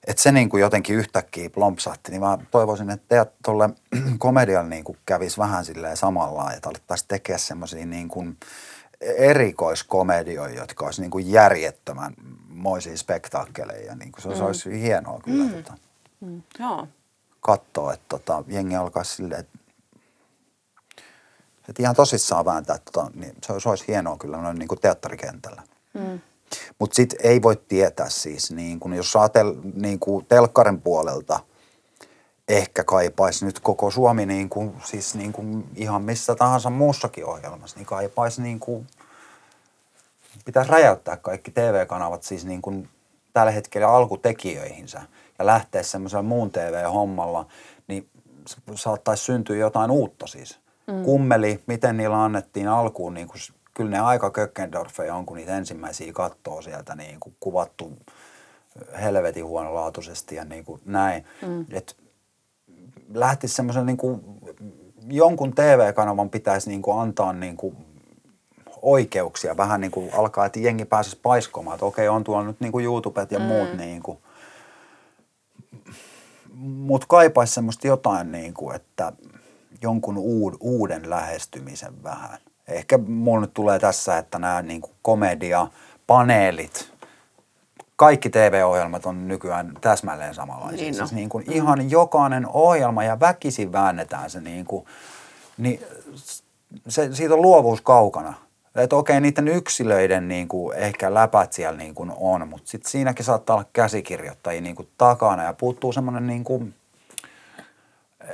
[0.06, 3.70] Että se niin kuin jotenkin yhtäkkiä plompsahti, niin mä toivoisin, että teet tuolle
[4.18, 8.36] komedialle niin kuin kävisi vähän silleen samalla, että alettaisiin tekemään semmoisia niin kuin–
[9.00, 12.14] erikoiskomedioita, jotka olisi niin kuin järjettömän
[12.48, 13.94] moisia spektaakkeleja.
[13.94, 14.34] Niin kuin se, mm.
[14.34, 15.50] se olisi hienoa kyllä mm.
[15.50, 15.78] tota,
[16.20, 16.42] mm.
[16.58, 16.88] Joo.
[17.40, 19.58] katsoa, että tota, jengi alkaa silleen, että
[21.68, 24.80] että ihan tosissaan vääntää, tota, niin se, olisi, se olisi hienoa kyllä noin niin kuin
[24.80, 25.62] teatterikentällä.
[25.94, 26.20] Mm.
[26.78, 31.40] Mutta sitten ei voi tietää siis, niin kun jos ajatell, niin kuin telkkarin puolelta–
[32.48, 37.76] ehkä kaipaisi nyt koko Suomi niin kuin, siis niin kuin ihan missä tahansa muussakin ohjelmassa,
[37.76, 38.86] niin kaipaisi niin kuin,
[40.44, 42.88] pitäisi räjäyttää kaikki TV-kanavat siis niin kuin
[43.32, 45.02] tällä hetkellä alkutekijöihinsä
[45.38, 47.46] ja lähteä semmoisella muun TV-hommalla,
[47.88, 48.08] niin
[48.74, 50.58] saattaisi syntyä jotain uutta siis.
[50.86, 51.02] Mm.
[51.02, 53.40] Kummeli, miten niillä annettiin alkuun, niin kuin,
[53.74, 57.92] kyllä ne aika Köckendorfeja on, kun niitä ensimmäisiä kattoo sieltä niin kuin kuvattu
[59.00, 61.24] helvetin huonolaatuisesti ja niin kuin näin.
[61.42, 61.66] Mm.
[61.70, 61.96] Et
[63.14, 64.20] lähtisi semmoisen niin kuin,
[65.10, 67.76] jonkun TV-kanavan pitäisi niin kuin antaa niin kuin
[68.82, 72.72] oikeuksia vähän niin kuin alkaa, että jengi pääsisi paiskomaan, että okei, on tuolla nyt niin
[72.72, 73.44] kuin YouTubet ja mm.
[73.44, 74.18] muut niin kuin.
[76.54, 79.12] Mutta kaipaisi semmoista jotain niin kuin, että
[79.82, 82.38] jonkun uud, uuden lähestymisen vähän.
[82.68, 85.66] Ehkä mulle nyt tulee tässä, että nämä niin kuin komedia,
[86.06, 86.92] paneelit,
[87.96, 90.80] kaikki TV-ohjelmat on nykyään täsmälleen samanlaisia.
[90.80, 90.98] Niin, no.
[90.98, 91.52] siis niin kuin mm.
[91.52, 94.86] ihan jokainen ohjelma ja väkisin väännetään se niin kuin,
[95.58, 95.80] niin
[96.88, 98.34] se, siitä on luovuus kaukana.
[98.74, 103.24] Että okei, niiden yksilöiden niin kuin, ehkä läpät siellä niin kuin on, mutta sitten siinäkin
[103.24, 106.74] saattaa olla käsikirjoittajia niin kuin takana ja puuttuu semmoinen niin kuin,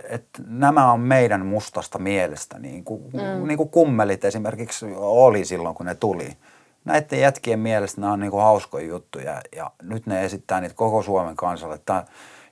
[0.08, 3.48] että nämä on meidän mustasta mielestä, niin kuin, mm.
[3.48, 6.36] niin kuin kummelit esimerkiksi oli silloin, kun ne tuli
[6.84, 11.02] näiden jätkien mielestä nämä on niin kuin hauskoja juttuja ja nyt ne esittää niitä koko
[11.02, 11.78] Suomen kansalle.
[11.86, 12.04] Tää,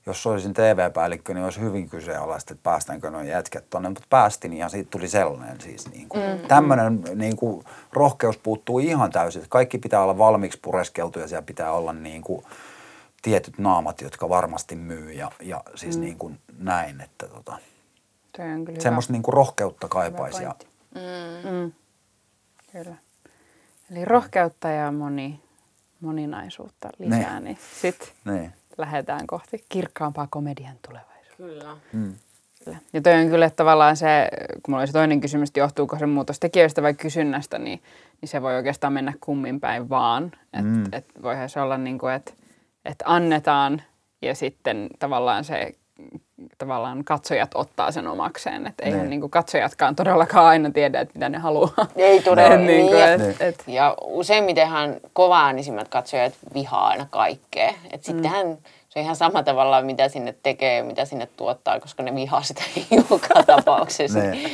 [0.07, 4.69] jos olisin TV-päällikkö, niin olisi hyvin kyseenalaista, että päästäänkö nuo jätkät tuonne, mutta päästin ja
[4.69, 5.91] siitä tuli sellainen siis.
[5.91, 6.49] Niin kuin, mm.
[6.49, 9.43] Tämmöinen niin kuin, rohkeus puuttuu ihan täysin.
[9.49, 12.45] Kaikki pitää olla valmiiksi pureskeltu ja siellä pitää olla niin kuin,
[13.23, 16.01] tietyt naamat, jotka varmasti myy ja, ja siis mm.
[16.01, 17.59] niin kuin näin, että tota,
[18.79, 20.43] semmoista niin kuin rohkeutta kaipaisi.
[20.43, 20.55] Ja,
[20.95, 21.51] mm.
[21.51, 21.73] Mm.
[22.73, 22.97] Kyllä.
[23.91, 25.41] Eli rohkeutta ja moni,
[26.01, 28.53] moninaisuutta lisää, niin, niin sitten niin.
[28.79, 31.37] lähdetään kohti kirkkaampaa komedian tulevaisuutta.
[31.37, 31.77] Kyllä.
[31.93, 32.15] Mm.
[32.93, 34.29] Ja toi on kyllä että tavallaan se,
[34.63, 37.83] kun mulla oli se toinen kysymys, että johtuuko se muutos tekijöistä vai kysynnästä, niin,
[38.21, 40.25] niin se voi oikeastaan mennä kummin päin vaan.
[40.25, 40.85] Että mm.
[40.93, 42.33] et voihan se olla niin kuin, että
[42.85, 43.83] et annetaan
[44.23, 45.75] ja sitten tavallaan se
[46.59, 48.67] tavallaan katsojat ottaa sen omakseen.
[48.67, 49.21] Että eihän niin.
[49.21, 51.87] niin katsojatkaan todellakaan aina tiedä, että mitä ne haluaa.
[51.97, 52.57] Ei todella.
[52.57, 53.37] niin, niin kuin, et, niin.
[53.41, 53.65] et.
[53.67, 57.69] Ja useimmitenhan kovääänisimmät katsojat vihaa aina kaikkea.
[57.69, 58.15] Että mm.
[58.15, 62.15] sittenhän se on ihan sama tavalla, mitä sinne tekee ja mitä sinne tuottaa, koska ne
[62.15, 62.63] vihaa sitä
[63.11, 64.19] joka tapauksessa.
[64.19, 64.51] niin.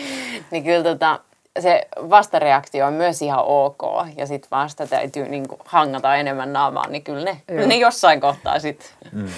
[0.50, 1.20] niin kyllä tota,
[1.60, 3.82] se vastareaktio on myös ihan ok.
[4.16, 8.58] Ja sitten vasta täytyy niin kuin hangata enemmän naamaa, niin kyllä ne, ne jossain kohtaa
[8.58, 9.28] sitten mm.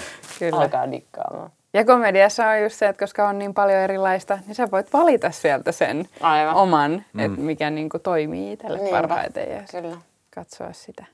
[0.53, 1.51] alkaa dikkaamaan.
[1.73, 5.31] Ja komediassa on just se, että koska on niin paljon erilaista, niin sä voit valita
[5.31, 6.55] sieltä sen Aivan.
[6.55, 7.19] oman, mm.
[7.19, 8.95] että mikä niin kuin toimii itselle Niinpä.
[8.95, 9.97] parhaiten ja Kyllä.
[10.35, 11.05] katsoa sitä.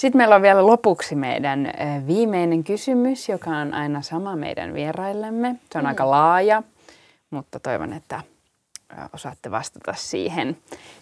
[0.00, 1.72] Sitten meillä on vielä lopuksi meidän
[2.06, 5.56] viimeinen kysymys, joka on aina sama meidän vieraillemme.
[5.72, 5.88] Se on mm.
[5.88, 6.62] aika laaja,
[7.30, 8.22] mutta toivon, että
[9.14, 10.56] osaatte vastata siihen.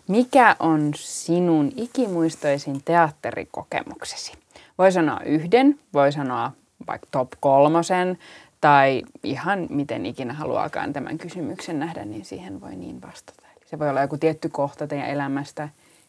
[0.08, 4.32] Mikä on sinun ikimuistoisin teatterikokemuksesi?
[4.78, 6.52] Voi sanoa yhden, voi sanoa
[6.88, 8.18] vaikka top kolmosen
[8.60, 13.42] tai ihan miten ikinä haluaakaan tämän kysymyksen nähdä, niin siihen voi niin vastata.
[13.56, 15.68] Eli se voi olla joku tietty kohta teidän elämästä,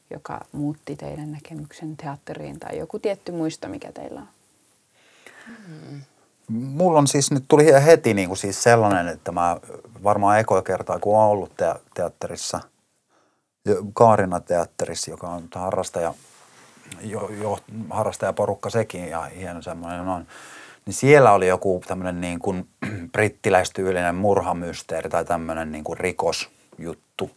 [0.09, 4.27] joka muutti teidän näkemyksen teatteriin tai joku tietty muisto, mikä teillä on.
[5.47, 6.01] Hmm.
[6.49, 9.57] Mulla on siis nyt tuli heti niin kuin siis sellainen, että mä
[10.03, 12.59] varmaan ekoja kertaa, kun olen ollut te- teatterissa,
[13.93, 16.13] Kaarina teatterissa, joka on harrastaja,
[17.01, 17.57] jo, jo,
[17.89, 20.25] harrastajaporukka sekin ja hieno semmoinen on
[20.85, 22.67] niin siellä oli joku tämmöinen niin kuin
[23.11, 27.31] brittiläistyylinen murhamysteeri tai tämmöinen niin kuin rikosjuttu.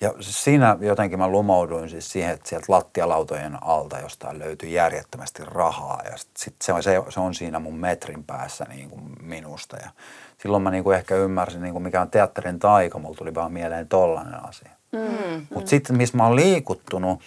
[0.00, 6.02] ja siinä jotenkin mä lumouduin siis siihen, että sieltä lattialautojen alta jostain löytyi järjettömästi rahaa.
[6.10, 9.76] Ja sit, sit se, on, se, se on siinä mun metrin päässä niin kuin minusta.
[9.76, 9.90] Ja
[10.38, 12.98] silloin mä niin kuin ehkä ymmärsin, niin kuin mikä on teatterin taika.
[12.98, 14.70] Mulla tuli vaan mieleen tollainen asia.
[14.92, 15.46] Mm.
[15.54, 17.20] Mutta sitten, missä mä oon liikuttunut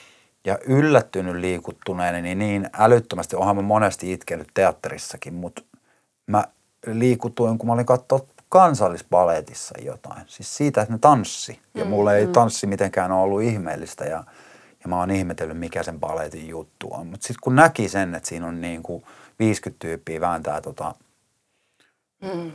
[0.46, 5.62] ja yllättynyt liikuttuneeni, niin niin älyttömästi, onhan mä monesti itkenyt teatterissakin, mutta
[6.28, 6.44] mä
[6.88, 10.22] liikutuin, kun mä olin katsoa kansallisbaletissa jotain.
[10.28, 11.60] Siis siitä, että ne tanssi.
[11.74, 12.32] Ja mm, mulle ei mm.
[12.32, 14.24] tanssi mitenkään ole ollut ihmeellistä ja,
[14.84, 17.08] ja mä oon ihmetellyt, mikä sen baletin juttu on.
[17.08, 19.04] Mutta sitten kun näki sen, että siinä on niin kuin
[19.40, 20.96] 50 tyyppiä vääntää tota
[22.22, 22.52] mm.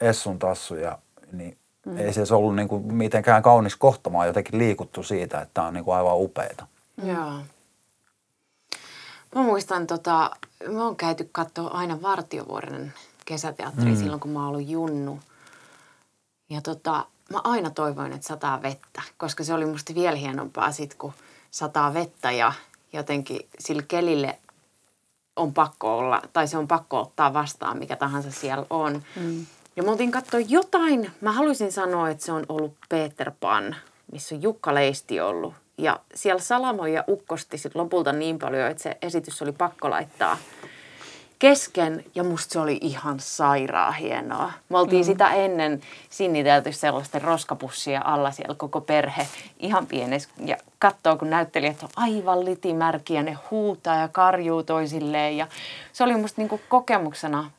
[0.00, 0.98] Essun tassuja,
[1.32, 1.56] niin
[1.86, 1.96] mm.
[1.96, 5.84] ei se ollut niin kuin mitenkään kaunis kohtamaan jotenkin liikuttu siitä, että tämä on niin
[5.84, 6.66] kuin aivan upeeta.
[7.02, 7.08] Mm.
[7.08, 7.32] Joo.
[9.34, 10.30] Mä muistan, tota,
[10.68, 12.94] mä oon käyty katsoa aina Vartiovuoren
[13.24, 13.96] kesäteatteri mm.
[13.96, 15.20] silloin, kun mä oon ollut junnu.
[16.50, 20.94] Ja tota, mä aina toivoin, että sataa vettä, koska se oli musta vielä hienompaa sit,
[20.94, 21.12] kun
[21.50, 22.52] sataa vettä ja
[22.92, 24.38] jotenkin sillä kelille
[25.36, 29.02] on pakko olla, tai se on pakko ottaa vastaan, mikä tahansa siellä on.
[29.16, 29.46] Mm.
[29.76, 33.76] Ja mä oltiin katsoa jotain, mä haluaisin sanoa, että se on ollut Peter Pan,
[34.12, 35.54] missä on Jukka Leisti ollut.
[35.82, 40.36] Ja siellä Salamoja ukkosti sit lopulta niin paljon, että se esitys oli pakko laittaa–
[41.40, 44.52] kesken ja musta se oli ihan sairaa hienoa.
[44.68, 45.06] Me oltiin mm.
[45.06, 45.80] sitä ennen
[46.10, 49.26] sinnitelty sellaisten roskapussia alla siellä koko perhe
[49.58, 55.46] ihan pienessä ja katsoo kun näyttelijät on aivan litimärkiä, ne huutaa ja karjuu toisilleen ja
[55.92, 57.50] se oli musta niinku kokemuksena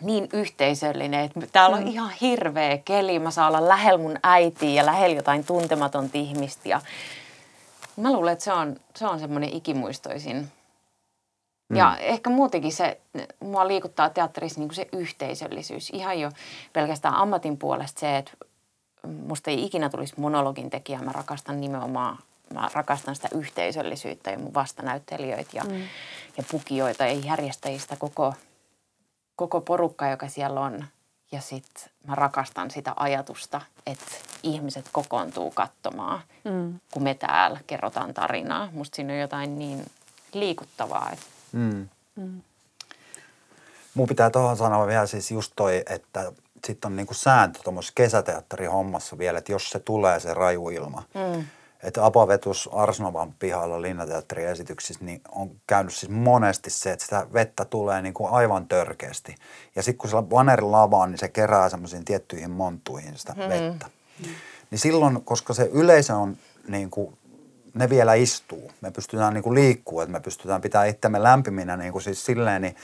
[0.00, 1.88] niin yhteisöllinen, että täällä on mm.
[1.88, 6.80] ihan hirveä keli, mä saan olla lähellä mun äitiä ja lähellä jotain tuntematonta ihmistä ja
[7.96, 10.50] mä luulen, että se on, se on semmoinen ikimuistoisin
[11.68, 11.76] Mm.
[11.76, 13.00] Ja ehkä muutenkin se,
[13.40, 15.90] mua liikuttaa teatterissa niin kuin se yhteisöllisyys.
[15.90, 16.30] Ihan jo
[16.72, 18.32] pelkästään ammatin puolesta se, että
[19.06, 20.98] musta ei ikinä tulisi monologin tekijä.
[20.98, 22.18] Mä rakastan nimenomaan,
[22.54, 25.82] mä rakastan sitä yhteisöllisyyttä ja mun vastanäyttelijöitä ja, mm.
[26.36, 28.34] ja pukijoita ja järjestäjistä koko,
[29.36, 30.84] koko porukka, joka siellä on.
[31.32, 34.12] Ja sitten mä rakastan sitä ajatusta, että
[34.42, 36.80] ihmiset kokoontuu katsomaan, mm.
[36.92, 38.68] kun me täällä kerrotaan tarinaa.
[38.72, 39.86] Musta siinä on jotain niin
[40.32, 41.88] liikuttavaa, että Mm.
[42.16, 42.42] Mm.
[43.94, 46.32] Mun pitää tuohon sanoa vielä siis just toi, että
[46.66, 51.44] sitten on niinku sääntö tuommoisessa kesäteatterihommassa vielä, että jos se tulee se raju ilma, mm.
[51.82, 58.02] Että Apavetus Arsnovan pihalla linnateatteriesityksissä niin on käynyt siis monesti se, että sitä vettä tulee
[58.02, 59.34] niinku aivan törkeästi.
[59.76, 63.48] Ja sitten kun se vaneri lavaa, niin se kerää semmoisiin tiettyihin monttuihin sitä mm.
[63.48, 63.86] vettä.
[64.70, 66.36] Niin silloin, koska se yleisö on
[66.68, 67.18] niin kuin
[67.74, 68.70] ne vielä istuu.
[68.80, 72.62] Me pystytään niin kuin liikkua, että me pystytään pitämään itsemme lämpiminä niin kuin siis silleen,
[72.62, 72.76] niin,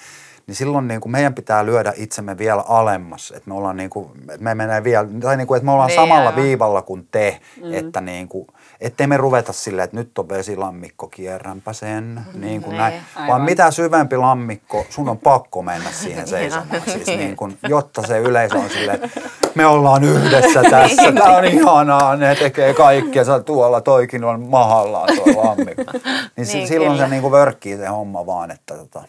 [0.46, 4.10] niin silloin niin kuin meidän pitää lyödä itsemme vielä alemmas, että me ollaan niin kuin,
[4.30, 6.02] että me menee vielä, tai niin kuin, että me ollaan vielä.
[6.02, 7.74] samalla viivalla kuin te, mm.
[7.74, 8.46] että niin kuin,
[8.80, 12.40] ettei me ruveta silleen, että nyt on vesilammikko, kierränpä sen, mm.
[12.40, 12.94] niin kuin näin.
[13.28, 18.18] Vaan mitä syvempi lammikko, sun on pakko mennä siihen seisomaan, siis niin kuin, jotta se
[18.18, 19.20] yleisö on silleen, että
[19.54, 21.14] me ollaan yhdessä tässä, niin.
[21.14, 25.82] tämä on ihanaa, ne tekee kaikkea, sä tuolla toikin on mahallaan tuo lammikko.
[26.36, 27.04] Niin, niin silloin kyllä.
[27.04, 29.02] se niin kuin vörkkii se homma vaan, että tota,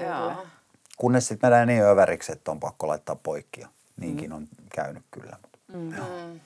[0.00, 0.32] Joo.
[0.96, 4.36] Kunnes sitten menee niin överiksi, että on pakko laittaa poikki ja niinkin mm.
[4.36, 5.36] on käynyt kyllä.
[5.72, 5.96] Mm.
[5.96, 6.06] Joo.
[6.06, 6.40] Mm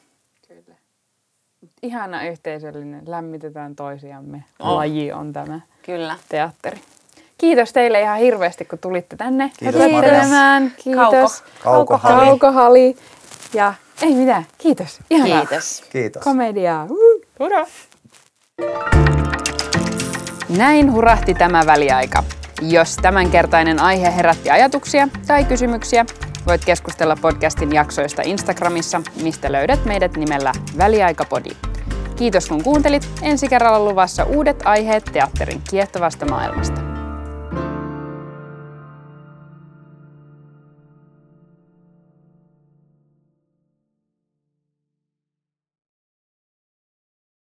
[1.82, 4.44] ihana yhteisöllinen, lämmitetään toisiamme.
[4.58, 4.76] Oh.
[4.76, 6.16] Laji on tämä Kyllä.
[6.28, 6.80] teatteri.
[7.38, 10.02] Kiitos teille ihan hirveästi, kun tulitte tänne Kiitos Kiitos.
[10.84, 11.42] Kiitos.
[11.62, 11.98] Kauko.
[11.98, 12.26] Kaukohali.
[12.26, 12.96] Kaukohali.
[13.54, 15.00] Ja ei mitään, kiitos.
[15.10, 15.46] Ihanaa.
[15.46, 15.84] Kiitos.
[15.90, 16.22] Kiitos.
[16.22, 16.86] Komediaa.
[17.38, 17.66] Hurra.
[20.56, 22.37] Näin hurahti tämä väliaika.
[22.62, 26.06] Jos tämänkertainen aihe herätti ajatuksia tai kysymyksiä,
[26.46, 31.50] voit keskustella podcastin jaksoista Instagramissa, mistä löydät meidät nimellä Väliaikapodi.
[32.16, 33.08] Kiitos kun kuuntelit.
[33.22, 36.97] Ensi kerralla luvassa uudet aiheet teatterin kiehtovasta maailmasta.